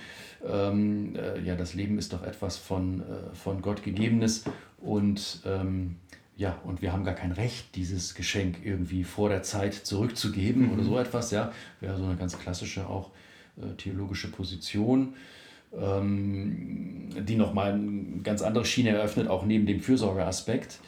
ähm, 0.47 1.17
äh, 1.17 1.41
ja, 1.41 1.57
das 1.57 1.75
Leben 1.75 1.99
ist 1.99 2.13
doch 2.13 2.23
etwas 2.23 2.57
von, 2.57 3.01
äh, 3.01 3.35
von 3.35 3.63
Gott 3.63 3.83
gegebenes 3.83 4.45
und 4.79 5.41
ähm, 5.47 5.97
ja, 6.37 6.57
und 6.65 6.83
wir 6.83 6.93
haben 6.93 7.03
gar 7.05 7.15
kein 7.15 7.33
Recht, 7.33 7.75
dieses 7.75 8.15
Geschenk 8.15 8.59
irgendwie 8.65 9.03
vor 9.03 9.29
der 9.29 9.43
Zeit 9.43 9.75
zurückzugeben 9.75 10.67
mhm. 10.67 10.73
oder 10.75 10.85
so 10.85 10.99
etwas, 10.99 11.31
ja, 11.31 11.53
wäre 11.81 11.97
so 11.97 12.05
eine 12.05 12.17
ganz 12.17 12.39
klassische 12.39 12.87
auch 12.87 13.11
äh, 13.57 13.75
theologische 13.77 14.31
Position 14.31 15.15
ähm, 15.77 17.09
die 17.27 17.37
nochmal 17.37 17.73
eine 17.73 18.23
ganz 18.23 18.43
andere 18.43 18.65
Schiene 18.65 18.91
eröffnet, 18.91 19.29
auch 19.29 19.45
neben 19.45 19.67
dem 19.67 19.81
Fürsorgeaspekt. 19.81 20.81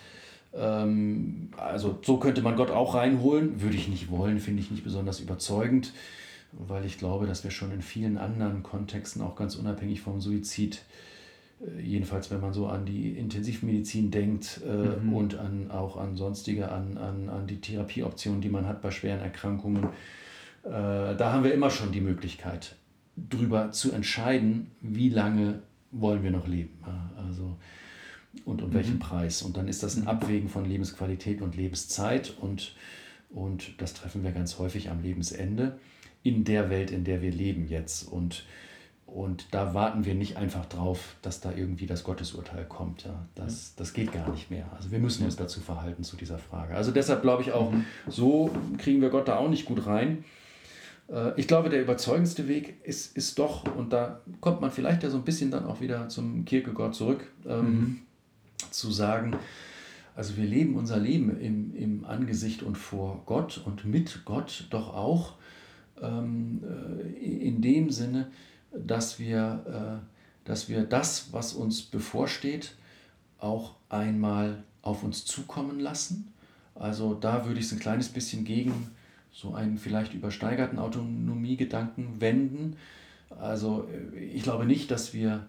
Ähm, 0.55 1.51
also 1.57 1.99
so 2.03 2.19
könnte 2.19 2.43
man 2.43 2.57
Gott 2.57 2.71
auch 2.71 2.95
reinholen, 2.95 3.61
würde 3.61 3.77
ich 3.77 3.89
nicht 3.89 4.11
wollen, 4.11 4.39
finde 4.39 4.63
ich 4.63 4.71
nicht 4.71 4.85
besonders 4.85 5.21
überzeugend, 5.21 5.93
weil 6.53 6.85
ich 6.85 6.99
glaube, 6.99 7.27
dass 7.27 7.45
wir 7.45 7.51
schon 7.51 7.73
in 7.73 7.83
vielen 7.83 8.19
anderen 8.19 8.63
Kontexten, 8.63 9.23
auch 9.23 9.37
ganz 9.37 9.57
unabhängig 9.57 10.01
vom 10.01 10.21
Suizid, 10.21 10.83
äh, 11.61 11.81
jedenfalls 11.81 12.31
wenn 12.31 12.41
man 12.41 12.53
so 12.53 12.67
an 12.67 12.85
die 12.85 13.13
Intensivmedizin 13.13 14.11
denkt 14.11 14.61
äh, 14.67 15.01
mhm. 15.01 15.13
und 15.13 15.39
an, 15.39 15.71
auch 15.71 15.97
an 15.97 16.17
sonstige, 16.17 16.71
an, 16.71 16.99
an, 16.99 17.29
an 17.29 17.47
die 17.47 17.61
Therapieoptionen, 17.61 18.41
die 18.41 18.49
man 18.49 18.67
hat 18.67 18.83
bei 18.83 18.91
schweren 18.91 19.21
Erkrankungen, 19.21 19.85
äh, 20.65 20.69
da 20.69 21.33
haben 21.33 21.45
wir 21.45 21.55
immer 21.55 21.71
schon 21.71 21.93
die 21.93 22.01
Möglichkeit, 22.01 22.77
darüber 23.17 23.71
zu 23.73 23.93
entscheiden, 23.93 24.71
wie 24.81 25.09
lange 25.09 25.63
wollen 25.91 26.23
wir 26.23 26.31
noch 26.31 26.47
leben. 26.47 26.79
Also, 27.17 27.57
und 28.45 28.63
um 28.63 28.71
mhm. 28.71 28.75
welchen 28.75 28.99
Preis. 28.99 29.43
Und 29.43 29.57
dann 29.57 29.69
ist 29.69 29.83
das 29.83 29.97
ein 29.97 30.07
Abwägen 30.07 30.49
von 30.49 30.65
Lebensqualität 30.65 31.43
und 31.43 31.57
Lebenszeit 31.57 32.35
und, 32.41 32.75
und 33.31 33.75
das 33.79 33.95
treffen 33.95 34.23
wir 34.23 34.33
ganz 34.33 34.59
häufig 34.59 34.91
am 34.91 35.03
Lebensende 35.03 35.79
in 36.23 36.45
der 36.45 36.71
Welt, 36.71 36.91
in 36.91 37.05
der 37.05 37.23
wir 37.23 37.33
leben 37.33 37.67
jetzt. 37.67 38.05
Und, 38.05 38.45
und 39.07 39.47
da 39.53 39.75
warten 39.75 40.05
wir 40.05 40.15
nicht 40.15 40.37
einfach 40.37 40.67
drauf, 40.67 41.17
dass 41.23 41.41
da 41.41 41.53
irgendwie 41.53 41.87
das 41.87 42.05
Gottesurteil 42.05 42.65
kommt. 42.67 43.05
Ja. 43.05 43.27
Das, 43.35 43.75
das 43.75 43.93
geht 43.93 44.13
gar 44.13 44.31
nicht 44.31 44.51
mehr. 44.51 44.67
Also 44.77 44.91
wir 44.91 44.99
müssen 44.99 45.25
uns 45.25 45.37
dazu 45.37 45.61
verhalten 45.61 46.05
zu 46.05 46.17
dieser 46.17 46.39
Frage. 46.39 46.75
Also 46.75 46.93
deshalb 46.93 47.23
glaube 47.23 47.43
ich 47.43 47.53
auch, 47.53 47.73
mhm. 47.73 47.85
so 48.07 48.51
kriegen 48.79 49.01
wir 49.01 49.11
Gott 49.11 49.29
da 49.29 49.37
auch 49.37 49.49
nicht 49.49 49.65
gut 49.65 49.87
rein. 49.87 50.25
Äh, 51.11 51.39
ich 51.39 51.47
glaube, 51.47 51.69
der 51.69 51.83
überzeugendste 51.83 52.49
Weg 52.49 52.81
ist, 52.85 53.17
ist 53.17 53.39
doch, 53.39 53.65
und 53.77 53.93
da 53.93 54.21
kommt 54.41 54.61
man 54.61 54.71
vielleicht 54.71 55.03
ja 55.03 55.11
so 55.11 55.19
ein 55.19 55.25
bisschen 55.25 55.51
dann 55.51 55.67
auch 55.67 55.81
wieder 55.81 56.09
zum 56.09 56.45
Kierkegaard 56.45 56.95
zurück, 56.95 57.31
ähm, 57.47 57.65
mhm. 57.65 57.99
zu 58.71 58.91
sagen, 58.91 59.37
also 60.15 60.37
wir 60.37 60.45
leben 60.45 60.75
unser 60.77 60.99
Leben 60.99 61.39
im, 61.41 61.75
im 61.75 62.05
Angesicht 62.05 62.63
und 62.63 62.77
vor 62.77 63.23
Gott 63.27 63.63
und 63.65 63.85
mit 63.85 64.25
Gott 64.25 64.67
doch 64.71 64.95
auch 64.95 65.35
ähm, 66.01 66.63
äh, 66.65 67.47
in 67.47 67.63
dem 67.63 67.91
Sinne, 67.91 68.31
dass 68.73 69.19
wir, 69.19 70.01
äh, 70.03 70.47
dass 70.47 70.69
wir 70.69 70.85
das, 70.85 71.33
was 71.33 71.53
uns 71.53 71.83
bevorsteht, 71.83 72.75
auch 73.39 73.77
einmal 73.89 74.65
auf 74.83 75.03
uns 75.03 75.25
zukommen 75.25 75.81
lassen. 75.81 76.33
Also 76.75 77.15
da 77.15 77.47
würde 77.47 77.61
ich 77.61 77.67
es 77.67 77.73
ein 77.73 77.79
kleines 77.79 78.09
bisschen 78.09 78.45
gegen 78.45 78.91
so 79.33 79.55
einen 79.55 79.79
vielleicht 79.79 80.15
übersteigerten 80.15 80.79
Autonomiegedanken 80.79 82.21
wenden. 82.21 82.77
Also 83.31 83.89
äh, 84.15 84.19
ich 84.19 84.43
glaube 84.43 84.65
nicht, 84.65 84.91
dass 84.91 85.15
wir 85.15 85.47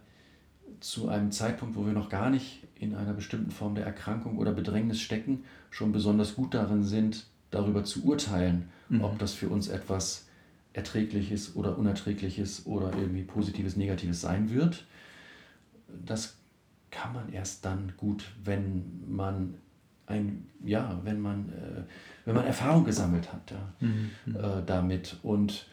zu 0.79 1.09
einem 1.09 1.31
Zeitpunkt, 1.31 1.75
wo 1.75 1.85
wir 1.85 1.93
noch 1.93 2.09
gar 2.09 2.29
nicht 2.29 2.63
in 2.75 2.95
einer 2.95 3.13
bestimmten 3.13 3.51
Form 3.51 3.75
der 3.75 3.85
Erkrankung 3.85 4.37
oder 4.37 4.51
Bedrängnis 4.51 4.99
stecken, 4.99 5.43
schon 5.69 5.91
besonders 5.91 6.35
gut 6.35 6.53
darin 6.53 6.83
sind, 6.83 7.27
darüber 7.51 7.83
zu 7.83 8.03
urteilen, 8.05 8.69
mhm. 8.89 9.03
ob 9.03 9.19
das 9.19 9.33
für 9.33 9.49
uns 9.49 9.67
etwas 9.67 10.27
Erträgliches 10.73 11.55
oder 11.55 11.77
Unerträgliches 11.77 12.65
oder 12.65 12.93
irgendwie 12.97 13.23
Positives, 13.23 13.75
Negatives 13.75 14.21
sein 14.21 14.49
wird. 14.49 14.85
Das 16.05 16.37
kann 16.89 17.13
man 17.13 17.31
erst 17.31 17.65
dann 17.65 17.93
gut, 17.97 18.31
wenn 18.43 19.03
man 19.07 19.55
ein, 20.11 20.47
ja, 20.63 20.99
wenn 21.03 21.19
man, 21.19 21.49
äh, 21.49 21.83
wenn 22.25 22.35
man 22.35 22.45
Erfahrung 22.45 22.83
gesammelt 22.83 23.31
hat 23.33 23.51
ja, 23.51 23.73
mhm. 23.79 24.09
äh, 24.27 24.63
damit. 24.65 25.17
Und, 25.23 25.67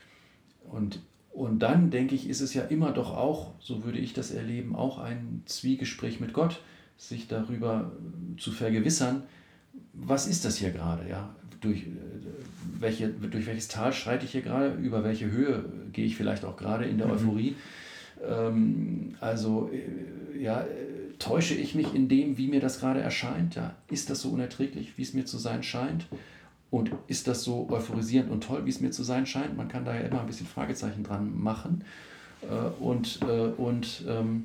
und, 0.71 1.01
und 1.33 1.59
dann, 1.61 1.91
denke 1.91 2.15
ich, 2.15 2.29
ist 2.29 2.41
es 2.41 2.55
ja 2.55 2.63
immer 2.63 2.93
doch 2.93 3.17
auch, 3.17 3.55
so 3.61 3.85
würde 3.85 3.99
ich 3.99 4.13
das 4.13 4.31
erleben, 4.31 4.75
auch 4.75 4.99
ein 4.99 5.43
Zwiegespräch 5.47 6.21
mit 6.21 6.33
Gott, 6.33 6.61
sich 6.97 7.29
darüber 7.29 7.93
zu 8.39 8.51
vergewissern, 8.51 9.23
was 9.93 10.27
ist 10.27 10.45
das 10.45 10.57
hier 10.57 10.71
gerade, 10.71 11.09
ja? 11.09 11.35
Durch, 11.61 11.83
äh, 11.83 11.91
welche, 12.79 13.09
durch 13.09 13.47
welches 13.47 13.69
Tal 13.69 13.93
schreite 13.93 14.25
ich 14.25 14.33
hier 14.33 14.43
gerade, 14.43 14.75
über 14.75 15.05
welche 15.05 15.31
Höhe 15.31 15.65
gehe 15.93 16.07
ich 16.07 16.17
vielleicht 16.17 16.45
auch 16.45 16.57
gerade 16.57 16.85
in 16.85 16.99
der 16.99 17.09
mhm. 17.09 17.13
Euphorie. 17.15 17.57
Ähm, 18.27 19.17
also, 19.21 19.71
äh, 19.73 20.43
ja, 20.43 20.65
täusche 21.19 21.55
ich 21.55 21.75
mich 21.75 21.95
in 21.95 22.09
dem, 22.09 22.39
wie 22.39 22.49
mir 22.49 22.61
das 22.61 22.81
gerade 22.81 23.01
erscheint? 23.01 23.55
Ja, 23.55 23.75
ist 23.91 24.11
das 24.11 24.21
so 24.21 24.31
unerträglich, 24.31 24.97
wie 24.97 25.03
es 25.03 25.15
mir 25.15 25.27
zu 25.27 25.39
sein 25.39 25.63
scheint? 25.63 26.07
Und 26.71 26.93
ist 27.07 27.27
das 27.27 27.45
so 27.45 27.69
euphorisierend 27.71 28.31
und 28.31 28.45
toll, 28.45 28.67
wie 28.67 28.71
es 28.71 28.81
mir 28.81 28.91
zu 28.91 29.03
sein 29.03 29.27
scheint? 29.27 29.57
Man 29.57 29.69
kann 29.69 29.85
da 29.85 29.95
ja 29.95 30.03
immer 30.03 30.21
ein 30.21 30.27
bisschen 30.27 30.47
Fragezeichen 30.47 31.03
dran 31.03 31.39
machen. 31.39 31.85
Äh, 32.43 32.83
und 32.83 33.21
äh, 33.23 33.49
und 33.57 34.05
ähm, 34.07 34.45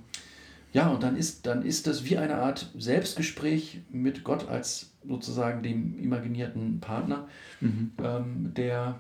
ja, 0.74 0.90
und 0.90 1.04
dann 1.04 1.16
ist, 1.16 1.46
dann 1.46 1.64
ist 1.64 1.86
das 1.86 2.04
wie 2.04 2.18
eine 2.18 2.36
Art 2.36 2.72
Selbstgespräch 2.78 3.82
mit 3.92 4.24
Gott 4.24 4.50
als 4.50 4.92
sozusagen 5.08 5.62
dem 5.62 6.00
imaginierten 6.00 6.80
Partner, 6.80 7.28
mhm. 7.62 7.92
ähm, 8.04 8.54
der, 8.56 9.00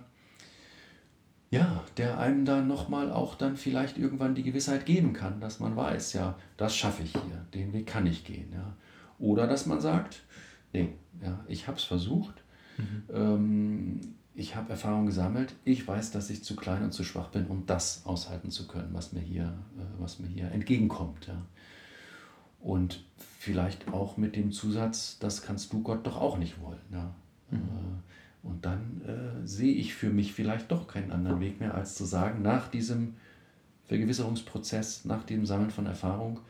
ja, 1.53 1.83
der 1.97 2.17
einem 2.17 2.45
dann 2.45 2.67
nochmal 2.67 3.11
auch 3.11 3.35
dann 3.35 3.57
vielleicht 3.57 3.99
irgendwann 3.99 4.33
die 4.33 4.41
Gewissheit 4.41 4.87
geben 4.87 5.13
kann, 5.13 5.39
dass 5.39 5.59
man 5.59 5.75
weiß, 5.75 6.13
ja, 6.13 6.35
das 6.57 6.75
schaffe 6.75 7.03
ich 7.03 7.11
hier, 7.11 7.45
den 7.53 7.73
Weg 7.73 7.85
kann 7.85 8.07
ich 8.07 8.25
gehen. 8.25 8.51
Ja. 8.51 8.75
Oder 9.19 9.45
dass 9.45 9.67
man 9.67 9.79
sagt, 9.79 10.23
nee, 10.73 10.89
ja, 11.21 11.39
ich 11.47 11.67
habe 11.67 11.77
es 11.77 11.83
versucht, 11.83 12.43
mhm. 12.79 13.03
ähm, 13.13 14.01
ich 14.33 14.55
habe 14.55 14.71
Erfahrung 14.71 15.05
gesammelt, 15.05 15.53
ich 15.63 15.87
weiß, 15.87 16.09
dass 16.09 16.31
ich 16.31 16.43
zu 16.43 16.55
klein 16.55 16.81
und 16.81 16.91
zu 16.91 17.03
schwach 17.03 17.29
bin, 17.29 17.45
um 17.45 17.67
das 17.67 18.03
aushalten 18.07 18.49
zu 18.49 18.65
können, 18.65 18.89
was 18.91 19.13
mir 19.13 19.21
hier, 19.21 19.53
äh, 19.77 20.01
was 20.01 20.17
mir 20.17 20.29
hier 20.29 20.51
entgegenkommt. 20.51 21.27
Ja. 21.27 21.39
Und 22.61 23.05
vielleicht 23.37 23.89
auch 23.89 24.17
mit 24.17 24.35
dem 24.35 24.51
Zusatz, 24.51 25.19
das 25.19 25.43
kannst 25.43 25.71
du 25.71 25.83
Gott 25.83 26.07
doch 26.07 26.19
auch 26.19 26.39
nicht 26.39 26.59
wollen. 26.59 26.81
Ja. 26.91 27.13
Mhm. 27.51 27.57
Äh, 27.57 28.22
und 28.43 28.65
dann 28.65 29.01
äh, 29.07 29.47
sehe 29.47 29.73
ich 29.73 29.93
für 29.93 30.09
mich 30.09 30.33
vielleicht 30.33 30.69
doch 30.71 30.87
keinen 30.87 31.11
anderen 31.11 31.39
Weg 31.39 31.59
mehr, 31.59 31.73
als 31.73 31.95
zu 31.95 32.03
sagen, 32.03 32.41
nach 32.41 32.67
diesem 32.67 33.15
Vergewisserungsprozess, 33.87 35.05
nach 35.05 35.23
dem 35.23 35.45
Sammeln 35.45 35.71
von 35.71 35.85
Erfahrung, 35.85 36.41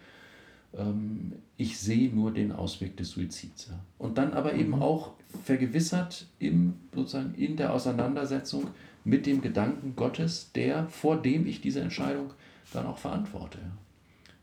ähm, 0.76 1.34
ich 1.56 1.78
sehe 1.78 2.14
nur 2.14 2.32
den 2.32 2.52
Ausweg 2.52 2.98
des 2.98 3.12
Suizids. 3.12 3.68
Ja. 3.68 3.80
Und 4.00 4.18
dann 4.18 4.34
aber 4.34 4.56
eben 4.56 4.72
mhm. 4.72 4.82
auch 4.82 5.14
vergewissert 5.44 6.28
im, 6.40 6.74
sozusagen 6.94 7.36
in 7.36 7.58
der 7.58 7.74
Auseinandersetzung 7.74 8.68
mit 9.04 9.28
dem 9.28 9.42
Gedanken 9.42 9.96
Gottes, 9.96 10.52
der, 10.54 10.88
vor 10.88 11.22
dem 11.22 11.46
ich 11.46 11.62
diese 11.62 11.82
Entscheidung 11.82 12.34
dann 12.72 12.88
auch 12.88 12.98
verantworte. 12.98 13.60
Ja. 13.60 13.72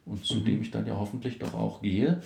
Und 0.06 0.24
zu 0.24 0.36
mhm. 0.36 0.44
dem 0.44 0.62
ich 0.62 0.70
dann 0.70 0.86
ja 0.86 0.96
hoffentlich 0.96 1.40
doch 1.40 1.54
auch 1.54 1.82
gehe 1.82 2.22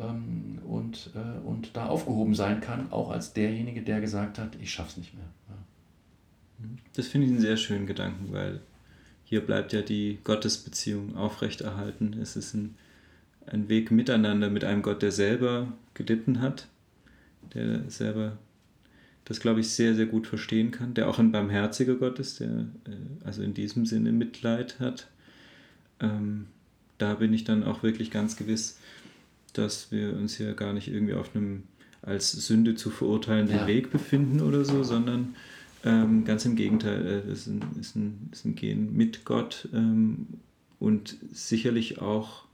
ähm, 0.00 0.58
und, 0.66 1.10
äh, 1.14 1.46
und 1.46 1.76
da 1.76 1.86
aufgehoben 1.86 2.34
sein 2.34 2.60
kann, 2.60 2.92
auch 2.92 3.10
als 3.10 3.32
derjenige, 3.32 3.82
der 3.82 4.00
gesagt 4.00 4.38
hat, 4.38 4.56
ich 4.60 4.72
schaff's 4.72 4.96
nicht 4.96 5.14
mehr. 5.14 5.24
Ja. 5.48 6.66
Das 6.94 7.08
finde 7.08 7.26
ich 7.26 7.32
einen 7.32 7.40
sehr 7.40 7.56
schönen 7.56 7.86
Gedanken, 7.86 8.32
weil 8.32 8.60
hier 9.24 9.44
bleibt 9.44 9.72
ja 9.72 9.82
die 9.82 10.18
Gottesbeziehung 10.24 11.16
aufrechterhalten. 11.16 12.14
Es 12.20 12.36
ist 12.36 12.54
ein, 12.54 12.76
ein 13.46 13.68
Weg 13.68 13.90
miteinander 13.90 14.50
mit 14.50 14.64
einem 14.64 14.82
Gott, 14.82 15.02
der 15.02 15.12
selber 15.12 15.72
gelitten 15.94 16.40
hat, 16.40 16.68
der 17.54 17.88
selber 17.90 18.38
das, 19.28 19.40
glaube 19.40 19.60
ich, 19.60 19.68
sehr, 19.68 19.94
sehr 19.94 20.06
gut 20.06 20.26
verstehen 20.26 20.70
kann, 20.70 20.94
der 20.94 21.08
auch 21.08 21.18
ein 21.18 21.32
barmherziger 21.32 21.96
Gott 21.96 22.18
ist, 22.18 22.40
der 22.40 22.48
äh, 22.48 23.24
also 23.24 23.42
in 23.42 23.52
diesem 23.52 23.84
Sinne 23.84 24.10
Mitleid 24.10 24.80
hat. 24.80 25.08
Ähm, 26.00 26.46
da 26.96 27.14
bin 27.14 27.34
ich 27.34 27.44
dann 27.44 27.62
auch 27.62 27.82
wirklich 27.82 28.10
ganz 28.10 28.36
gewiss, 28.36 28.78
dass 29.58 29.92
wir 29.92 30.14
uns 30.16 30.36
hier 30.36 30.54
gar 30.54 30.72
nicht 30.72 30.88
irgendwie 30.88 31.14
auf 31.14 31.34
einem 31.34 31.64
als 32.02 32.32
Sünde 32.32 32.74
zu 32.74 32.90
verurteilenden 32.90 33.56
ja. 33.56 33.66
Weg 33.66 33.90
befinden 33.90 34.40
oder 34.40 34.64
so, 34.64 34.84
sondern 34.84 35.34
ähm, 35.84 36.24
ganz 36.24 36.44
im 36.44 36.56
Gegenteil, 36.56 37.06
äh, 37.06 37.30
es 37.30 37.40
ist 37.40 37.48
ein, 37.48 37.62
ist, 37.80 37.96
ein, 37.96 38.28
ist 38.32 38.44
ein 38.44 38.54
Gehen 38.54 38.96
mit 38.96 39.24
Gott 39.24 39.68
ähm, 39.72 40.26
und 40.78 41.16
sicherlich 41.32 42.00
auch, 42.00 42.46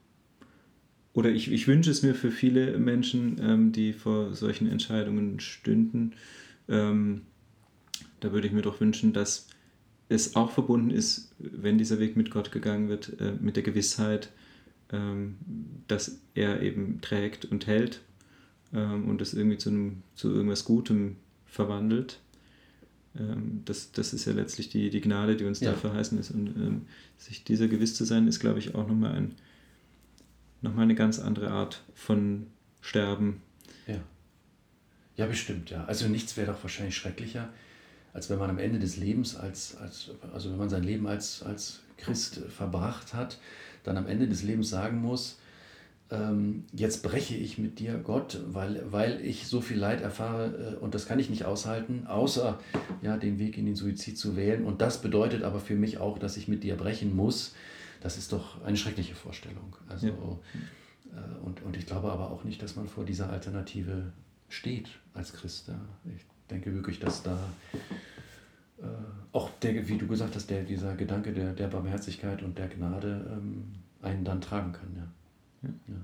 oder 1.13 1.31
ich, 1.31 1.51
ich 1.51 1.67
wünsche 1.69 1.91
es 1.91 2.03
mir 2.03 2.15
für 2.15 2.31
viele 2.31 2.79
Menschen, 2.79 3.41
ähm, 3.41 3.73
die 3.73 3.93
vor 3.93 4.35
solchen 4.35 4.69
Entscheidungen 4.69 5.41
stünden, 5.41 6.13
ähm, 6.69 7.23
da 8.21 8.33
würde 8.33 8.47
ich 8.47 8.53
mir 8.53 8.63
doch 8.63 8.81
wünschen, 8.81 9.13
dass 9.13 9.49
es 10.09 10.37
auch 10.37 10.51
verbunden 10.51 10.91
ist, 10.91 11.35
wenn 11.39 11.79
dieser 11.79 11.99
Weg 11.99 12.17
mit 12.17 12.31
Gott 12.31 12.53
gegangen 12.53 12.89
wird, 12.89 13.21
äh, 13.21 13.33
mit 13.41 13.57
der 13.57 13.63
Gewissheit, 13.63 14.31
ähm, 14.95 15.37
dass 15.89 16.21
er 16.35 16.63
eben 16.63 17.01
trägt 17.01 17.45
und 17.45 17.67
hält 17.67 18.01
ähm, 18.73 19.09
und 19.09 19.21
das 19.21 19.35
irgendwie 19.35 19.59
zu, 19.59 19.71
einem, 19.71 20.03
zu 20.15 20.31
irgendwas 20.31 20.65
Gutem 20.65 21.17
verwandelt. 21.47 22.21
Ähm, 23.19 23.63
das, 23.65 23.93
das 23.93 24.13
ist 24.13 24.25
ja 24.25 24.33
letztlich 24.33 24.69
die, 24.69 24.91
die 24.91 25.01
Gnade, 25.01 25.37
die 25.37 25.45
uns 25.45 25.61
ja. 25.61 25.73
da 25.73 25.77
verheißen 25.77 26.19
ist. 26.19 26.31
Und 26.31 26.49
ähm, 26.49 26.83
sich 27.19 27.45
dieser 27.45 27.69
gewiss 27.69 27.95
zu 27.95 28.05
sein, 28.05 28.29
ist, 28.29 28.41
glaube 28.41 28.59
ich, 28.59 28.75
auch 28.75 28.87
nochmal, 28.87 29.15
ein, 29.15 29.35
nochmal 30.63 30.85
eine 30.85 30.95
ganz 30.95 31.19
andere 31.19 31.51
Art 31.51 31.83
von 31.95 32.47
Sterben. 32.81 33.43
Ja. 33.87 34.01
Ja, 35.17 35.27
bestimmt, 35.27 35.71
ja. 35.71 35.85
Also 35.85 36.09
nichts 36.09 36.37
wäre 36.37 36.53
doch 36.53 36.63
wahrscheinlich 36.63 36.97
schrecklicher, 36.97 37.53
als 38.13 38.31
wenn 38.31 38.39
man 38.39 38.51
am 38.51 38.59
Ende 38.59 38.81
des 38.81 38.97
Lebens 38.97 39.37
als, 39.37 39.77
als 39.77 40.11
also 40.33 40.51
wenn 40.51 40.59
man 40.59 40.71
sein 40.71 40.83
Leben 40.83 41.07
als, 41.07 41.43
als 41.43 41.83
Christ 41.97 42.41
verbracht 42.49 43.15
hat, 43.15 43.39
dann 43.85 43.97
am 43.97 44.07
Ende 44.07 44.27
des 44.27 44.43
Lebens 44.43 44.71
sagen 44.71 45.01
muss, 45.01 45.39
ähm, 46.11 46.65
jetzt 46.73 47.03
breche 47.03 47.35
ich 47.35 47.59
mit 47.59 47.79
dir, 47.79 47.95
Gott, 47.99 48.41
weil, 48.49 48.83
weil 48.91 49.21
ich 49.25 49.47
so 49.47 49.61
viel 49.61 49.79
Leid 49.79 50.03
erfahre 50.03 50.75
äh, 50.75 50.77
und 50.77 50.95
das 50.95 51.07
kann 51.07 51.19
ich 51.19 51.31
nicht 51.31 51.45
aushalten, 51.45 52.07
außer 52.07 52.59
ja, 53.03 53.17
den 53.17 53.39
Weg 53.39 53.57
in 53.57 53.67
den 53.67 53.75
Suizid 53.75 54.19
zu 54.19 54.37
wählen. 54.37 54.65
Und 54.65 54.81
das 54.81 55.01
bedeutet 55.01 55.43
aber 55.43 55.61
für 55.61 55.77
mich 55.77 55.99
auch, 55.99 56.19
dass 56.19 56.37
ich 56.37 56.47
mit 56.49 56.63
dir 56.63 56.77
brechen 56.77 57.17
muss. 57.17 57.55
Das 58.01 58.19
ist 58.19 58.33
doch 58.33 58.63
eine 58.65 58.77
schreckliche 58.77 59.15
Vorstellung. 59.15 59.77
Also, 59.89 60.07
ja. 60.09 60.13
äh, 60.13 61.45
und, 61.45 61.63
und 61.63 61.77
ich 61.77 61.87
glaube 61.87 62.13
aber 62.13 62.31
auch 62.31 62.45
nicht, 62.45 62.63
dass 62.63 62.77
man 62.77 62.87
vor 62.87 63.05
dieser 63.05 63.31
Alternative 63.31 64.13
steht 64.49 64.89
als 65.15 65.33
Christ. 65.33 65.69
Ja. 65.69 65.81
Ich 66.15 66.25
denke 66.51 66.75
wirklich, 66.75 67.01
dass 67.01 67.23
da 67.23 67.39
äh, 68.85 69.37
auch 69.37 69.51
der, 69.61 69.89
wie 69.89 69.99
du 69.99 70.07
gesagt 70.07 70.37
hast, 70.37 70.49
der, 70.51 70.63
dieser 70.63 70.95
Gedanke 70.95 71.33
der, 71.33 71.53
der 71.53 71.69
Barmherzigkeit 71.69 72.43
und 72.43 72.59
der 72.59 72.69
Gnade 72.69 73.27
ähm, 73.33 73.65
einen 74.03 74.25
dann 74.25 74.41
tragen 74.41 74.73
kann. 74.73 74.89
Ja. 74.97 75.69
ja. 75.69 75.75
ja. 75.89 76.01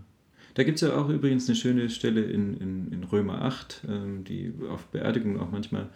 Da 0.54 0.64
gibt 0.64 0.76
es 0.76 0.88
ja 0.88 0.96
auch 0.96 1.08
übrigens 1.08 1.48
eine 1.48 1.56
schöne 1.56 1.90
Stelle 1.90 2.22
in, 2.22 2.56
in, 2.56 2.92
in 2.92 3.04
Römer 3.04 3.42
8, 3.42 3.82
ähm, 3.88 4.24
die 4.24 4.52
auf 4.68 4.86
Beerdigungen 4.86 5.38
auch 5.38 5.50
manchmal 5.50 5.88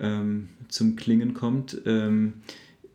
ähm, 0.00 0.48
zum 0.68 0.96
Klingen 0.96 1.34
kommt. 1.34 1.80
Ähm, 1.84 2.34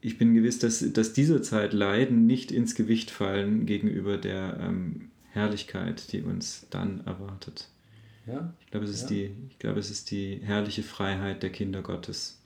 ich 0.02 0.18
bin 0.18 0.34
gewiss, 0.34 0.60
dass, 0.60 0.94
dass 0.94 1.14
dieser 1.14 1.42
Zeit 1.42 1.74
Leiden 1.74 2.26
nicht 2.26 2.52
ins 2.52 2.76
Gewicht 2.76 3.12
fallen 3.12 3.66
gegenüber 3.66 4.18
der 4.18 4.60
ähm, 4.60 5.10
Herrlichkeit, 5.32 6.12
die 6.12 6.22
uns 6.22 6.68
dann 6.70 7.02
erwartet. 7.06 7.70
Ja? 8.26 8.54
Ich 8.62 8.72
glaube, 8.72 8.86
es 8.86 8.92
ist, 8.92 9.10
ja. 9.10 9.16
die, 9.16 9.32
ich 9.50 9.60
glaube, 9.60 9.80
es 9.80 9.92
ist 9.92 10.12
die 10.12 10.40
herrliche 10.42 10.84
Freiheit 10.84 11.44
der 11.44 11.52
Kinder 11.52 11.82
Gottes. 11.82 12.37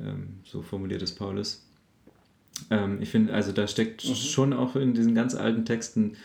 Ähm, 0.00 0.40
so 0.44 0.62
formuliert 0.62 1.02
es 1.02 1.14
Paulus. 1.14 1.66
Ähm, 2.70 2.98
ich 3.00 3.10
finde, 3.10 3.32
also 3.32 3.52
da 3.52 3.66
steckt 3.66 4.06
mhm. 4.08 4.14
schon 4.14 4.52
auch 4.52 4.76
in 4.76 4.94
diesen 4.94 5.14
ganz 5.14 5.34
alten 5.34 5.64
Texten 5.64 6.16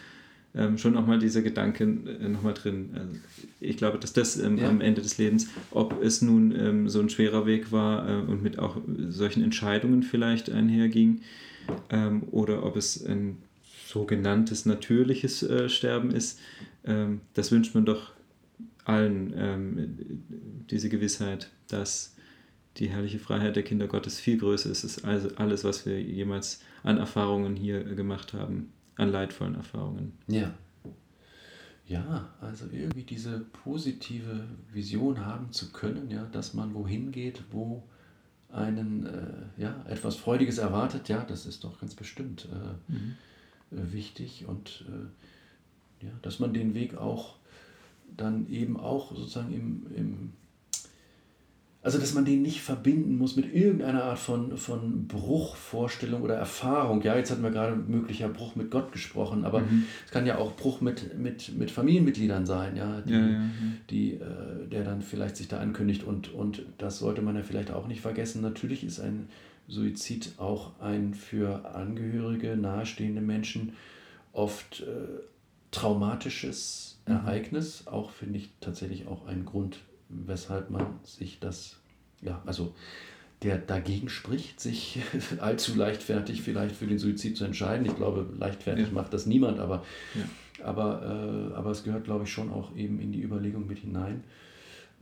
ähm, 0.53 0.77
schon 0.77 0.93
nochmal 0.93 1.19
dieser 1.19 1.41
Gedanke 1.41 1.83
äh, 1.83 2.27
nochmal 2.27 2.53
drin. 2.53 2.89
Also 2.93 3.15
ich 3.61 3.77
glaube, 3.77 3.99
dass 3.99 4.13
das 4.13 4.37
ähm, 4.37 4.57
ja. 4.57 4.67
am 4.67 4.81
Ende 4.81 5.01
des 5.01 5.17
Lebens, 5.17 5.47
ob 5.71 6.01
es 6.03 6.21
nun 6.21 6.53
ähm, 6.53 6.89
so 6.89 6.99
ein 6.99 7.09
schwerer 7.09 7.45
Weg 7.45 7.71
war 7.71 8.07
äh, 8.07 8.21
und 8.21 8.43
mit 8.43 8.59
auch 8.59 8.77
solchen 9.09 9.43
Entscheidungen 9.43 10.03
vielleicht 10.03 10.49
einherging, 10.49 11.21
ähm, 11.89 12.23
oder 12.31 12.65
ob 12.65 12.75
es 12.75 13.05
ein 13.05 13.37
sogenanntes 13.87 14.65
natürliches 14.65 15.43
äh, 15.43 15.69
Sterben 15.69 16.11
ist, 16.11 16.39
das 17.35 17.51
wünscht 17.51 17.75
man 17.75 17.85
doch 17.85 18.11
allen 18.85 20.65
diese 20.71 20.89
Gewissheit, 20.89 21.51
dass 21.67 22.15
die 22.77 22.89
herrliche 22.89 23.19
Freiheit 23.19 23.55
der 23.55 23.63
Kinder 23.63 23.87
Gottes 23.87 24.19
viel 24.19 24.37
größer 24.37 24.69
ist 24.69 24.83
als 24.83 25.03
also 25.03 25.35
alles, 25.35 25.63
was 25.63 25.85
wir 25.85 26.01
jemals 26.01 26.61
an 26.83 26.97
Erfahrungen 26.97 27.55
hier 27.55 27.83
gemacht 27.83 28.33
haben, 28.33 28.71
an 28.95 29.11
leidvollen 29.11 29.55
Erfahrungen. 29.55 30.13
Ja. 30.27 30.53
Ja, 31.87 32.29
also 32.39 32.65
irgendwie 32.71 33.03
diese 33.03 33.39
positive 33.63 34.45
Vision 34.71 35.25
haben 35.25 35.51
zu 35.51 35.73
können, 35.73 36.09
ja, 36.09 36.23
dass 36.31 36.53
man 36.53 36.73
wohin 36.73 37.11
geht, 37.11 37.43
wo 37.51 37.83
einen 38.49 39.05
äh, 39.05 39.61
ja, 39.61 39.83
etwas 39.89 40.15
Freudiges 40.15 40.57
erwartet, 40.57 41.09
ja, 41.09 41.25
das 41.25 41.45
ist 41.45 41.65
doch 41.65 41.81
ganz 41.81 41.95
bestimmt 41.95 42.47
äh, 42.49 42.91
mhm. 42.91 43.15
äh, 43.71 43.91
wichtig 43.91 44.45
und 44.47 44.85
äh, 44.87 46.05
ja, 46.05 46.11
dass 46.21 46.39
man 46.39 46.53
den 46.53 46.73
Weg 46.75 46.95
auch 46.95 47.35
dann 48.15 48.49
eben 48.49 48.79
auch 48.79 49.15
sozusagen 49.15 49.53
im, 49.53 49.85
im 49.95 50.33
also, 51.83 51.97
dass 51.97 52.13
man 52.13 52.25
den 52.25 52.43
nicht 52.43 52.61
verbinden 52.61 53.17
muss 53.17 53.35
mit 53.35 53.55
irgendeiner 53.55 54.03
Art 54.03 54.19
von, 54.19 54.55
von 54.55 55.07
Bruchvorstellung 55.07 56.21
oder 56.21 56.35
Erfahrung. 56.35 57.01
Ja, 57.01 57.15
jetzt 57.15 57.31
hatten 57.31 57.41
wir 57.41 57.49
gerade 57.49 57.75
möglicher 57.75 58.29
Bruch 58.29 58.55
mit 58.55 58.69
Gott 58.69 58.91
gesprochen, 58.91 59.45
aber 59.45 59.61
mhm. 59.61 59.85
es 60.05 60.11
kann 60.11 60.27
ja 60.27 60.37
auch 60.37 60.55
Bruch 60.55 60.81
mit, 60.81 61.17
mit, 61.17 61.57
mit 61.57 61.71
Familienmitgliedern 61.71 62.45
sein, 62.45 62.75
ja, 62.75 63.01
die, 63.01 63.13
ja, 63.13 63.27
ja, 63.29 63.41
die 63.89 64.13
äh, 64.13 64.67
der 64.69 64.83
dann 64.83 65.01
vielleicht 65.01 65.37
sich 65.37 65.47
da 65.47 65.59
ankündigt. 65.59 66.03
Und, 66.03 66.31
und 66.31 66.63
das 66.77 66.99
sollte 66.99 67.23
man 67.23 67.35
ja 67.35 67.41
vielleicht 67.41 67.71
auch 67.71 67.87
nicht 67.87 68.01
vergessen. 68.01 68.43
Natürlich 68.43 68.83
ist 68.83 68.99
ein 68.99 69.27
Suizid 69.67 70.33
auch 70.37 70.79
ein 70.79 71.15
für 71.15 71.73
Angehörige, 71.73 72.57
nahestehende 72.57 73.21
Menschen 73.21 73.73
oft 74.33 74.81
äh, 74.81 74.85
traumatisches 75.71 76.99
mhm. 77.07 77.15
Ereignis. 77.15 77.87
Auch 77.87 78.11
finde 78.11 78.37
ich 78.37 78.51
tatsächlich 78.59 79.07
auch 79.07 79.25
ein 79.25 79.45
Grund 79.45 79.79
weshalb 80.25 80.69
man 80.69 80.85
sich 81.03 81.39
das, 81.39 81.77
ja, 82.21 82.41
also 82.45 82.73
der 83.43 83.57
dagegen 83.57 84.09
spricht, 84.09 84.59
sich 84.59 84.99
allzu 85.39 85.75
leichtfertig 85.75 86.41
vielleicht 86.41 86.75
für 86.75 86.87
den 86.87 86.99
Suizid 86.99 87.37
zu 87.37 87.45
entscheiden. 87.45 87.85
Ich 87.85 87.95
glaube, 87.95 88.27
leichtfertig 88.37 88.87
ja. 88.87 88.93
macht 88.93 89.13
das 89.13 89.25
niemand, 89.25 89.59
aber, 89.59 89.83
ja. 90.13 90.65
aber, 90.65 91.51
äh, 91.51 91.55
aber 91.55 91.71
es 91.71 91.83
gehört, 91.83 92.03
glaube 92.03 92.25
ich, 92.25 92.31
schon 92.31 92.51
auch 92.51 92.75
eben 92.75 92.99
in 92.99 93.11
die 93.11 93.21
Überlegung 93.21 93.67
mit 93.67 93.79
hinein. 93.79 94.23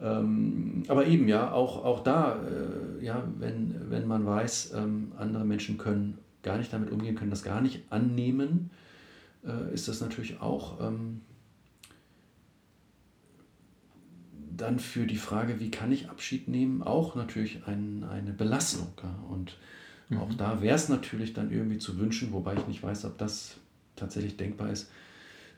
Ähm, 0.01 0.84
aber 0.88 1.07
eben, 1.07 1.28
ja, 1.28 1.51
auch, 1.51 1.84
auch 1.84 2.03
da, 2.03 2.38
äh, 2.38 3.03
ja, 3.03 3.28
wenn, 3.38 3.89
wenn 3.89 4.07
man 4.07 4.26
weiß, 4.26 4.74
ähm, 4.76 5.12
andere 5.18 5.43
Menschen 5.43 5.78
können 5.78 6.18
gar 6.41 6.57
nicht 6.57 6.72
damit 6.72 6.91
umgehen, 6.91 7.16
können 7.16 7.32
das 7.32 7.43
gar 7.43 7.60
nicht 7.60 7.84
annehmen, 7.89 8.70
äh, 9.45 9.74
ist 9.74 9.89
das 9.89 9.99
natürlich 9.99 10.39
auch 10.39 10.80
ähm, 10.80 11.22
dann 14.62 14.80
für 14.80 15.05
die 15.05 15.18
Frage, 15.18 15.60
wie 15.60 15.72
kann 15.72 15.91
ich 15.91 16.10
Abschied 16.10 16.47
nehmen, 16.47 16.84
auch 16.84 17.16
natürlich 17.16 17.62
ein, 17.66 18.03
eine 18.03 18.32
Belastung. 18.32 18.88
Ja? 19.01 19.16
Und 19.30 19.57
mhm. 20.10 20.18
auch 20.20 20.34
da 20.34 20.62
wäre 20.62 20.76
es 20.76 20.89
natürlich 20.89 21.34
dann 21.34 21.51
irgendwie 21.51 21.78
zu 21.78 21.97
wünschen, 21.99 22.32
wobei 22.32 22.55
ich 22.55 22.68
nicht 22.68 22.84
weiß, 22.84 23.05
ob 23.05 23.18
das 23.18 23.57
tatsächlich 23.95 24.38
denkbar 24.38 24.72
ist, 24.72 24.91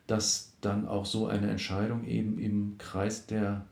dass 0.08 0.54
dann 0.62 0.88
auch 0.88 1.06
so 1.06 1.28
eine 1.28 1.49
Entscheidung 1.49 2.06
eben 2.06 2.39
im 2.39 2.78
Kreis 2.78 3.26
der 3.26 3.66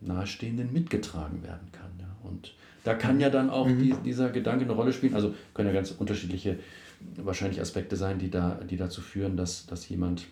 Nahestehenden 0.00 0.72
mitgetragen 0.72 1.42
werden 1.42 1.72
kann. 1.72 1.90
Ja? 1.98 2.16
Und 2.22 2.54
da 2.84 2.94
kann 2.94 3.20
ja 3.20 3.30
dann 3.30 3.50
auch 3.50 3.66
mhm. 3.66 3.78
die, 3.80 3.94
dieser 4.04 4.30
Gedanke 4.30 4.64
eine 4.64 4.72
Rolle 4.72 4.92
spielen. 4.92 5.14
Also 5.14 5.34
können 5.54 5.68
ja 5.68 5.74
ganz 5.74 5.90
unterschiedliche 5.90 6.58
wahrscheinlich 7.16 7.60
Aspekte 7.60 7.96
sein, 7.96 8.18
die, 8.18 8.30
da, 8.30 8.60
die 8.68 8.76
dazu 8.76 9.00
führen, 9.00 9.36
dass, 9.36 9.66
dass 9.66 9.88
jemand 9.88 10.26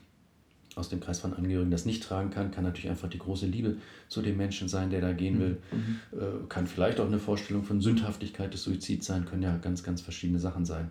aus 0.76 0.90
dem 0.90 1.00
Kreis 1.00 1.20
von 1.20 1.32
Angehörigen 1.32 1.70
das 1.70 1.86
nicht 1.86 2.02
tragen 2.02 2.30
kann, 2.30 2.50
kann 2.50 2.62
natürlich 2.62 2.90
einfach 2.90 3.08
die 3.08 3.18
große 3.18 3.46
Liebe 3.46 3.78
zu 4.08 4.20
dem 4.20 4.36
Menschen 4.36 4.68
sein, 4.68 4.90
der 4.90 5.00
da 5.00 5.12
gehen 5.12 5.40
will. 5.40 5.56
Mhm. 5.72 6.00
Äh, 6.12 6.46
kann 6.50 6.66
vielleicht 6.66 7.00
auch 7.00 7.06
eine 7.06 7.18
Vorstellung 7.18 7.64
von 7.64 7.80
Sündhaftigkeit 7.80 8.52
des 8.52 8.62
Suizids 8.62 9.06
sein, 9.06 9.24
können 9.24 9.42
ja 9.42 9.56
ganz, 9.56 9.82
ganz 9.82 10.02
verschiedene 10.02 10.38
Sachen 10.38 10.66
sein. 10.66 10.90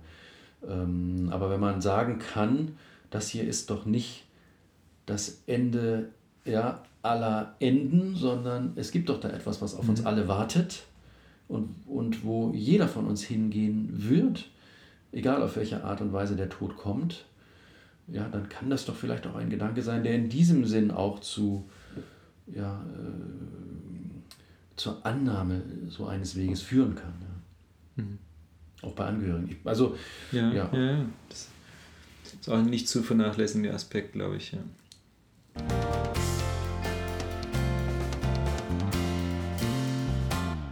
Ähm, 0.68 1.30
aber 1.32 1.52
wenn 1.52 1.60
man 1.60 1.82
sagen 1.82 2.18
kann, 2.18 2.78
das 3.12 3.30
hier 3.30 3.48
ist 3.48 3.70
doch 3.70 3.86
nicht 3.86 4.24
das 5.06 5.44
Ende 5.46 6.10
ja, 6.46 6.82
aller 7.04 7.56
Enden, 7.60 8.16
sondern 8.16 8.74
es 8.76 8.90
gibt 8.90 9.10
doch 9.10 9.20
da 9.20 9.30
etwas, 9.30 9.62
was 9.62 9.76
auf 9.76 9.84
mhm. 9.84 9.92
uns 9.92 10.06
alle 10.06 10.28
wartet 10.28 10.84
und, 11.48 11.70
und 11.86 12.26
wo 12.26 12.52
jeder 12.56 12.88
von 12.88 13.06
uns 13.06 13.22
hingehen 13.22 13.90
wird, 13.92 14.50
egal 15.12 15.44
auf 15.44 15.58
welche 15.58 15.84
Art 15.84 16.02
und 16.02 16.12
Weise 16.12 16.36
der 16.36 16.50
Tod 16.50 16.76
kommt 16.76 17.26
ja, 18.08 18.28
dann 18.30 18.50
kann 18.50 18.70
das 18.70 18.86
doch 18.86 18.96
vielleicht 18.96 19.26
auch 19.28 19.36
ein 19.36 19.50
Gedanke 19.50 19.82
sein, 19.82 20.04
der 20.04 20.16
in 20.16 20.30
diesem 20.30 20.66
Sinn 20.66 20.92
auch 20.92 21.20
zu, 21.20 21.68
ja, 22.48 22.84
äh, 22.84 24.76
zur 24.76 25.06
Annahme 25.06 25.62
so 25.90 26.06
eines 26.06 26.36
Weges 26.36 26.62
führen 26.62 26.96
kann. 26.96 27.14
Ja. 27.22 28.04
Mhm. 28.04 28.20
Auch 28.82 28.94
bei 28.94 29.06
Angehörigen. 29.06 29.56
Also, 29.64 29.98
ja, 30.32 30.52
ja. 30.52 30.70
ja, 30.72 30.92
ja. 30.92 31.06
Das 31.30 31.50
ist 32.40 32.50
auch 32.50 32.58
ein 32.58 32.66
nicht 32.66 32.88
zu 32.88 33.02
vernachlässigender 33.02 33.74
Aspekt, 33.74 34.14
glaube 34.14 34.38
ich. 34.38 34.52
Ja. 34.52 34.60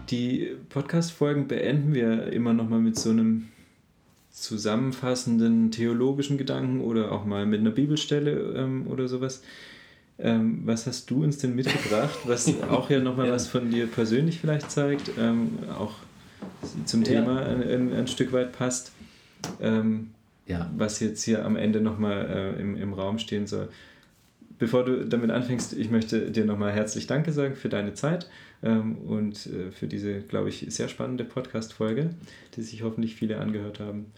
Die 0.10 0.56
Podcast-Folgen 0.70 1.48
beenden 1.48 1.96
wir 1.96 2.32
immer 2.32 2.54
noch 2.54 2.70
mal 2.70 2.80
mit 2.80 3.00
so 3.00 3.10
einem 3.10 3.50
zusammenfassenden 4.34 5.70
theologischen 5.72 6.38
Gedanken 6.38 6.82
oder 6.82 7.12
auch 7.12 7.24
mal 7.24 7.46
mit 7.46 7.62
einer 7.62 7.70
Bibelstelle 7.70 8.32
ähm, 8.58 8.88
oder 8.88 9.08
sowas. 9.08 9.44
Ähm, 10.20 10.62
was 10.66 10.86
hast 10.86 11.10
du 11.10 11.24
uns 11.24 11.38
denn 11.38 11.56
mitgebracht, 11.56 12.20
was 12.26 12.52
auch 12.70 12.90
ja 12.90 13.00
nochmal 13.00 13.28
ja. 13.28 13.34
was 13.34 13.48
von 13.48 13.70
dir 13.70 13.88
persönlich 13.88 14.40
vielleicht 14.40 14.70
zeigt, 14.72 15.12
ähm, 15.20 15.60
auch 15.78 15.94
zum 16.86 17.04
Thema 17.04 17.42
ja. 17.42 17.48
ein, 17.48 17.94
ein, 17.94 18.08
Stück 18.08 18.34
weit 18.34 18.52
passt, 18.52 18.92
ähm, 19.62 20.12
ja. 20.46 20.70
was 20.76 21.00
jetzt 21.00 21.24
hier 21.24 21.46
am 21.46 21.56
Ende 21.56 21.80
nochmal 21.80 22.26
äh, 22.58 22.62
im, 22.62 22.76
im 22.76 22.94
Raum 22.94 23.18
stehen 23.18 23.48
soll. 23.48 23.70
Bevor 24.64 24.86
du 24.86 25.06
damit 25.06 25.30
anfängst, 25.30 25.74
ich 25.74 25.92
möchte 25.92 26.32
dir 26.32 26.46
nochmal 26.46 26.72
herzlich 26.72 27.06
Danke 27.06 27.34
sagen 27.34 27.54
für 27.54 27.68
deine 27.68 27.96
Zeit 27.96 28.30
ähm, 28.64 28.98
und 29.00 29.46
äh, 29.48 29.72
für 29.72 29.88
diese, 29.88 30.22
glaube 30.22 30.48
ich, 30.48 30.66
sehr 30.70 30.88
spannende 30.88 31.26
Podcast-Folge, 31.26 32.12
die 32.56 32.62
sich 32.62 32.82
hoffentlich 32.82 33.14
viele 33.14 33.40
angehört 33.40 33.82
haben. 33.82 34.14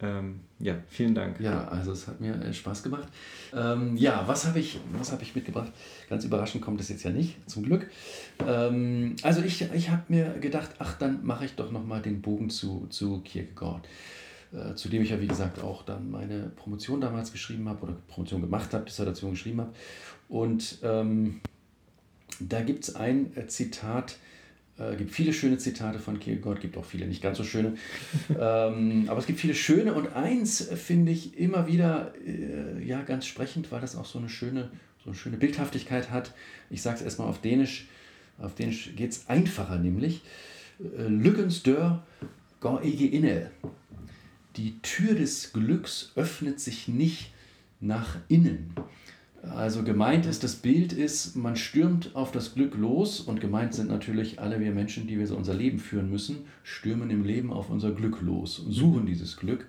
Ähm, 0.00 0.40
ja, 0.58 0.74
vielen 0.88 1.14
Dank. 1.14 1.38
Ja, 1.38 1.68
also 1.68 1.92
es 1.92 2.08
hat 2.08 2.20
mir 2.20 2.34
äh, 2.34 2.52
Spaß 2.52 2.82
gemacht. 2.82 3.06
Ähm, 3.54 3.96
ja, 3.96 4.24
was 4.26 4.44
habe 4.48 4.58
ich, 4.58 4.80
hab 5.08 5.22
ich 5.22 5.36
mitgebracht? 5.36 5.70
Ganz 6.10 6.24
überraschend 6.24 6.64
kommt 6.64 6.80
es 6.80 6.88
jetzt 6.88 7.04
ja 7.04 7.12
nicht, 7.12 7.36
zum 7.48 7.62
Glück. 7.62 7.88
Ähm, 8.44 9.14
also 9.22 9.40
ich, 9.40 9.72
ich 9.72 9.90
habe 9.90 10.02
mir 10.08 10.34
gedacht, 10.40 10.70
ach, 10.80 10.98
dann 10.98 11.24
mache 11.24 11.44
ich 11.44 11.54
doch 11.54 11.70
nochmal 11.70 12.02
den 12.02 12.22
Bogen 12.22 12.50
zu, 12.50 12.88
zu 12.90 13.20
Kierkegaard. 13.20 13.86
Äh, 14.52 14.74
zu 14.74 14.88
dem 14.88 15.02
ich 15.02 15.10
ja, 15.10 15.20
wie 15.20 15.26
gesagt, 15.26 15.60
auch 15.60 15.82
dann 15.82 16.10
meine 16.10 16.52
Promotion 16.54 17.00
damals 17.00 17.32
geschrieben 17.32 17.68
habe 17.68 17.82
oder 17.82 17.96
Promotion 18.06 18.40
gemacht 18.40 18.72
habe, 18.74 18.84
Dissertation 18.84 19.32
geschrieben 19.32 19.60
habe. 19.60 19.72
Und 20.28 20.78
ähm, 20.82 21.40
da 22.38 22.60
gibt 22.62 22.84
es 22.84 22.94
ein 22.94 23.36
äh, 23.36 23.48
Zitat, 23.48 24.18
äh, 24.78 24.94
gibt 24.94 25.10
viele 25.10 25.32
schöne 25.32 25.58
Zitate 25.58 25.98
von 25.98 26.20
Kierkegaard, 26.20 26.60
gibt 26.60 26.76
auch 26.76 26.84
viele 26.84 27.06
nicht 27.06 27.22
ganz 27.22 27.38
so 27.38 27.44
schöne. 27.44 27.76
ähm, 28.30 29.06
aber 29.08 29.18
es 29.18 29.26
gibt 29.26 29.40
viele 29.40 29.54
schöne 29.54 29.94
und 29.94 30.14
eins 30.14 30.62
finde 30.62 31.10
ich 31.10 31.36
immer 31.38 31.66
wieder 31.66 32.14
äh, 32.24 32.84
ja, 32.84 33.02
ganz 33.02 33.26
sprechend, 33.26 33.72
weil 33.72 33.80
das 33.80 33.96
auch 33.96 34.06
so 34.06 34.18
eine 34.18 34.28
schöne, 34.28 34.70
so 35.02 35.10
eine 35.10 35.16
schöne 35.16 35.38
Bildhaftigkeit 35.38 36.10
hat. 36.12 36.32
Ich 36.70 36.82
sage 36.82 36.98
es 36.98 37.02
erstmal 37.02 37.28
auf 37.28 37.40
Dänisch. 37.40 37.88
Auf 38.38 38.54
Dänisch 38.54 38.94
geht 38.94 39.10
es 39.10 39.28
einfacher, 39.28 39.78
nämlich 39.78 40.22
äh, 40.78 41.08
Lykkens 41.08 41.62
dør 41.64 42.04
går 42.60 42.80
ikke 42.80 43.06
indad. 43.06 43.50
Die 44.56 44.78
Tür 44.80 45.14
des 45.14 45.52
Glücks 45.52 46.12
öffnet 46.16 46.60
sich 46.60 46.88
nicht 46.88 47.32
nach 47.80 48.16
innen. 48.28 48.74
Also 49.42 49.84
gemeint 49.84 50.26
ist, 50.26 50.42
das 50.42 50.56
Bild 50.56 50.92
ist, 50.92 51.36
man 51.36 51.56
stürmt 51.56 52.16
auf 52.16 52.32
das 52.32 52.54
Glück 52.54 52.74
los 52.74 53.20
und 53.20 53.40
gemeint 53.40 53.74
sind 53.74 53.88
natürlich 53.88 54.40
alle 54.40 54.58
wir 54.60 54.72
Menschen, 54.72 55.06
die 55.06 55.18
wir 55.18 55.26
so 55.26 55.36
unser 55.36 55.54
Leben 55.54 55.78
führen 55.78 56.10
müssen, 56.10 56.38
stürmen 56.64 57.10
im 57.10 57.24
Leben 57.24 57.52
auf 57.52 57.70
unser 57.70 57.92
Glück 57.92 58.22
los 58.22 58.58
und 58.58 58.72
suchen 58.72 59.06
dieses 59.06 59.36
Glück. 59.36 59.66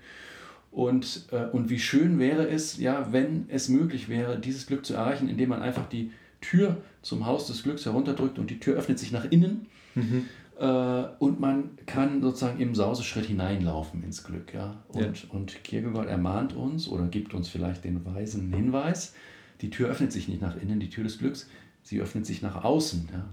Und, 0.72 1.28
äh, 1.32 1.46
und 1.46 1.70
wie 1.70 1.80
schön 1.80 2.18
wäre 2.18 2.48
es, 2.48 2.78
ja, 2.78 3.12
wenn 3.12 3.46
es 3.50 3.70
möglich 3.70 4.10
wäre, 4.10 4.40
dieses 4.40 4.68
Glück 4.68 4.86
zu 4.86 4.94
erreichen, 4.94 5.30
indem 5.30 5.50
man 5.50 5.62
einfach 5.62 5.88
die 5.90 6.12
Tür 6.42 6.78
zum 7.02 7.26
Haus 7.26 7.48
des 7.48 7.64
Glücks 7.64 7.86
herunterdrückt 7.86 8.40
und 8.40 8.50
die 8.50 8.60
Tür 8.60 8.76
öffnet 8.76 9.00
sich 9.00 9.12
nach 9.12 9.26
innen. 9.26 9.68
Mhm. 9.96 10.26
Äh, 10.60 11.04
und 11.20 11.40
man 11.40 11.78
kann 11.86 12.22
sozusagen 12.22 12.60
im 12.60 12.74
Sauseschritt 12.74 13.26
hineinlaufen 13.26 14.04
ins 14.04 14.24
Glück. 14.24 14.54
Ja? 14.54 14.84
Und, 14.88 15.24
ja. 15.24 15.30
und 15.30 15.64
Kierkegaard 15.64 16.08
ermahnt 16.08 16.56
uns 16.56 16.88
oder 16.88 17.08
gibt 17.08 17.34
uns 17.34 17.50
vielleicht 17.50 17.84
den 17.84 18.06
weisen 18.06 18.52
Hinweis, 18.52 19.14
die 19.62 19.70
Tür 19.70 19.90
öffnet 19.90 20.12
sich 20.12 20.28
nicht 20.28 20.42
nach 20.42 20.56
innen, 20.62 20.80
die 20.80 20.90
Tür 20.90 21.04
des 21.04 21.20
Glücks, 21.20 21.50
sie 21.84 22.02
öffnet 22.02 22.26
sich 22.26 22.42
nach 22.42 22.64
außen. 22.64 23.10
Ja. 23.12 23.26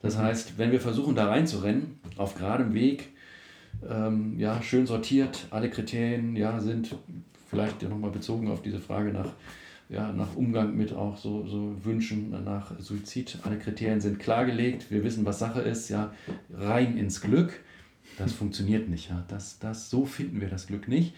Das 0.00 0.16
mhm. 0.16 0.22
heißt, 0.22 0.58
wenn 0.58 0.72
wir 0.72 0.80
versuchen, 0.80 1.14
da 1.14 1.28
reinzurennen, 1.28 2.00
auf 2.16 2.34
geradem 2.34 2.74
Weg, 2.74 3.10
ähm, 3.88 4.38
ja, 4.38 4.60
schön 4.62 4.86
sortiert, 4.86 5.46
alle 5.50 5.70
Kriterien 5.70 6.36
ja, 6.36 6.60
sind 6.60 6.96
vielleicht 7.48 7.82
nochmal 7.82 8.10
bezogen 8.10 8.50
auf 8.50 8.62
diese 8.62 8.80
Frage 8.80 9.12
nach 9.12 9.30
ja, 9.88 10.12
nach 10.12 10.36
Umgang 10.36 10.76
mit 10.76 10.92
auch 10.92 11.16
so, 11.16 11.46
so 11.46 11.76
Wünschen 11.84 12.30
nach 12.44 12.78
Suizid. 12.80 13.38
Alle 13.42 13.58
Kriterien 13.58 14.00
sind 14.00 14.18
klargelegt, 14.18 14.90
wir 14.90 15.04
wissen, 15.04 15.24
was 15.24 15.38
Sache 15.38 15.60
ist, 15.60 15.88
ja, 15.88 16.12
rein 16.52 16.96
ins 16.96 17.20
Glück. 17.20 17.60
Das 18.18 18.32
funktioniert 18.32 18.88
nicht. 18.88 19.10
Ja. 19.10 19.24
Das, 19.28 19.58
das, 19.58 19.90
so 19.90 20.04
finden 20.04 20.40
wir 20.40 20.48
das 20.48 20.66
Glück 20.66 20.88
nicht. 20.88 21.14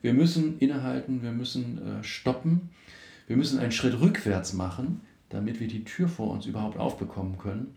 Wir 0.00 0.14
müssen 0.14 0.58
innehalten, 0.58 1.22
wir 1.22 1.32
müssen 1.32 1.78
äh, 1.78 2.04
stoppen, 2.04 2.70
wir 3.26 3.36
müssen 3.36 3.58
einen 3.58 3.72
Schritt 3.72 4.00
rückwärts 4.00 4.52
machen, 4.52 5.00
damit 5.28 5.60
wir 5.60 5.68
die 5.68 5.84
Tür 5.84 6.08
vor 6.08 6.30
uns 6.30 6.46
überhaupt 6.46 6.78
aufbekommen 6.78 7.36
können. 7.38 7.74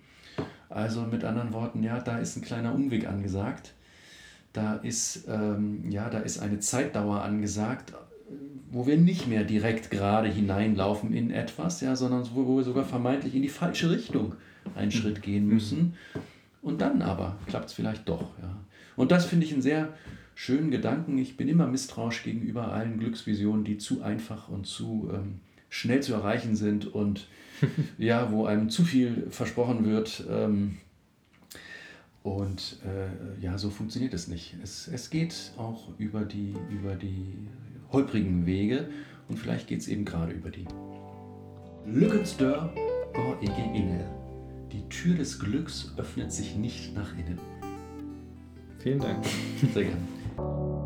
Also 0.69 1.01
mit 1.01 1.23
anderen 1.23 1.51
Worten, 1.51 1.83
ja, 1.83 1.99
da 1.99 2.17
ist 2.17 2.37
ein 2.37 2.41
kleiner 2.41 2.73
Umweg 2.73 3.07
angesagt. 3.07 3.73
Da 4.53 4.75
ist, 4.75 5.27
ähm, 5.27 5.89
ja, 5.89 6.09
da 6.09 6.19
ist 6.19 6.39
eine 6.39 6.59
Zeitdauer 6.59 7.21
angesagt, 7.21 7.93
wo 8.71 8.87
wir 8.87 8.97
nicht 8.97 9.27
mehr 9.27 9.43
direkt 9.43 9.91
gerade 9.91 10.29
hineinlaufen 10.29 11.13
in 11.13 11.31
etwas, 11.31 11.81
ja, 11.81 11.95
sondern 11.95 12.27
wo, 12.33 12.57
wir 12.57 12.63
sogar 12.63 12.85
vermeintlich 12.85 13.35
in 13.35 13.41
die 13.41 13.49
falsche 13.49 13.91
Richtung 13.91 14.35
einen 14.75 14.91
Schritt 14.91 15.21
gehen 15.21 15.47
müssen. 15.47 15.95
Und 16.61 16.81
dann 16.81 17.01
aber 17.01 17.37
klappt 17.47 17.69
es 17.69 17.73
vielleicht 17.73 18.07
doch. 18.07 18.31
Ja. 18.41 18.55
Und 18.95 19.11
das 19.11 19.25
finde 19.25 19.45
ich 19.45 19.53
einen 19.53 19.61
sehr 19.61 19.89
schönen 20.35 20.71
Gedanken. 20.71 21.17
Ich 21.17 21.35
bin 21.35 21.47
immer 21.47 21.67
misstrauisch 21.67 22.23
gegenüber 22.23 22.71
allen 22.71 22.99
Glücksvisionen, 22.99 23.63
die 23.63 23.77
zu 23.77 24.03
einfach 24.03 24.47
und 24.47 24.67
zu 24.67 25.09
ähm, 25.13 25.39
schnell 25.69 26.01
zu 26.01 26.13
erreichen 26.13 26.55
sind 26.55 26.85
und 26.85 27.27
ja, 27.97 28.31
wo 28.31 28.45
einem 28.45 28.69
zu 28.69 28.83
viel 28.83 29.27
versprochen 29.29 29.85
wird. 29.85 30.23
Ähm, 30.29 30.77
und 32.23 32.77
äh, 32.85 33.43
ja, 33.43 33.57
so 33.57 33.69
funktioniert 33.71 34.13
es 34.13 34.27
nicht. 34.27 34.55
Es, 34.63 34.87
es 34.87 35.09
geht 35.09 35.51
auch 35.57 35.89
über 35.97 36.23
die, 36.23 36.55
über 36.69 36.95
die 36.95 37.33
holprigen 37.91 38.45
Wege 38.45 38.89
und 39.27 39.37
vielleicht 39.37 39.67
geht 39.67 39.81
es 39.81 39.87
eben 39.87 40.05
gerade 40.05 40.31
über 40.31 40.49
die. 40.49 40.65
Lykkens 41.85 42.37
dør 42.37 42.73
går 43.13 43.37
ikke 43.41 43.61
indad. 43.73 44.07
Die 44.71 44.87
Tür 44.89 45.15
des 45.15 45.39
Glücks 45.39 45.93
öffnet 45.97 46.31
sich 46.31 46.55
nicht 46.55 46.95
nach 46.95 47.11
innen. 47.17 47.39
Vielen 48.79 48.99
Dank. 48.99 49.25
Sehr 49.73 49.83
gerne. 49.83 50.80